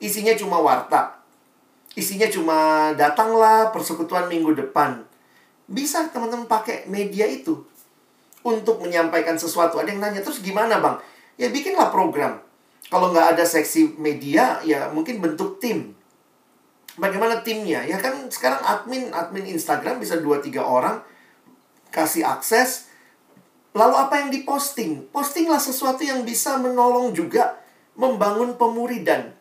Isinya 0.01 0.33
cuma 0.35 0.57
warta. 0.59 1.21
Isinya 1.95 2.27
cuma 2.27 2.91
datanglah 2.97 3.71
persekutuan 3.71 4.27
minggu 4.27 4.51
depan. 4.57 5.05
Bisa 5.65 6.09
teman-teman 6.11 6.45
pakai 6.45 6.85
media 6.89 7.25
itu 7.25 7.63
untuk 8.45 8.85
menyampaikan 8.85 9.33
sesuatu. 9.35 9.81
Ada 9.81 9.89
yang 9.89 10.01
nanya, 10.05 10.21
terus 10.21 10.39
gimana 10.45 10.77
bang? 10.77 11.01
Ya 11.41 11.49
bikinlah 11.49 11.89
program. 11.89 12.39
Kalau 12.93 13.09
nggak 13.09 13.33
ada 13.33 13.43
seksi 13.43 13.97
media, 13.97 14.61
ya 14.61 14.93
mungkin 14.93 15.17
bentuk 15.17 15.57
tim 15.57 15.97
Bagaimana 16.95 17.43
timnya? 17.43 17.83
Ya 17.83 17.99
kan 17.99 18.31
sekarang 18.31 18.63
admin 18.63 19.11
admin 19.11 19.51
Instagram 19.51 19.99
bisa 19.99 20.15
2-3 20.15 20.63
orang 20.63 21.03
kasih 21.91 22.23
akses. 22.23 22.87
Lalu 23.75 23.95
apa 23.99 24.23
yang 24.23 24.29
diposting? 24.31 25.11
Postinglah 25.11 25.59
sesuatu 25.59 25.99
yang 26.07 26.23
bisa 26.23 26.55
menolong 26.55 27.11
juga 27.11 27.59
membangun 27.99 28.55
pemuridan. 28.55 29.35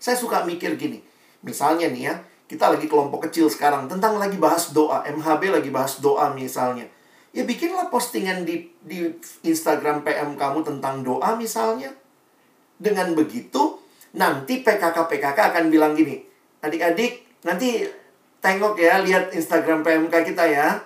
Saya 0.00 0.16
suka 0.16 0.48
mikir 0.48 0.80
gini. 0.80 1.04
Misalnya 1.44 1.92
nih 1.92 2.02
ya, 2.08 2.14
kita 2.48 2.72
lagi 2.72 2.88
kelompok 2.88 3.28
kecil 3.28 3.52
sekarang 3.52 3.84
tentang 3.92 4.16
lagi 4.16 4.40
bahas 4.40 4.72
doa, 4.72 5.04
MHB 5.04 5.60
lagi 5.60 5.68
bahas 5.68 6.00
doa 6.00 6.32
misalnya. 6.32 6.88
Ya 7.30 7.46
bikinlah 7.46 7.94
postingan 7.94 8.42
di 8.42 8.66
di 8.82 9.06
Instagram 9.46 10.02
PM 10.02 10.34
kamu 10.34 10.66
tentang 10.66 11.06
doa 11.06 11.38
misalnya. 11.38 11.94
Dengan 12.80 13.12
begitu, 13.14 13.78
nanti 14.16 14.64
PKK-PKK 14.64 15.38
akan 15.52 15.68
bilang 15.68 15.92
gini, 15.92 16.18
adik-adik 16.64 17.22
nanti 17.44 17.84
tengok 18.40 18.74
ya, 18.80 19.04
lihat 19.04 19.30
Instagram 19.36 19.84
PMK 19.84 20.14
kita 20.32 20.44
ya. 20.48 20.80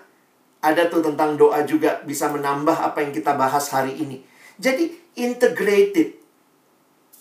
Ada 0.65 0.89
tuh 0.89 1.05
tentang 1.05 1.37
doa 1.37 1.61
juga 1.69 2.01
bisa 2.09 2.33
menambah 2.33 2.73
apa 2.73 3.05
yang 3.05 3.13
kita 3.13 3.37
bahas 3.37 3.69
hari 3.69 4.01
ini. 4.01 4.25
Jadi 4.57 4.89
integrated. 5.17 6.17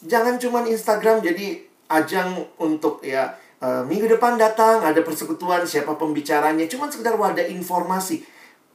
Jangan 0.03 0.39
cuma 0.39 0.63
Instagram 0.63 1.19
jadi 1.19 1.59
ajang 1.91 2.43
untuk 2.59 3.03
ya 3.03 3.35
uh, 3.59 3.83
minggu 3.83 4.07
depan 4.07 4.39
datang 4.39 4.83
ada 4.83 4.99
persekutuan 5.03 5.67
siapa 5.67 5.95
pembicaranya. 5.99 6.67
Cuma 6.71 6.87
sekedar 6.87 7.15
wadah 7.15 7.43
informasi. 7.47 8.32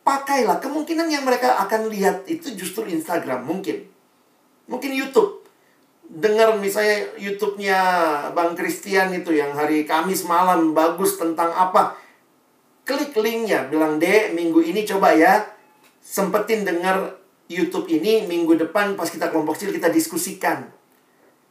Pakailah 0.08 0.56
kemungkinan 0.64 1.12
yang 1.12 1.28
mereka 1.28 1.60
akan 1.68 1.92
lihat 1.92 2.24
itu 2.24 2.56
justru 2.56 2.88
Instagram 2.88 3.44
mungkin. 3.44 3.84
Mungkin 4.64 4.96
YouTube 4.96 5.44
dengar 6.08 6.56
misalnya 6.56 7.12
YouTube-nya 7.20 7.78
Bang 8.32 8.56
Christian 8.56 9.12
itu 9.12 9.36
yang 9.36 9.52
hari 9.52 9.84
Kamis 9.84 10.24
malam 10.24 10.72
bagus 10.72 11.20
tentang 11.20 11.52
apa. 11.52 12.00
Klik 12.88 13.12
linknya, 13.20 13.68
bilang 13.68 14.00
deh 14.00 14.32
minggu 14.32 14.64
ini 14.64 14.88
coba 14.88 15.12
ya 15.12 15.44
sempetin 16.00 16.64
dengar 16.64 17.20
YouTube 17.52 17.84
ini 17.92 18.24
minggu 18.24 18.56
depan 18.56 18.96
pas 18.96 19.12
kita 19.12 19.28
kelompok 19.28 19.60
kecil 19.60 19.76
kita 19.76 19.92
diskusikan. 19.92 20.72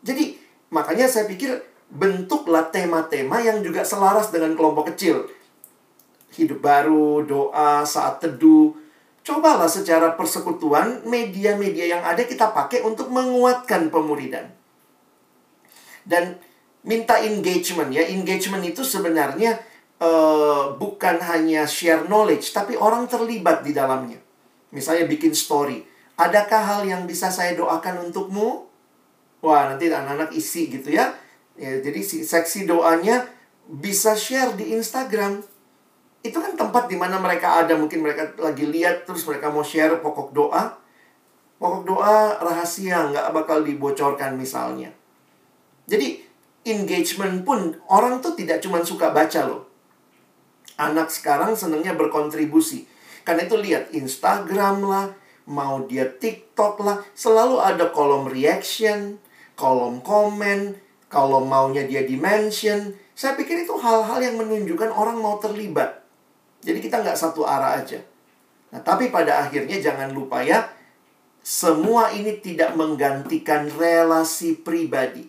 Jadi 0.02 0.34
makanya 0.74 1.06
saya 1.06 1.30
pikir 1.30 1.62
bentuklah 1.94 2.74
tema-tema 2.74 3.38
yang 3.38 3.62
juga 3.62 3.86
selaras 3.86 4.34
dengan 4.34 4.58
kelompok 4.58 4.98
kecil. 4.98 5.30
Hidup 6.36 6.60
baru, 6.60 7.24
doa, 7.24 7.86
saat 7.88 8.20
teduh. 8.20 8.76
Cobalah 9.24 9.68
secara 9.68 10.16
persekutuan 10.16 11.04
media-media 11.04 11.86
yang 11.98 12.04
ada 12.04 12.24
kita 12.24 12.52
pakai 12.56 12.84
untuk 12.84 13.12
menguatkan 13.12 13.92
pemuridan 13.92 14.58
dan 16.08 16.40
minta 16.88 17.20
engagement 17.20 17.92
ya. 17.92 18.08
Engagement 18.08 18.64
itu 18.64 18.88
sebenarnya 18.88 19.60
uh, 20.00 20.74
bukan 20.80 21.20
hanya 21.20 21.68
share 21.68 22.08
knowledge, 22.08 22.56
tapi 22.56 22.80
orang 22.80 23.06
terlibat 23.12 23.62
di 23.68 23.76
dalamnya. 23.76 24.18
Misalnya 24.72 25.06
bikin 25.12 25.36
story. 25.36 25.84
Adakah 26.18 26.64
hal 26.64 26.82
yang 26.88 27.04
bisa 27.06 27.30
saya 27.30 27.54
doakan 27.54 28.10
untukmu? 28.10 28.66
Wah, 29.44 29.70
nanti 29.70 29.92
anak-anak 29.92 30.34
isi 30.34 30.72
gitu 30.72 30.90
ya. 30.90 31.14
ya 31.60 31.78
jadi 31.84 32.02
seksi 32.02 32.66
doanya 32.66 33.28
bisa 33.70 34.18
share 34.18 34.58
di 34.58 34.74
Instagram. 34.74 35.44
Itu 36.28 36.44
kan 36.44 36.60
tempat 36.60 36.92
di 36.92 37.00
mana 37.00 37.18
mereka 37.18 37.64
ada. 37.64 37.74
Mungkin 37.80 38.04
mereka 38.04 38.36
lagi 38.36 38.68
lihat, 38.68 39.08
terus 39.08 39.24
mereka 39.24 39.48
mau 39.48 39.64
share 39.64 40.04
pokok 40.04 40.36
doa. 40.36 40.76
Pokok 41.58 41.84
doa 41.88 42.38
rahasia, 42.44 43.10
nggak 43.10 43.32
bakal 43.32 43.64
dibocorkan 43.64 44.36
misalnya. 44.36 44.92
Jadi 45.88 46.20
engagement 46.68 47.48
pun 47.48 47.80
orang 47.88 48.20
tuh 48.20 48.36
tidak 48.36 48.60
cuma 48.60 48.84
suka 48.84 49.16
baca 49.16 49.48
loh. 49.48 49.64
Anak 50.78 51.10
sekarang 51.10 51.56
senangnya 51.56 51.96
berkontribusi. 51.96 52.86
Karena 53.24 53.48
itu 53.48 53.58
lihat 53.58 53.90
Instagram 53.96 54.86
lah, 54.86 55.08
mau 55.50 55.84
dia 55.88 56.06
TikTok 56.06 56.84
lah, 56.84 57.02
selalu 57.16 57.58
ada 57.64 57.90
kolom 57.90 58.30
reaction, 58.30 59.18
kolom 59.58 60.04
komen, 60.04 60.78
kalau 61.08 61.42
maunya 61.42 61.88
dia 61.88 62.04
dimension. 62.04 62.94
Saya 63.18 63.34
pikir 63.34 63.66
itu 63.66 63.74
hal-hal 63.80 64.22
yang 64.22 64.38
menunjukkan 64.38 64.94
orang 64.94 65.18
mau 65.18 65.42
terlibat. 65.42 65.97
Jadi 66.68 66.84
kita 66.84 67.00
nggak 67.00 67.16
satu 67.16 67.48
arah 67.48 67.80
aja. 67.80 68.04
Nah, 68.76 68.84
tapi 68.84 69.08
pada 69.08 69.48
akhirnya 69.48 69.80
jangan 69.80 70.12
lupa 70.12 70.44
ya, 70.44 70.68
semua 71.40 72.12
ini 72.12 72.44
tidak 72.44 72.76
menggantikan 72.76 73.72
relasi 73.72 74.60
pribadi. 74.60 75.24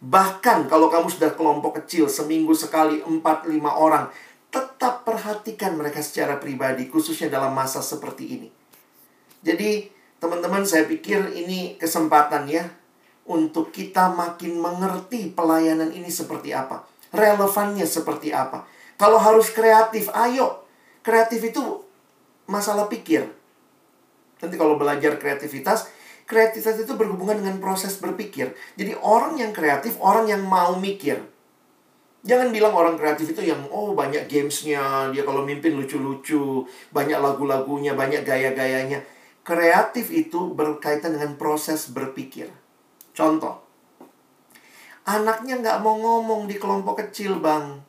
Bahkan 0.00 0.64
kalau 0.64 0.88
kamu 0.88 1.12
sudah 1.12 1.36
kelompok 1.36 1.84
kecil 1.84 2.08
seminggu 2.08 2.56
sekali 2.56 3.04
4-5 3.04 3.20
orang, 3.68 4.08
tetap 4.48 5.04
perhatikan 5.04 5.76
mereka 5.76 6.00
secara 6.00 6.40
pribadi, 6.40 6.88
khususnya 6.88 7.28
dalam 7.28 7.52
masa 7.52 7.84
seperti 7.84 8.24
ini. 8.40 8.48
Jadi, 9.44 9.92
teman-teman 10.16 10.64
saya 10.64 10.88
pikir 10.88 11.36
ini 11.36 11.76
kesempatan 11.76 12.48
ya 12.48 12.64
untuk 13.28 13.68
kita 13.68 14.08
makin 14.16 14.56
mengerti 14.56 15.36
pelayanan 15.36 15.92
ini 15.92 16.08
seperti 16.08 16.56
apa. 16.56 16.88
Relevannya 17.12 17.84
seperti 17.84 18.32
apa. 18.32 18.64
Kalau 18.96 19.20
harus 19.20 19.52
kreatif, 19.52 20.08
ayo. 20.16 20.64
Kreatif 21.08 21.40
itu 21.40 21.64
masalah 22.44 22.84
pikir. 22.92 23.24
Nanti 24.44 24.60
kalau 24.60 24.76
belajar 24.76 25.16
kreativitas, 25.16 25.88
kreativitas 26.28 26.84
itu 26.84 26.92
berhubungan 27.00 27.40
dengan 27.40 27.56
proses 27.64 27.96
berpikir. 27.96 28.52
Jadi 28.76 28.92
orang 29.00 29.40
yang 29.40 29.56
kreatif, 29.56 29.96
orang 30.04 30.28
yang 30.28 30.44
mau 30.44 30.76
mikir. 30.76 31.16
Jangan 32.28 32.52
bilang 32.52 32.76
orang 32.76 33.00
kreatif 33.00 33.32
itu 33.32 33.40
yang, 33.40 33.64
oh 33.72 33.96
banyak 33.96 34.28
gamesnya, 34.28 35.08
dia 35.08 35.24
kalau 35.24 35.48
mimpin 35.48 35.80
lucu-lucu, 35.80 36.68
banyak 36.92 37.16
lagu-lagunya, 37.16 37.96
banyak 37.96 38.28
gaya-gayanya. 38.28 39.00
Kreatif 39.40 40.12
itu 40.12 40.52
berkaitan 40.52 41.16
dengan 41.16 41.40
proses 41.40 41.88
berpikir. 41.88 42.52
Contoh, 43.16 43.64
anaknya 45.08 45.56
nggak 45.56 45.80
mau 45.80 45.96
ngomong 45.96 46.44
di 46.44 46.60
kelompok 46.60 47.00
kecil, 47.00 47.40
bang. 47.40 47.87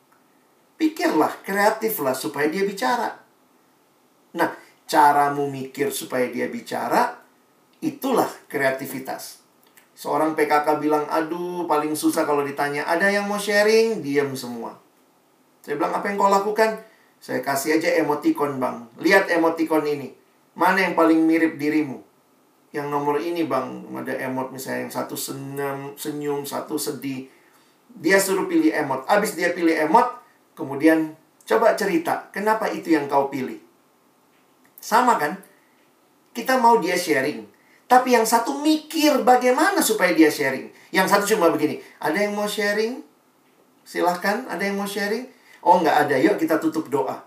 Pikirlah, 0.80 1.44
kreatiflah 1.44 2.16
supaya 2.16 2.48
dia 2.48 2.64
bicara. 2.64 3.20
Nah, 4.40 4.56
caramu 4.88 5.52
mikir 5.52 5.92
supaya 5.92 6.32
dia 6.32 6.48
bicara, 6.48 7.20
Itulah 7.80 8.28
kreativitas. 8.52 9.40
Seorang 9.96 10.36
PKK 10.36 10.84
bilang, 10.84 11.08
aduh 11.08 11.64
paling 11.64 11.96
susah 11.96 12.28
kalau 12.28 12.44
ditanya, 12.44 12.84
ada 12.84 13.08
yang 13.08 13.24
mau 13.24 13.40
sharing? 13.40 14.04
Diam 14.04 14.36
semua. 14.36 14.76
Saya 15.64 15.80
bilang, 15.80 15.96
apa 15.96 16.12
yang 16.12 16.20
kau 16.20 16.28
lakukan? 16.28 16.84
Saya 17.24 17.40
kasih 17.40 17.80
aja 17.80 17.88
emoticon 18.04 18.60
bang. 18.60 18.84
Lihat 19.00 19.32
emoticon 19.32 19.88
ini. 19.88 20.12
Mana 20.60 20.84
yang 20.84 20.92
paling 20.92 21.24
mirip 21.24 21.56
dirimu? 21.56 22.04
yang 22.70 22.94
nomor 22.94 23.18
ini 23.18 23.50
bang 23.50 23.82
ada 23.98 24.14
emot 24.30 24.54
misalnya 24.54 24.86
yang 24.86 24.94
satu 24.94 25.18
senyum 25.18 25.98
senyum 25.98 26.46
satu 26.46 26.78
sedih 26.78 27.26
dia 27.98 28.22
suruh 28.22 28.46
pilih 28.46 28.70
emot 28.70 29.10
abis 29.10 29.34
dia 29.34 29.58
pilih 29.58 29.74
emot 29.90 30.19
kemudian 30.60 31.16
coba 31.48 31.80
cerita 31.80 32.28
kenapa 32.36 32.68
itu 32.68 32.92
yang 32.92 33.08
kau 33.08 33.32
pilih? 33.32 33.64
Sama 34.84 35.16
kan? 35.16 35.40
Kita 36.36 36.60
mau 36.60 36.78
dia 36.84 37.00
sharing 37.00 37.60
tapi 37.90 38.14
yang 38.14 38.22
satu 38.22 38.62
mikir 38.62 39.26
bagaimana 39.26 39.82
supaya 39.82 40.14
dia 40.14 40.30
sharing. 40.30 40.70
Yang 40.94 41.08
satu 41.10 41.26
cuma 41.34 41.50
begini 41.50 41.82
ada 41.98 42.22
yang 42.22 42.38
mau 42.38 42.46
sharing? 42.46 43.02
Silahkan 43.82 44.46
ada 44.46 44.62
yang 44.62 44.78
mau 44.78 44.86
sharing? 44.86 45.26
Oh 45.66 45.82
nggak 45.82 46.06
ada 46.06 46.16
yuk 46.22 46.38
kita 46.38 46.62
tutup 46.62 46.86
doa. 46.94 47.18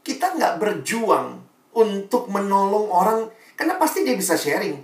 Kita 0.00 0.32
nggak 0.40 0.56
berjuang 0.56 1.44
untuk 1.76 2.32
menolong 2.32 2.88
orang 2.88 3.28
karena 3.52 3.76
pasti 3.76 4.08
dia 4.08 4.16
bisa 4.16 4.40
sharing. 4.40 4.80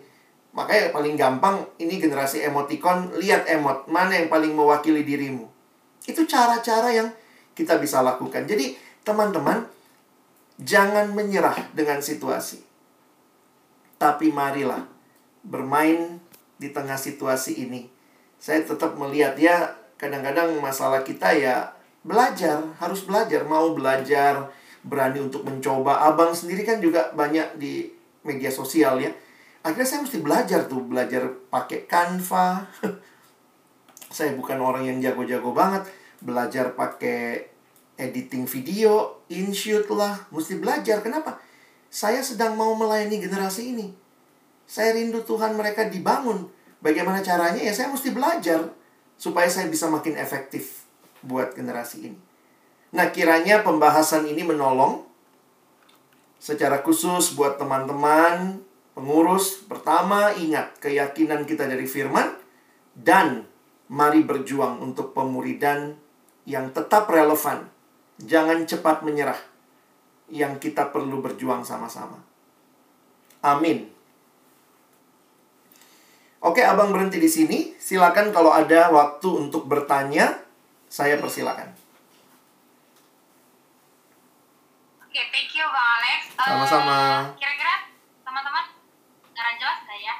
Makanya 0.52 0.92
paling 0.92 1.16
gampang 1.16 1.64
ini 1.80 1.96
generasi 1.96 2.44
emoticon, 2.44 3.16
lihat 3.16 3.48
emot, 3.48 3.88
mana 3.88 4.20
yang 4.20 4.28
paling 4.28 4.52
mewakili 4.52 5.00
dirimu. 5.00 5.48
Itu 6.04 6.28
cara-cara 6.28 6.92
yang 6.92 7.08
kita 7.58 7.82
bisa 7.82 7.98
lakukan. 8.06 8.46
Jadi, 8.46 8.78
teman-teman, 9.02 9.66
jangan 10.62 11.10
menyerah 11.10 11.58
dengan 11.74 11.98
situasi. 11.98 12.62
Tapi 13.98 14.30
marilah 14.30 14.86
bermain 15.42 16.22
di 16.54 16.70
tengah 16.70 16.94
situasi 16.94 17.66
ini. 17.66 17.90
Saya 18.38 18.62
tetap 18.62 18.94
melihat 18.94 19.34
ya, 19.34 19.74
kadang-kadang 19.98 20.54
masalah 20.62 21.02
kita 21.02 21.34
ya 21.34 21.74
belajar, 22.06 22.62
harus 22.78 23.02
belajar, 23.02 23.42
mau 23.42 23.74
belajar, 23.74 24.54
berani 24.86 25.18
untuk 25.18 25.42
mencoba. 25.42 26.06
Abang 26.06 26.30
sendiri 26.30 26.62
kan 26.62 26.78
juga 26.78 27.10
banyak 27.10 27.58
di 27.58 27.90
media 28.22 28.54
sosial 28.54 29.02
ya. 29.02 29.10
Akhirnya 29.66 29.88
saya 29.90 30.00
mesti 30.06 30.18
belajar 30.22 30.60
tuh, 30.70 30.86
belajar 30.86 31.26
pakai 31.50 31.90
Canva. 31.90 32.62
saya 34.16 34.32
bukan 34.38 34.58
orang 34.62 34.88
yang 34.88 34.98
jago-jago 35.02 35.52
banget, 35.52 35.84
belajar 36.22 36.74
pakai 36.74 37.48
editing 37.98 38.46
video, 38.46 39.22
InShoot 39.26 39.90
lah, 39.90 40.26
mesti 40.30 40.58
belajar. 40.58 41.02
Kenapa? 41.02 41.38
Saya 41.90 42.22
sedang 42.22 42.54
mau 42.54 42.74
melayani 42.78 43.18
generasi 43.18 43.74
ini. 43.74 43.90
Saya 44.68 44.94
rindu 44.94 45.24
Tuhan 45.24 45.56
mereka 45.58 45.88
dibangun. 45.88 46.46
Bagaimana 46.78 47.24
caranya? 47.24 47.58
Ya 47.58 47.74
saya 47.74 47.90
mesti 47.90 48.14
belajar 48.14 48.70
supaya 49.18 49.50
saya 49.50 49.66
bisa 49.66 49.90
makin 49.90 50.14
efektif 50.14 50.86
buat 51.26 51.56
generasi 51.58 52.12
ini. 52.12 52.18
Nah, 52.94 53.10
kiranya 53.10 53.66
pembahasan 53.66 54.24
ini 54.30 54.46
menolong 54.46 55.04
secara 56.38 56.80
khusus 56.86 57.34
buat 57.34 57.58
teman-teman 57.58 58.62
pengurus. 58.94 59.66
Pertama, 59.66 60.32
ingat 60.38 60.78
keyakinan 60.78 61.44
kita 61.44 61.66
dari 61.66 61.84
firman 61.84 62.32
dan 62.94 63.44
mari 63.90 64.22
berjuang 64.22 64.78
untuk 64.84 65.16
pemuridan 65.16 65.98
yang 66.48 66.72
tetap 66.72 67.04
relevan. 67.12 67.68
Jangan 68.24 68.64
cepat 68.64 69.04
menyerah. 69.04 69.36
Yang 70.32 70.72
kita 70.72 70.88
perlu 70.88 71.20
berjuang 71.20 71.60
sama-sama. 71.60 72.16
Amin. 73.44 73.92
Oke, 76.40 76.64
Abang 76.64 76.88
berhenti 76.88 77.20
di 77.20 77.28
sini. 77.28 77.76
Silakan 77.76 78.32
kalau 78.32 78.48
ada 78.48 78.88
waktu 78.88 79.28
untuk 79.28 79.68
bertanya, 79.68 80.40
saya 80.88 81.20
persilakan. 81.20 81.68
Oke, 85.04 85.20
thank 85.28 85.52
you 85.52 85.66
Bang 85.68 85.88
Alex. 86.00 86.20
Sama-sama. 86.32 86.98
Teman-teman 88.24 88.64
dengaran 89.32 89.56
jelas 89.60 89.78
nggak 89.84 90.00
ya? 90.00 90.14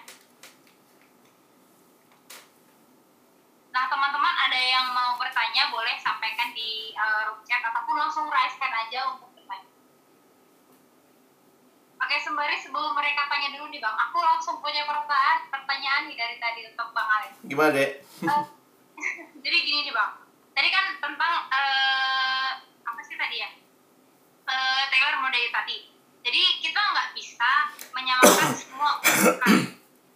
Nah, 3.69 3.85
teman-teman 3.87 4.35
ada 4.59 4.67
yang 4.67 4.91
mau 4.91 5.15
bertanya 5.15 5.71
boleh 5.71 5.95
sampaikan 6.03 6.51
di 6.51 6.91
uh, 6.99 7.31
room 7.31 7.39
chat 7.47 7.63
ataupun 7.63 7.95
langsung 7.95 8.27
raise 8.27 8.59
hand 8.59 8.75
aja 8.75 9.15
untuk 9.15 9.31
bertanya. 9.31 9.71
Oke, 12.03 12.19
sembari 12.19 12.59
sebelum 12.59 12.91
mereka 12.91 13.31
tanya 13.31 13.55
dulu 13.55 13.71
nih 13.71 13.79
Bang, 13.79 13.95
aku 13.95 14.19
langsung 14.19 14.59
punya 14.59 14.83
pertanyaan, 14.83 15.47
pertanyaan 15.47 16.11
nih 16.11 16.19
dari 16.19 16.37
tadi 16.43 16.67
untuk 16.75 16.91
Bang 16.91 17.07
Alex. 17.07 17.39
Gimana, 17.47 17.71
Dek? 17.71 18.03
Eh, 18.03 18.45
jadi 19.47 19.57
gini 19.63 19.87
nih 19.87 19.95
bang 19.95 20.13
tadi 20.59 20.69
kan 20.75 20.85
tentang 20.99 21.35
eh, 21.55 22.51
apa 22.83 23.01
sih 23.07 23.15
tadi 23.15 23.39
ya 23.39 23.51
Eh, 24.49 24.83
Taylor 24.89 25.21
model 25.21 25.45
tadi 25.53 25.93
jadi 26.25 26.43
kita 26.65 26.81
nggak 26.81 27.09
bisa 27.13 27.69
menyamakan 27.93 28.49
semua 28.57 28.97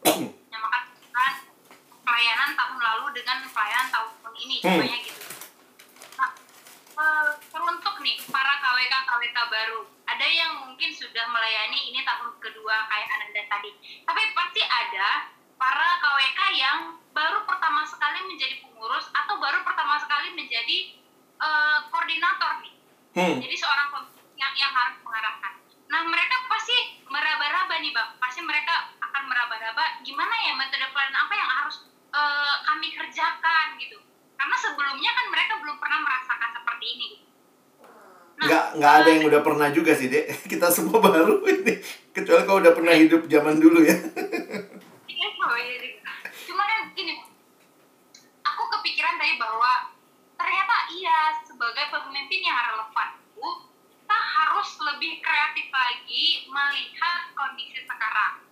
menyamakan 0.02 0.82
pelayanan 2.00 2.50
tahun 2.56 2.78
lalu 2.80 3.06
dengan 3.12 3.44
pelayanan 3.44 3.92
tahun 3.92 4.21
ini 4.34 4.56
Hmm. 4.58 4.78
contohnya 4.78 4.98
gitu 5.00 5.20
nah 6.16 6.30
eh, 6.94 7.30
teruntuk 7.48 7.96
nih 8.00 8.16
para 8.26 8.54
KWK 8.58 8.94
KWK 9.02 9.38
baru 9.48 9.80
ada 10.04 10.26
yang 10.26 10.52
mungkin 10.62 10.90
sudah 10.92 11.24
melayani 11.26 11.88
ini 11.88 12.00
tahun 12.02 12.36
kedua 12.38 12.76
kayak 12.86 13.08
Ananda 13.10 13.42
tadi 13.48 13.70
tapi 14.02 14.22
pasti 14.32 14.60
ada 14.60 15.30
para 15.56 15.88
KWK 15.98 16.40
yang 16.52 16.78
baru 17.12 17.44
pertama 17.44 17.84
sekali 17.84 18.24
menjadi 18.24 18.60
pengurus 18.60 19.08
atau 19.12 19.36
baru 19.36 19.62
pertama 19.62 19.96
sekali 19.96 20.32
menjadi 20.32 20.96
eh, 21.38 21.78
koordinator 21.88 22.60
nih 22.60 22.74
Hmm. 23.12 23.36
jadi 23.36 23.52
seorang 23.52 23.92
yang, 24.40 24.52
yang 24.56 24.72
harus 24.72 24.96
mengarahkan. 25.04 25.52
Nah 25.86 26.00
mereka 26.08 26.48
pasti 26.48 26.72
meraba-raba 27.04 27.76
nih 27.76 27.92
bang, 27.92 28.08
pasti 28.16 28.40
mereka 28.40 28.88
akan 28.98 29.28
meraba-raba 29.28 30.00
gimana 30.00 30.32
ya 30.42 30.56
metode 30.56 30.88
pelayanan 30.88 31.20
apa 31.20 31.34
yang 31.36 31.50
harus 31.60 31.76
eh, 32.08 32.54
kami 32.64 32.88
kerjakan 32.90 33.66
gitu. 33.76 34.00
Karena 34.42 34.56
sebelumnya 34.58 35.10
kan 35.14 35.26
mereka 35.30 35.52
belum 35.62 35.76
pernah 35.78 36.02
merasakan 36.02 36.50
seperti 36.50 36.86
ini. 36.98 37.08
Nah, 38.42 38.42
Nggak, 38.42 38.64
nggak 38.74 38.92
ada 38.98 39.08
yang 39.14 39.24
udah 39.30 39.40
pernah 39.46 39.68
juga 39.70 39.94
sih, 39.94 40.10
Dek. 40.10 40.26
Kita 40.50 40.66
semua 40.74 40.98
baru 40.98 41.46
ini. 41.46 41.78
Kecuali 42.10 42.42
kau 42.42 42.58
udah 42.58 42.74
pernah 42.74 42.94
hidup 42.98 43.30
zaman 43.30 43.62
dulu 43.62 43.86
ya. 43.86 43.94
Iya. 45.12 45.28
Cuma 46.48 46.62
kan 46.64 46.90
gini, 46.94 47.20
aku 48.42 48.62
kepikiran 48.78 49.20
tadi 49.20 49.38
bahwa 49.38 49.92
ternyata 50.34 50.76
iya 50.94 51.36
sebagai 51.44 51.90
pemimpin 51.92 52.40
yang 52.42 52.58
relevan 52.58 53.22
kita 54.12 54.18
harus 54.18 54.68
lebih 54.92 55.24
kreatif 55.24 55.72
lagi 55.72 56.44
melihat 56.44 57.32
kondisi 57.32 57.80
sekarang. 57.88 58.44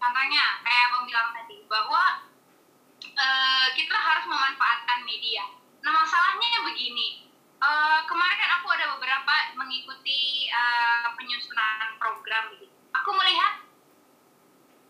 Contohnya 0.00 0.64
kayak 0.64 0.88
abang 0.88 1.04
bilang 1.04 1.28
tadi 1.36 1.68
bahwa 1.68 2.31
media. 5.12 5.44
Nah 5.84 5.92
masalahnya 5.92 6.64
begini, 6.64 7.28
eh, 7.60 8.00
kemarin 8.08 8.36
kan 8.40 8.50
aku 8.60 8.66
ada 8.72 8.96
beberapa 8.96 9.34
mengikuti 9.60 10.48
eh, 10.48 11.06
penyusunan 11.20 12.00
program 12.00 12.56
gitu. 12.56 12.72
Aku 12.96 13.10
melihat 13.12 13.60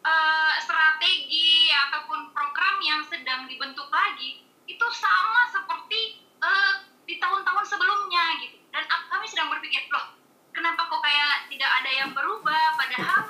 eh, 0.06 0.54
strategi 0.62 1.74
ataupun 1.74 2.30
program 2.30 2.78
yang 2.86 3.02
sedang 3.10 3.50
dibentuk 3.50 3.90
lagi 3.90 4.46
itu 4.70 4.86
sama 4.94 5.50
seperti 5.50 6.22
eh, 6.38 6.72
di 7.06 7.18
tahun-tahun 7.18 7.66
sebelumnya 7.66 8.24
gitu 8.46 8.58
dan 8.70 8.86
kami 9.10 9.26
sedang 9.26 9.50
berpikir 9.50 9.84
loh 9.90 10.14
kenapa 10.54 10.86
kok 10.86 11.02
kayak 11.02 11.50
tidak 11.50 11.70
ada 11.82 11.90
yang 11.90 12.10
berubah 12.14 12.78
padahal 12.78 13.20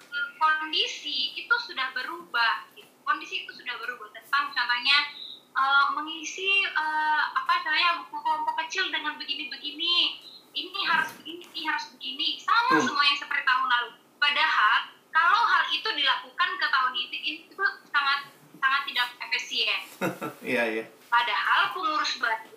eh, 0.00 0.28
kondisi 0.40 1.36
itu 1.36 1.54
sudah 1.60 1.92
berubah 1.92 2.72
gitu. 2.76 2.88
kondisi 3.04 3.44
itu 3.44 3.52
sudah 3.52 3.76
berubah 3.76 4.08
tentang 4.16 4.50
contohnya 4.52 4.98
eh, 5.54 5.84
mengisi 5.92 6.50
eh, 6.62 7.22
apa 7.30 7.54
saya 7.60 8.02
buku 8.02 8.16
kelompok 8.16 8.54
kecil 8.66 8.90
dengan 8.90 9.14
begini-begini. 9.14 10.20
Ini 10.54 10.80
harus 10.86 11.10
begini 11.18 11.42
ini 11.50 11.62
harus 11.66 11.90
begini. 11.90 12.38
Sama 12.38 12.78
Hmm. 12.78 12.84
semuanya 12.84 13.16
seperti 13.16 13.42
tahun 13.42 13.66
lalu. 13.66 13.90
Padahal 14.18 14.76
kalau 15.10 15.40
hal 15.44 15.64
itu 15.68 15.88
dilakukan 15.90 16.50
ke 16.56 16.66
tahun 16.66 16.92
ini 16.94 17.18
itu 17.22 17.64
sangat 17.88 18.30
sangat 18.58 18.82
tidak 18.86 19.06
efisien. 19.20 19.80
Iya, 20.44 20.62
iya. 20.70 20.84
padahal 21.08 21.72
pengurus 21.72 22.18
baru 22.18 22.50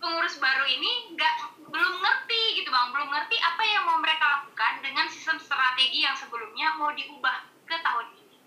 pengurus 0.00 0.40
baru 0.40 0.64
ini 0.64 1.12
nggak 1.12 1.34
belum 1.68 1.94
ngerti 2.00 2.42
gitu 2.58 2.70
bang. 2.70 2.88
Belum 2.90 3.08
ngerti 3.08 3.36
apa 3.36 3.62
yang 3.62 3.82
mau 3.86 3.98
mereka 3.98 4.24
lakukan 4.40 4.72
dengan 4.80 5.06
sistem 5.06 5.38
strategi 5.38 6.02
yang 6.02 6.16
sebelumnya 6.16 6.74
mau 6.74 6.90
diubah 6.90 7.36
ke 7.64 7.76
tahun 7.78 8.06
ini. 8.16 8.38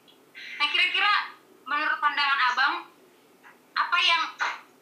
Nah 0.58 0.68
kira-kira 0.68 1.12
menurut 1.64 1.98
pandangan 2.00 2.40
abang 2.52 2.74
apa 3.74 3.98
yang 4.00 4.24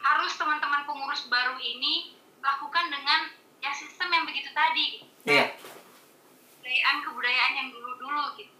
harus 0.02 0.32
teman-teman 0.36 0.84
pengurus 0.84 1.28
baru 1.32 1.56
ini 1.58 2.16
lakukan 2.44 2.92
dengan 2.92 3.32
ya 3.64 3.72
sistem 3.72 4.10
yang 4.12 4.26
begitu 4.28 4.50
tadi 4.52 5.06
Iya. 5.22 5.54
kebudayaan 5.54 6.98
kebudayaan 7.06 7.54
yang 7.58 7.70
dulu-dulu 7.72 8.24
gitu 8.42 8.54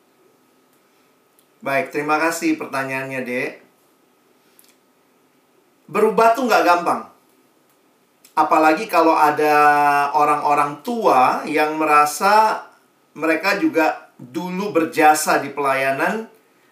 Baik, 1.62 1.94
terima 1.94 2.18
kasih 2.18 2.58
pertanyaannya, 2.58 3.22
Dek. 3.22 3.62
Berubah 5.86 6.34
tuh 6.34 6.50
nggak 6.50 6.66
gampang. 6.66 7.06
Apalagi 8.34 8.90
kalau 8.90 9.14
ada 9.14 9.54
orang-orang 10.18 10.82
tua 10.82 11.46
yang 11.46 11.78
merasa 11.78 12.66
mereka 13.14 13.62
juga 13.62 14.10
dulu 14.18 14.74
berjasa 14.74 15.38
di 15.38 15.54
pelayanan 15.54 16.31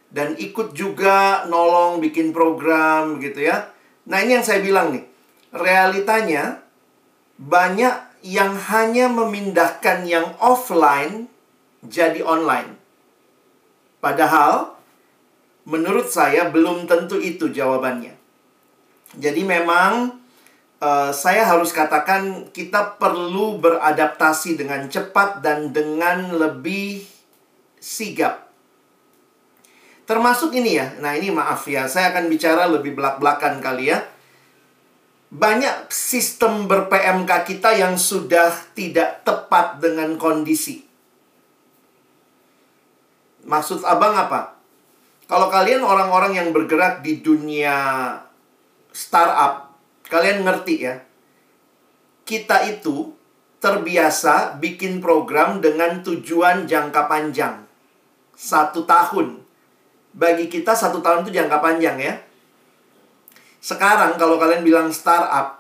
dan 0.10 0.34
ikut 0.38 0.74
juga 0.74 1.46
nolong 1.46 2.02
bikin 2.02 2.34
program 2.34 3.22
gitu 3.22 3.46
ya. 3.46 3.70
Nah, 4.10 4.22
ini 4.26 4.42
yang 4.42 4.46
saya 4.46 4.62
bilang 4.62 4.94
nih. 4.94 5.06
Realitanya 5.50 6.62
banyak 7.38 8.22
yang 8.26 8.54
hanya 8.70 9.10
memindahkan 9.10 10.06
yang 10.06 10.36
offline 10.42 11.32
jadi 11.86 12.22
online. 12.22 12.76
Padahal 14.04 14.76
menurut 15.70 16.10
saya 16.10 16.50
belum 16.50 16.90
tentu 16.90 17.22
itu 17.22 17.50
jawabannya. 17.50 18.18
Jadi 19.18 19.42
memang 19.42 20.20
uh, 20.82 21.12
saya 21.14 21.46
harus 21.46 21.74
katakan 21.74 22.50
kita 22.52 22.98
perlu 22.98 23.58
beradaptasi 23.62 24.60
dengan 24.60 24.88
cepat 24.90 25.42
dan 25.44 25.72
dengan 25.72 26.34
lebih 26.36 27.06
sigap. 27.80 28.49
Termasuk 30.10 30.58
ini 30.58 30.74
ya. 30.74 30.98
Nah, 30.98 31.14
ini 31.14 31.30
maaf 31.30 31.70
ya, 31.70 31.86
saya 31.86 32.10
akan 32.10 32.34
bicara 32.34 32.66
lebih 32.66 32.98
belak-belakan 32.98 33.62
kali 33.62 33.94
ya. 33.94 34.10
Banyak 35.30 35.94
sistem 35.94 36.66
ber-PMK 36.66 37.30
kita 37.46 37.78
yang 37.78 37.94
sudah 37.94 38.50
tidak 38.74 39.22
tepat 39.22 39.78
dengan 39.78 40.18
kondisi. 40.18 40.82
Maksud 43.46 43.86
Abang 43.86 44.18
apa? 44.18 44.58
Kalau 45.30 45.46
kalian 45.54 45.86
orang-orang 45.86 46.42
yang 46.42 46.50
bergerak 46.50 47.06
di 47.06 47.22
dunia 47.22 47.78
startup, 48.90 49.78
kalian 50.10 50.42
ngerti 50.42 50.90
ya. 50.90 51.06
Kita 52.26 52.66
itu 52.66 53.14
terbiasa 53.62 54.58
bikin 54.58 55.06
program 55.06 55.62
dengan 55.62 56.02
tujuan 56.02 56.66
jangka 56.66 57.06
panjang. 57.06 57.62
Satu 58.34 58.90
tahun. 58.90 59.49
Bagi 60.14 60.50
kita 60.50 60.74
satu 60.74 61.00
tahun 61.00 61.26
itu 61.28 61.38
jangka 61.38 61.58
panjang 61.62 61.98
ya. 62.02 62.14
Sekarang 63.60 64.16
kalau 64.16 64.40
kalian 64.40 64.64
bilang 64.64 64.88
startup, 64.90 65.60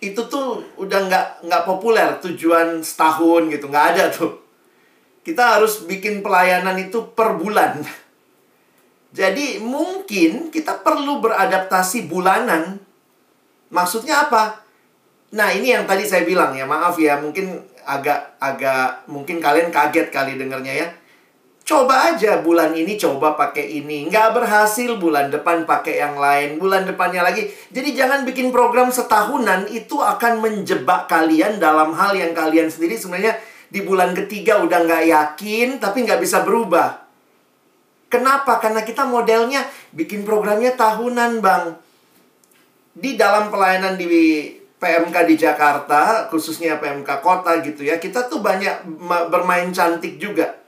itu 0.00 0.20
tuh 0.26 0.64
udah 0.80 1.06
nggak 1.06 1.26
nggak 1.46 1.64
populer 1.68 2.08
tujuan 2.24 2.80
setahun 2.80 3.52
gitu 3.52 3.68
nggak 3.68 3.86
ada 3.96 4.04
tuh. 4.08 4.40
Kita 5.20 5.60
harus 5.60 5.84
bikin 5.84 6.24
pelayanan 6.24 6.80
itu 6.80 7.12
per 7.12 7.36
bulan. 7.36 7.84
Jadi 9.10 9.60
mungkin 9.60 10.48
kita 10.48 10.80
perlu 10.80 11.20
beradaptasi 11.20 12.08
bulanan. 12.08 12.80
Maksudnya 13.70 14.26
apa? 14.26 14.64
Nah 15.34 15.54
ini 15.54 15.74
yang 15.74 15.86
tadi 15.86 16.06
saya 16.06 16.26
bilang 16.26 16.56
ya 16.56 16.66
maaf 16.66 16.98
ya 16.98 17.18
mungkin 17.20 17.58
agak 17.86 18.38
agak 18.42 19.06
mungkin 19.06 19.38
kalian 19.38 19.70
kaget 19.70 20.10
kali 20.10 20.34
dengarnya 20.38 20.74
ya 20.74 20.88
Coba 21.70 22.10
aja 22.10 22.42
bulan 22.42 22.74
ini 22.74 22.98
coba 22.98 23.38
pakai 23.38 23.78
ini. 23.78 24.10
Nggak 24.10 24.42
berhasil 24.42 24.90
bulan 24.98 25.30
depan 25.30 25.62
pakai 25.70 26.02
yang 26.02 26.18
lain. 26.18 26.58
Bulan 26.58 26.82
depannya 26.82 27.22
lagi. 27.22 27.46
Jadi 27.70 27.94
jangan 27.94 28.26
bikin 28.26 28.50
program 28.50 28.90
setahunan. 28.90 29.70
Itu 29.70 30.02
akan 30.02 30.42
menjebak 30.42 31.06
kalian 31.06 31.62
dalam 31.62 31.94
hal 31.94 32.18
yang 32.18 32.34
kalian 32.34 32.66
sendiri 32.66 32.98
sebenarnya 32.98 33.38
di 33.70 33.86
bulan 33.86 34.18
ketiga 34.18 34.58
udah 34.66 34.82
nggak 34.82 35.04
yakin. 35.14 35.78
Tapi 35.78 36.10
nggak 36.10 36.18
bisa 36.18 36.42
berubah. 36.42 37.06
Kenapa? 38.10 38.58
Karena 38.58 38.82
kita 38.82 39.06
modelnya 39.06 39.62
bikin 39.94 40.26
programnya 40.26 40.74
tahunan 40.74 41.38
bang. 41.38 41.78
Di 42.98 43.14
dalam 43.14 43.46
pelayanan 43.54 43.94
di 43.94 44.10
PMK 44.74 45.16
di 45.22 45.38
Jakarta, 45.38 46.26
khususnya 46.34 46.82
PMK 46.82 47.22
kota 47.22 47.62
gitu 47.62 47.86
ya. 47.86 48.02
Kita 48.02 48.26
tuh 48.26 48.42
banyak 48.42 49.06
bermain 49.30 49.70
cantik 49.70 50.18
juga 50.18 50.58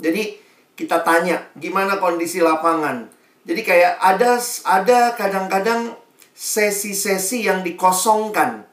jadi 0.00 0.40
kita 0.80 1.04
tanya 1.04 1.44
gimana 1.60 2.00
kondisi 2.00 2.40
lapangan. 2.40 3.04
Jadi 3.44 3.60
kayak 3.60 4.00
ada 4.00 4.40
ada 4.64 5.12
kadang-kadang 5.12 5.92
sesi-sesi 6.32 7.44
yang 7.44 7.60
dikosongkan. 7.60 8.64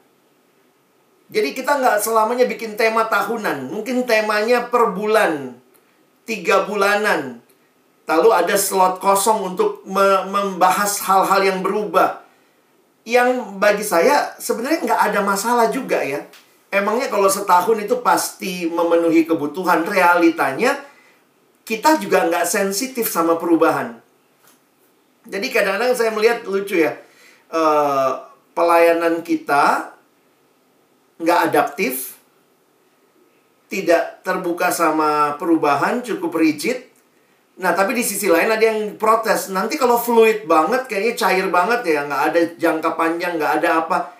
Jadi 1.28 1.52
kita 1.52 1.76
nggak 1.76 2.00
selamanya 2.00 2.48
bikin 2.48 2.80
tema 2.80 3.04
tahunan. 3.12 3.68
Mungkin 3.68 4.08
temanya 4.08 4.72
per 4.72 4.96
bulan. 4.96 5.60
Tiga 6.24 6.64
bulanan. 6.64 7.44
Lalu 8.08 8.28
ada 8.32 8.56
slot 8.56 9.04
kosong 9.04 9.52
untuk 9.52 9.84
me 9.84 10.24
membahas 10.32 11.04
hal-hal 11.04 11.44
yang 11.44 11.60
berubah. 11.60 12.24
Yang 13.04 13.60
bagi 13.60 13.84
saya 13.84 14.32
sebenarnya 14.40 14.88
nggak 14.88 15.02
ada 15.12 15.20
masalah 15.20 15.68
juga 15.68 16.00
ya. 16.00 16.24
Emangnya 16.72 17.12
kalau 17.12 17.28
setahun 17.28 17.76
itu 17.80 18.00
pasti 18.00 18.64
memenuhi 18.68 19.28
kebutuhan. 19.28 19.84
Realitanya 19.84 20.87
kita 21.68 22.00
juga 22.00 22.24
nggak 22.24 22.48
sensitif 22.48 23.12
sama 23.12 23.36
perubahan. 23.36 24.00
Jadi 25.28 25.52
kadang-kadang 25.52 25.92
saya 25.92 26.08
melihat 26.16 26.48
lucu 26.48 26.80
ya, 26.80 26.96
uh, 27.52 28.24
pelayanan 28.56 29.20
kita 29.20 29.92
nggak 31.20 31.52
adaptif, 31.52 32.16
tidak 33.68 34.24
terbuka 34.24 34.72
sama 34.72 35.36
perubahan, 35.36 36.00
cukup 36.00 36.40
rigid. 36.40 36.88
Nah, 37.60 37.76
tapi 37.76 37.92
di 37.92 38.00
sisi 38.06 38.32
lain 38.32 38.48
ada 38.48 38.64
yang 38.64 38.96
protes. 38.96 39.52
Nanti 39.52 39.76
kalau 39.76 40.00
fluid 40.00 40.48
banget, 40.48 40.88
kayaknya 40.88 41.20
cair 41.20 41.46
banget 41.52 41.84
ya, 41.84 42.08
nggak 42.08 42.22
ada 42.32 42.40
jangka 42.56 42.96
panjang, 42.96 43.36
nggak 43.36 43.52
ada 43.60 43.84
apa. 43.84 44.16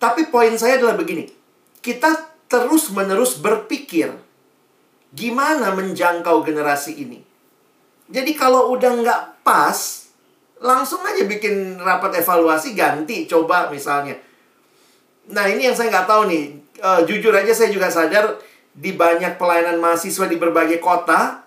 Tapi 0.00 0.32
poin 0.32 0.56
saya 0.56 0.80
adalah 0.80 0.96
begini, 0.96 1.28
kita 1.84 2.08
terus-menerus 2.48 3.36
berpikir 3.36 4.25
gimana 5.14 5.74
menjangkau 5.76 6.42
generasi 6.42 6.98
ini. 6.98 7.20
Jadi 8.06 8.32
kalau 8.38 8.70
udah 8.74 9.02
nggak 9.02 9.22
pas, 9.42 10.08
langsung 10.62 11.02
aja 11.02 11.26
bikin 11.26 11.78
rapat 11.82 12.22
evaluasi 12.22 12.78
ganti, 12.78 13.26
coba 13.26 13.68
misalnya. 13.68 14.14
Nah 15.30 15.44
ini 15.50 15.66
yang 15.66 15.76
saya 15.76 15.90
nggak 15.90 16.08
tahu 16.08 16.22
nih. 16.30 16.44
Uh, 16.76 17.00
jujur 17.08 17.32
aja 17.32 17.56
saya 17.56 17.72
juga 17.72 17.88
sadar 17.88 18.36
di 18.76 18.92
banyak 18.92 19.40
pelayanan 19.40 19.80
mahasiswa 19.80 20.28
di 20.28 20.36
berbagai 20.36 20.78
kota, 20.78 21.46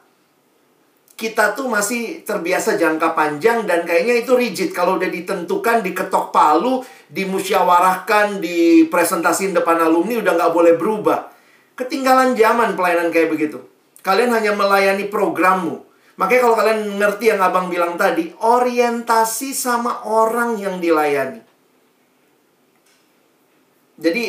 kita 1.20 1.52
tuh 1.52 1.68
masih 1.68 2.24
terbiasa 2.24 2.80
jangka 2.80 3.12
panjang 3.12 3.68
dan 3.68 3.84
kayaknya 3.84 4.24
itu 4.24 4.34
rigid. 4.40 4.72
Kalau 4.72 4.96
udah 4.96 5.12
ditentukan, 5.12 5.84
diketok 5.84 6.32
palu, 6.32 6.80
dimusyawarahkan, 7.12 8.40
dipresentasiin 8.40 9.52
depan 9.52 9.84
alumni, 9.84 10.24
udah 10.24 10.34
nggak 10.40 10.54
boleh 10.56 10.74
berubah. 10.80 11.39
Ketinggalan 11.80 12.36
zaman 12.36 12.76
pelayanan 12.76 13.08
kayak 13.08 13.32
begitu. 13.32 13.64
Kalian 14.04 14.36
hanya 14.36 14.52
melayani 14.52 15.08
programmu. 15.08 15.88
Makanya 16.20 16.42
kalau 16.44 16.56
kalian 16.60 17.00
ngerti 17.00 17.32
yang 17.32 17.40
abang 17.40 17.72
bilang 17.72 17.96
tadi, 17.96 18.36
orientasi 18.36 19.56
sama 19.56 20.04
orang 20.04 20.60
yang 20.60 20.84
dilayani. 20.84 21.40
Jadi, 23.96 24.24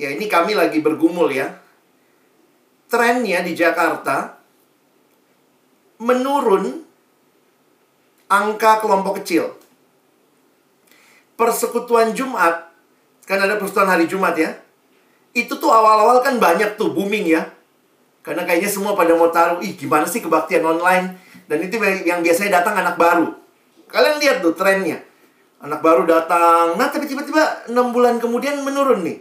ya 0.00 0.08
ini 0.16 0.24
kami 0.32 0.56
lagi 0.56 0.80
bergumul 0.80 1.28
ya. 1.28 1.60
Trennya 2.88 3.44
di 3.44 3.52
Jakarta, 3.52 4.40
menurun 6.00 6.80
angka 8.32 8.80
kelompok 8.80 9.20
kecil. 9.20 9.52
Persekutuan 11.36 12.16
Jumat, 12.16 12.72
kan 13.28 13.44
ada 13.44 13.60
persekutuan 13.60 13.92
hari 13.92 14.08
Jumat 14.08 14.32
ya, 14.40 14.56
itu 15.30 15.54
tuh 15.54 15.70
awal-awal 15.70 16.18
kan 16.26 16.42
banyak 16.42 16.74
tuh 16.74 16.90
booming 16.90 17.30
ya. 17.30 17.46
Karena 18.20 18.44
kayaknya 18.44 18.68
semua 18.68 18.92
pada 18.92 19.16
mau 19.16 19.32
taruh, 19.32 19.62
ih 19.64 19.78
gimana 19.78 20.04
sih 20.04 20.20
kebaktian 20.20 20.66
online? 20.66 21.16
Dan 21.48 21.64
itu 21.64 21.80
yang 22.04 22.20
biasanya 22.20 22.60
datang 22.60 22.76
anak 22.78 23.00
baru. 23.00 23.32
Kalian 23.88 24.20
lihat 24.20 24.36
tuh 24.44 24.54
trennya. 24.54 25.02
Anak 25.60 25.84
baru 25.84 26.08
datang, 26.08 26.80
nah 26.80 26.88
tapi 26.88 27.04
tiba-tiba 27.04 27.68
6 27.68 27.76
bulan 27.92 28.16
kemudian 28.16 28.64
menurun 28.64 29.04
nih. 29.04 29.20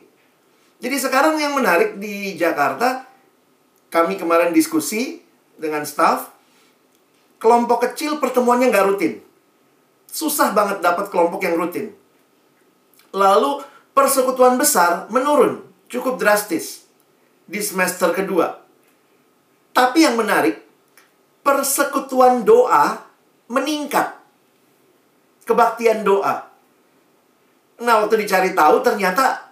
Jadi 0.80 0.96
sekarang 0.96 1.36
yang 1.36 1.52
menarik 1.52 2.00
di 2.00 2.40
Jakarta, 2.40 3.04
kami 3.92 4.16
kemarin 4.16 4.56
diskusi 4.56 5.20
dengan 5.60 5.84
staff, 5.84 6.32
kelompok 7.44 7.92
kecil 7.92 8.24
pertemuannya 8.24 8.72
nggak 8.72 8.88
rutin. 8.88 9.20
Susah 10.08 10.56
banget 10.56 10.80
dapat 10.80 11.12
kelompok 11.12 11.44
yang 11.44 11.60
rutin. 11.60 11.92
Lalu 13.12 13.60
persekutuan 13.92 14.56
besar 14.56 15.12
menurun 15.12 15.69
cukup 15.90 16.22
drastis 16.22 16.86
di 17.50 17.60
semester 17.60 18.14
kedua. 18.14 18.62
Tapi 19.74 20.06
yang 20.06 20.16
menarik, 20.16 20.62
persekutuan 21.42 22.46
doa 22.46 23.02
meningkat. 23.50 24.16
Kebaktian 25.50 26.06
doa. 26.06 26.46
Nah, 27.82 28.06
waktu 28.06 28.22
dicari 28.22 28.54
tahu 28.54 28.86
ternyata 28.86 29.50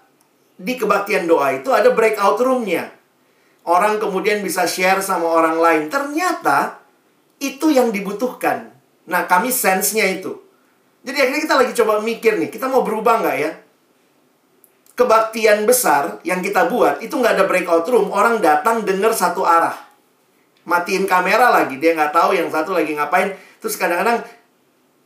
di 0.57 0.77
kebaktian 0.77 1.25
doa 1.25 1.57
itu 1.57 1.73
ada 1.73 1.89
breakout 1.89 2.37
roomnya. 2.37 2.93
Orang 3.65 3.97
kemudian 3.97 4.45
bisa 4.45 4.69
share 4.69 5.01
sama 5.01 5.25
orang 5.25 5.57
lain. 5.57 5.83
Ternyata 5.89 6.79
itu 7.41 7.73
yang 7.73 7.89
dibutuhkan. 7.89 8.77
Nah, 9.09 9.25
kami 9.25 9.49
sense-nya 9.49 10.05
itu. 10.05 10.37
Jadi 11.01 11.17
akhirnya 11.17 11.41
kita 11.47 11.55
lagi 11.55 11.73
coba 11.73 12.03
mikir 12.03 12.35
nih, 12.35 12.51
kita 12.51 12.67
mau 12.67 12.83
berubah 12.83 13.23
nggak 13.23 13.37
ya? 13.39 13.51
Kebaktian 14.97 15.69
besar 15.69 16.17
yang 16.25 16.41
kita 16.41 16.65
buat 16.65 16.99
itu 17.05 17.13
nggak 17.13 17.37
ada 17.37 17.45
breakout 17.45 17.85
room, 17.85 18.09
orang 18.09 18.41
datang 18.41 18.81
dengar 18.81 19.13
satu 19.13 19.45
arah. 19.45 19.77
Matiin 20.65 21.05
kamera 21.05 21.53
lagi, 21.53 21.77
dia 21.77 21.93
nggak 21.93 22.11
tahu 22.11 22.33
yang 22.35 22.49
satu 22.49 22.73
lagi 22.75 22.97
ngapain. 22.97 23.31
Terus 23.61 23.77
kadang-kadang 23.77 24.25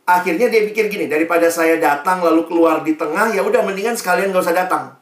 akhirnya 0.08 0.48
dia 0.48 0.64
pikir 0.66 0.88
gini, 0.88 1.06
daripada 1.06 1.46
saya 1.52 1.76
datang 1.76 2.24
lalu 2.24 2.48
keluar 2.48 2.80
di 2.82 2.96
tengah, 2.96 3.36
ya 3.36 3.44
udah 3.44 3.62
mendingan 3.62 3.94
sekalian 3.94 4.32
nggak 4.32 4.42
usah 4.42 4.56
datang. 4.56 4.96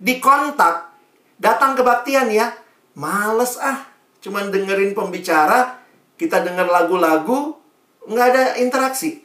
Di 0.00 0.18
kontak, 0.18 0.90
datang 1.38 1.76
kebaktian 1.76 2.32
ya, 2.32 2.50
males 2.96 3.60
ah, 3.60 3.86
cuman 4.24 4.48
dengerin 4.48 4.96
pembicara, 4.96 5.78
kita 6.16 6.42
denger 6.42 6.66
lagu-lagu, 6.66 7.60
nggak 8.08 8.26
ada 8.32 8.44
interaksi. 8.58 9.20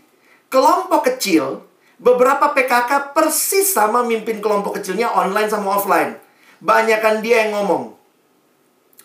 Kelompok 0.52 1.08
kecil 1.08 1.69
Beberapa 2.00 2.56
PKK 2.56 3.12
persis 3.12 3.76
sama 3.76 4.08
mimpin 4.08 4.40
kelompok 4.40 4.80
kecilnya 4.80 5.12
online 5.12 5.52
sama 5.52 5.76
offline. 5.76 6.16
Banyakan 6.64 7.20
dia 7.20 7.44
yang 7.44 7.60
ngomong. 7.60 7.92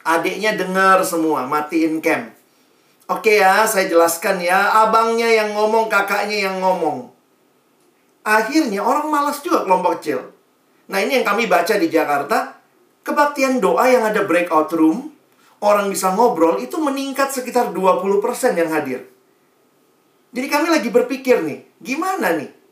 Adiknya 0.06 0.54
dengar 0.54 1.02
semua, 1.02 1.42
matiin 1.42 1.98
cam. 1.98 2.30
Oke 3.10 3.42
ya, 3.42 3.66
saya 3.66 3.90
jelaskan 3.90 4.38
ya. 4.38 4.86
Abangnya 4.86 5.26
yang 5.26 5.58
ngomong, 5.58 5.90
kakaknya 5.90 6.46
yang 6.46 6.62
ngomong. 6.62 7.10
Akhirnya 8.22 8.80
orang 8.80 9.10
malas 9.10 9.42
juga 9.42 9.66
kelompok 9.66 9.98
kecil. 9.98 10.30
Nah 10.86 11.02
ini 11.02 11.18
yang 11.18 11.26
kami 11.26 11.50
baca 11.50 11.74
di 11.74 11.90
Jakarta. 11.90 12.62
Kebaktian 13.04 13.58
doa 13.58 13.90
yang 13.90 14.06
ada 14.06 14.22
breakout 14.22 14.70
room. 14.70 15.10
Orang 15.58 15.90
bisa 15.90 16.14
ngobrol 16.14 16.62
itu 16.62 16.78
meningkat 16.78 17.34
sekitar 17.34 17.74
20% 17.74 18.54
yang 18.54 18.70
hadir. 18.70 19.08
Jadi 20.30 20.46
kami 20.46 20.68
lagi 20.70 20.88
berpikir 20.94 21.42
nih, 21.42 21.64
gimana 21.82 22.36
nih? 22.38 22.63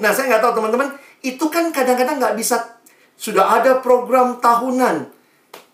Nah, 0.00 0.10
saya 0.14 0.32
nggak 0.32 0.42
tahu 0.44 0.52
teman-teman, 0.62 0.88
itu 1.20 1.44
kan 1.52 1.68
kadang-kadang 1.74 2.16
nggak 2.16 2.36
bisa 2.38 2.80
sudah 3.18 3.60
ada 3.60 3.78
program 3.84 4.40
tahunan. 4.40 5.06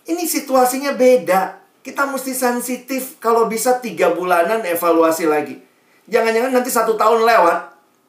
Ini 0.09 0.25
situasinya 0.25 0.97
beda. 0.97 1.61
Kita 1.85 2.05
mesti 2.05 2.37
sensitif 2.37 3.17
kalau 3.23 3.49
bisa 3.49 3.81
tiga 3.81 4.13
bulanan 4.13 4.61
evaluasi 4.67 5.25
lagi. 5.25 5.57
Jangan-jangan 6.09 6.53
nanti 6.53 6.69
satu 6.73 6.97
tahun 6.97 7.25
lewat, 7.25 7.59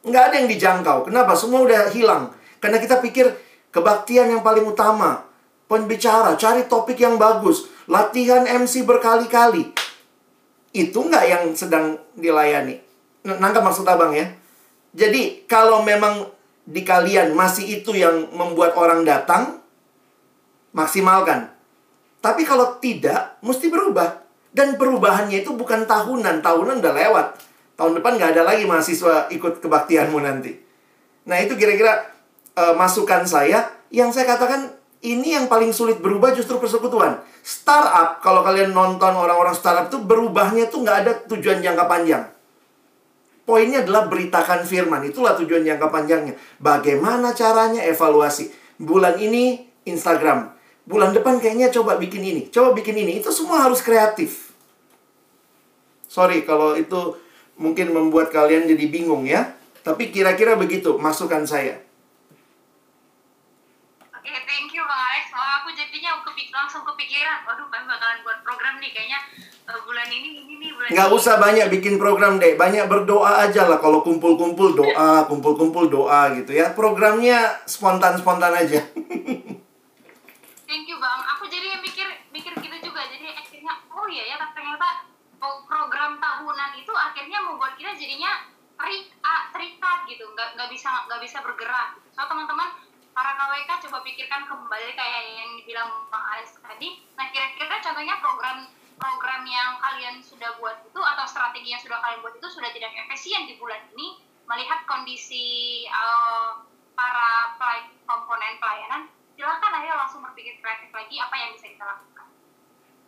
nggak 0.08 0.24
ada 0.32 0.34
yang 0.40 0.48
dijangkau. 0.48 1.08
Kenapa? 1.08 1.32
Semua 1.36 1.64
udah 1.64 1.88
hilang. 1.92 2.32
Karena 2.60 2.76
kita 2.76 3.00
pikir 3.00 3.32
kebaktian 3.72 4.32
yang 4.32 4.42
paling 4.44 4.64
utama. 4.64 5.24
Pembicara, 5.70 6.34
cari 6.34 6.66
topik 6.66 6.98
yang 6.98 7.14
bagus. 7.16 7.70
Latihan 7.86 8.42
MC 8.44 8.82
berkali-kali. 8.82 9.70
Itu 10.74 11.06
nggak 11.06 11.24
yang 11.30 11.44
sedang 11.54 11.96
dilayani. 12.18 12.76
Nangkap 13.24 13.62
maksud 13.64 13.86
abang 13.86 14.12
ya? 14.12 14.28
Jadi, 14.90 15.46
kalau 15.46 15.86
memang 15.86 16.26
di 16.66 16.82
kalian 16.82 17.34
masih 17.34 17.80
itu 17.82 17.94
yang 17.94 18.30
membuat 18.34 18.74
orang 18.74 19.06
datang, 19.06 19.62
maksimalkan. 20.74 21.50
Tapi 22.20 22.44
kalau 22.44 22.78
tidak, 22.78 23.38
mesti 23.40 23.70
berubah. 23.70 24.22
Dan 24.50 24.74
perubahannya 24.74 25.46
itu 25.46 25.54
bukan 25.54 25.86
tahunan. 25.86 26.42
Tahunan 26.42 26.82
udah 26.82 26.94
lewat. 26.94 27.26
Tahun 27.78 27.96
depan 27.96 28.18
nggak 28.18 28.30
ada 28.36 28.42
lagi 28.44 28.68
mahasiswa 28.68 29.30
ikut 29.32 29.62
kebaktianmu 29.62 30.18
nanti. 30.20 30.52
Nah, 31.24 31.38
itu 31.38 31.54
kira-kira 31.54 32.10
uh, 32.58 32.74
masukan 32.76 33.24
saya. 33.24 33.70
Yang 33.88 34.20
saya 34.20 34.36
katakan, 34.36 34.74
ini 35.00 35.32
yang 35.32 35.48
paling 35.48 35.72
sulit 35.72 35.96
berubah 36.02 36.36
justru 36.36 36.60
persekutuan. 36.60 37.24
Startup, 37.40 38.20
kalau 38.20 38.44
kalian 38.44 38.76
nonton 38.76 39.16
orang-orang 39.16 39.56
startup 39.56 39.88
itu 39.88 39.96
berubahnya 40.04 40.68
tuh 40.68 40.84
nggak 40.84 40.96
ada 41.06 41.12
tujuan 41.24 41.64
jangka 41.64 41.88
panjang. 41.88 42.28
Poinnya 43.50 43.82
adalah 43.82 44.06
beritakan 44.06 44.62
firman. 44.62 45.02
Itulah 45.10 45.34
tujuan 45.34 45.66
jangka 45.66 45.90
panjangnya. 45.90 46.38
Bagaimana 46.62 47.34
caranya 47.34 47.82
evaluasi. 47.82 48.46
Bulan 48.78 49.18
ini 49.18 49.66
Instagram. 49.90 50.54
Bulan 50.86 51.10
depan 51.10 51.42
kayaknya 51.42 51.66
coba 51.74 51.98
bikin 51.98 52.22
ini. 52.22 52.46
Coba 52.46 52.78
bikin 52.78 52.94
ini. 52.94 53.18
Itu 53.18 53.34
semua 53.34 53.66
harus 53.66 53.82
kreatif. 53.82 54.54
Sorry 56.06 56.46
kalau 56.46 56.78
itu 56.78 57.18
mungkin 57.58 57.90
membuat 57.90 58.30
kalian 58.30 58.70
jadi 58.70 58.86
bingung 58.86 59.26
ya. 59.26 59.50
Tapi 59.82 60.14
kira-kira 60.14 60.54
begitu 60.54 60.94
masukan 61.02 61.42
saya. 61.42 61.82
Oke, 64.14 64.30
thank 64.46 64.70
you 64.70 64.86
Bang 64.86 65.02
Alex. 65.10 65.26
Wah, 65.34 65.66
aku 65.66 65.74
jadinya 65.74 66.22
kepik 66.22 66.49
langsung 66.60 66.84
kepikiran. 66.84 67.48
Waduh, 67.48 67.66
kami 67.72 67.84
bakalan 67.88 68.20
buat 68.20 68.38
program 68.44 68.76
nih 68.76 68.92
kayaknya 68.92 69.20
uh, 69.64 69.80
bulan 69.88 70.08
ini 70.12 70.44
ini 70.44 70.54
nih 70.60 70.70
bulan 70.76 70.88
Nggak 70.92 71.08
ini. 71.08 71.16
usah 71.16 71.34
banyak 71.40 71.66
bikin 71.72 71.94
program 71.96 72.36
deh. 72.36 72.54
Banyak 72.60 72.84
berdoa 72.84 73.40
aja 73.48 73.64
lah. 73.64 73.80
Kalau 73.80 74.04
kumpul-kumpul 74.04 74.76
doa, 74.76 75.24
kumpul-kumpul 75.24 75.88
doa 75.88 76.36
gitu 76.36 76.52
ya. 76.52 76.76
Programnya 76.76 77.64
spontan-spontan 77.64 78.52
aja. 78.52 78.80
Thank 80.68 80.86
you 80.86 80.98
Bang. 81.00 81.20
Aku 81.36 81.48
jadi 81.48 81.80
mikir 81.80 82.06
mikir 82.30 82.52
gitu 82.60 82.76
juga. 82.92 83.00
Jadi 83.08 83.32
akhirnya 83.32 83.74
oh 83.90 84.06
iya 84.06 84.36
ya 84.36 84.36
ternyata 84.52 85.08
pro- 85.40 85.64
program 85.66 86.20
tahunan 86.20 86.70
itu 86.76 86.92
akhirnya 86.92 87.40
membuat 87.42 87.74
kita 87.74 87.96
jadinya 87.96 88.46
terik, 88.76 89.10
ah, 89.24 89.48
terikat 89.50 90.06
gitu. 90.06 90.28
Nggak 90.36 90.54
nggak 90.54 90.68
bisa 90.70 91.08
nggak 91.08 91.20
bisa 91.24 91.40
bergerak. 91.42 91.98
So 92.14 92.22
teman-teman 92.28 92.68
para 93.10 93.36
KWK 93.36 93.70
coba 93.88 93.98
pikirkan 94.06 94.46
kembali 94.46 94.92
kayak 94.94 95.20
yang 95.36 95.50
dibilang 95.62 95.90
Bang 96.08 96.24
Alex 96.36 96.56
tadi. 96.60 97.02
Nah 97.18 97.26
kira-kira 97.34 97.82
contohnya 97.82 98.16
program 98.22 98.68
program 99.00 99.42
yang 99.48 99.80
kalian 99.80 100.20
sudah 100.20 100.54
buat 100.60 100.84
itu 100.84 101.00
atau 101.00 101.24
strategi 101.24 101.72
yang 101.72 101.82
sudah 101.82 101.98
kalian 102.04 102.20
buat 102.20 102.36
itu 102.36 102.48
sudah 102.48 102.70
tidak 102.70 102.92
efisien 103.08 103.48
di 103.48 103.56
bulan 103.56 103.80
ini? 103.96 104.20
Melihat 104.46 104.82
kondisi 104.84 105.86
uh, 105.88 106.62
para 106.94 107.54
pelay- 107.56 107.94
komponen 108.04 108.58
pelayanan 108.58 109.06
silakan 109.38 109.72
ayo 109.80 109.96
langsung 109.96 110.20
berpikir 110.20 110.60
kreatif 110.60 110.92
lagi 110.92 111.16
apa 111.16 111.34
yang 111.38 111.50
bisa 111.56 111.66
kita 111.72 111.84
lakukan. 111.86 112.28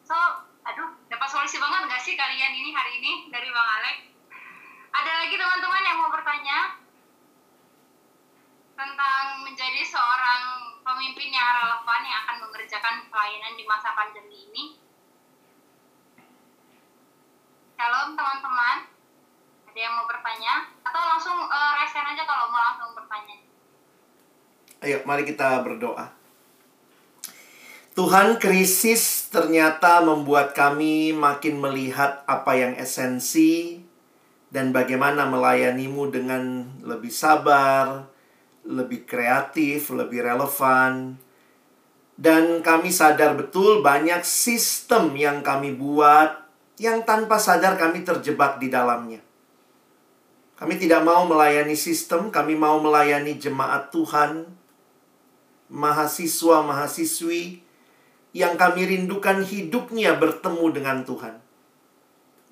So 0.09 0.17
aduh 0.63 0.95
dapat 1.11 1.29
solusi 1.29 1.59
banget 1.59 1.91
nggak 1.91 2.03
sih 2.03 2.15
kalian 2.15 2.53
ini 2.55 2.71
hari 2.71 3.03
ini 3.03 3.13
dari 3.35 3.51
bang 3.51 3.71
Alex 3.83 3.97
ada 4.93 5.13
lagi 5.25 5.35
teman-teman 5.35 5.83
yang 5.83 5.97
mau 5.99 6.11
bertanya 6.15 6.82
tentang 8.83 9.47
menjadi 9.47 9.87
seorang 9.87 10.43
pemimpin 10.83 11.30
yang 11.30 11.55
relevan 11.55 12.03
yang 12.03 12.18
akan 12.26 12.37
mengerjakan 12.43 13.07
pelayanan 13.07 13.55
di 13.55 13.62
masa 13.62 13.95
pandemi 13.95 14.51
ini. 14.51 14.64
Shalom 17.78 18.18
teman-teman. 18.18 18.91
Ada 19.70 19.78
yang 19.78 19.95
mau 19.95 20.07
bertanya? 20.11 20.66
Atau 20.83 20.99
langsung 20.99 21.39
uh, 21.47 21.72
resen 21.78 22.11
aja 22.11 22.22
kalau 22.26 22.51
mau 22.51 22.59
langsung 22.59 22.91
bertanya. 22.99 23.39
Ayo, 24.83 24.99
mari 25.07 25.22
kita 25.22 25.62
berdoa. 25.62 26.11
Tuhan, 27.95 28.41
krisis 28.43 29.30
ternyata 29.30 30.03
membuat 30.03 30.59
kami 30.59 31.14
makin 31.14 31.61
melihat 31.62 32.26
apa 32.26 32.57
yang 32.59 32.72
esensi 32.74 33.78
dan 34.51 34.74
bagaimana 34.74 35.28
melayanimu 35.28 36.09
dengan 36.09 36.66
lebih 36.83 37.12
sabar, 37.12 38.12
lebih 38.67 39.07
kreatif, 39.07 39.91
lebih 39.91 40.23
relevan. 40.23 41.19
Dan 42.15 42.63
kami 42.63 42.95
sadar 42.95 43.35
betul 43.35 43.83
banyak 43.83 44.23
sistem 44.23 45.11
yang 45.19 45.43
kami 45.43 45.75
buat 45.75 46.39
yang 46.79 47.03
tanpa 47.07 47.39
sadar 47.39 47.79
kami 47.79 48.07
terjebak 48.07 48.59
di 48.63 48.71
dalamnya. 48.71 49.21
Kami 50.59 50.79
tidak 50.79 51.03
mau 51.03 51.27
melayani 51.27 51.75
sistem, 51.75 52.31
kami 52.31 52.55
mau 52.55 52.79
melayani 52.79 53.35
jemaat 53.35 53.91
Tuhan, 53.91 54.47
mahasiswa-mahasiswi 55.67 57.67
yang 58.31 58.55
kami 58.55 58.87
rindukan 58.87 59.43
hidupnya 59.43 60.15
bertemu 60.15 60.67
dengan 60.71 61.03
Tuhan. 61.03 61.35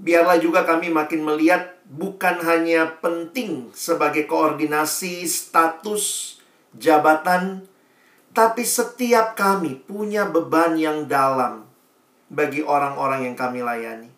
Biarlah 0.00 0.40
juga 0.40 0.64
kami 0.64 0.88
makin 0.88 1.20
melihat 1.20 1.76
bukan 1.84 2.40
hanya 2.40 2.96
penting 3.04 3.68
sebagai 3.76 4.24
koordinasi 4.24 5.28
status 5.28 6.36
jabatan, 6.72 7.68
tapi 8.32 8.64
setiap 8.64 9.36
kami 9.36 9.76
punya 9.76 10.24
beban 10.24 10.80
yang 10.80 11.04
dalam 11.04 11.68
bagi 12.32 12.64
orang-orang 12.64 13.28
yang 13.28 13.36
kami 13.36 13.60
layani. 13.60 14.08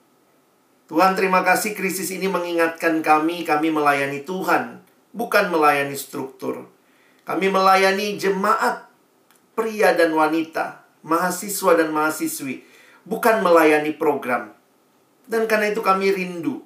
Tuhan, 0.86 1.18
terima 1.18 1.42
kasih 1.42 1.74
krisis 1.74 2.14
ini 2.14 2.30
mengingatkan 2.30 3.02
kami, 3.02 3.42
kami 3.42 3.74
melayani 3.74 4.22
Tuhan, 4.22 4.84
bukan 5.10 5.50
melayani 5.50 5.98
struktur. 5.98 6.68
Kami 7.26 7.48
melayani 7.48 8.20
jemaat 8.20 8.86
pria 9.58 9.96
dan 9.98 10.12
wanita, 10.14 10.84
mahasiswa 11.02 11.74
dan 11.74 11.90
mahasiswi, 11.90 12.62
bukan 13.08 13.40
melayani 13.40 13.96
program. 13.96 14.52
Dan 15.32 15.48
karena 15.48 15.72
itu 15.72 15.80
kami 15.80 16.12
rindu 16.12 16.60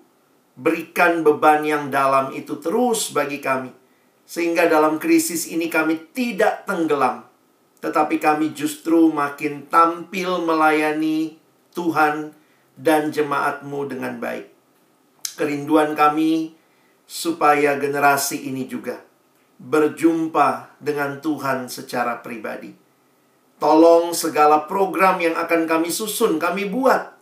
berikan 0.59 1.21
beban 1.21 1.62
yang 1.62 1.93
dalam 1.93 2.35
itu 2.35 2.59
terus 2.59 3.14
bagi 3.14 3.39
kami. 3.39 3.71
Sehingga 4.27 4.67
dalam 4.67 4.99
krisis 4.99 5.47
ini 5.47 5.71
kami 5.71 6.11
tidak 6.11 6.67
tenggelam. 6.67 7.23
Tetapi 7.79 8.19
kami 8.19 8.51
justru 8.59 9.14
makin 9.14 9.71
tampil 9.71 10.43
melayani 10.43 11.39
Tuhan 11.77 12.35
dan 12.75 13.14
jemaatmu 13.14 13.87
dengan 13.87 14.19
baik. 14.19 14.51
Kerinduan 15.39 15.95
kami 15.95 16.57
supaya 17.07 17.79
generasi 17.79 18.51
ini 18.51 18.67
juga 18.67 18.99
berjumpa 19.62 20.81
dengan 20.83 21.23
Tuhan 21.23 21.71
secara 21.71 22.19
pribadi. 22.19 22.75
Tolong 23.57 24.12
segala 24.12 24.69
program 24.69 25.17
yang 25.23 25.39
akan 25.39 25.64
kami 25.64 25.89
susun, 25.89 26.37
kami 26.37 26.69
buat. 26.69 27.16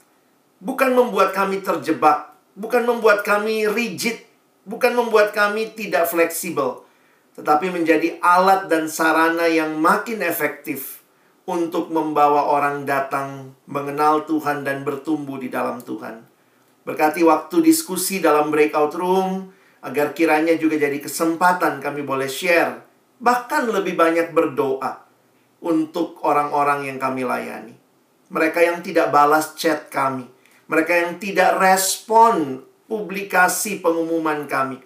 Bukan 0.64 0.96
membuat 0.96 1.36
kami 1.36 1.60
terjebak, 1.60 2.32
bukan 2.56 2.88
membuat 2.88 3.20
kami 3.20 3.68
rigid, 3.68 4.16
bukan 4.64 4.96
membuat 4.96 5.36
kami 5.36 5.76
tidak 5.76 6.08
fleksibel, 6.08 6.88
tetapi 7.36 7.68
menjadi 7.68 8.16
alat 8.24 8.72
dan 8.72 8.88
sarana 8.88 9.44
yang 9.44 9.76
makin 9.76 10.24
efektif 10.24 11.04
untuk 11.44 11.92
membawa 11.92 12.48
orang 12.48 12.88
datang 12.88 13.52
mengenal 13.68 14.24
Tuhan 14.24 14.64
dan 14.64 14.80
bertumbuh 14.88 15.36
di 15.36 15.52
dalam 15.52 15.84
Tuhan. 15.84 16.24
Berkati 16.88 17.20
waktu 17.20 17.60
diskusi 17.60 18.24
dalam 18.24 18.48
breakout 18.48 18.96
room, 18.96 19.52
agar 19.84 20.16
kiranya 20.16 20.56
juga 20.56 20.80
jadi 20.80 20.96
kesempatan 20.96 21.84
kami 21.84 22.00
boleh 22.00 22.28
share, 22.28 22.80
bahkan 23.20 23.68
lebih 23.68 24.00
banyak 24.00 24.32
berdoa 24.32 25.04
untuk 25.60 26.24
orang-orang 26.24 26.88
yang 26.88 26.96
kami 26.96 27.24
layani. 27.24 27.76
Mereka 28.32 28.64
yang 28.64 28.80
tidak 28.80 29.12
balas 29.12 29.52
chat 29.56 29.92
kami, 29.92 30.24
mereka 30.74 30.92
yang 30.98 31.22
tidak 31.22 31.62
respon 31.62 32.66
publikasi 32.90 33.78
pengumuman 33.78 34.50
kami. 34.50 34.82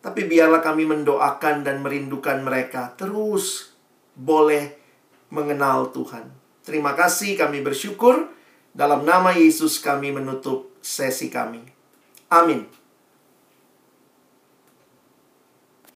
Tapi 0.00 0.24
biarlah 0.24 0.64
kami 0.64 0.88
mendoakan 0.88 1.60
dan 1.60 1.84
merindukan 1.84 2.40
mereka 2.40 2.96
terus 2.96 3.76
boleh 4.16 4.80
mengenal 5.28 5.92
Tuhan. 5.92 6.32
Terima 6.64 6.96
kasih 6.96 7.36
kami 7.36 7.60
bersyukur 7.60 8.32
dalam 8.72 9.04
nama 9.04 9.36
Yesus 9.36 9.76
kami 9.76 10.08
menutup 10.08 10.72
sesi 10.80 11.28
kami. 11.28 11.60
Amin. 12.32 12.79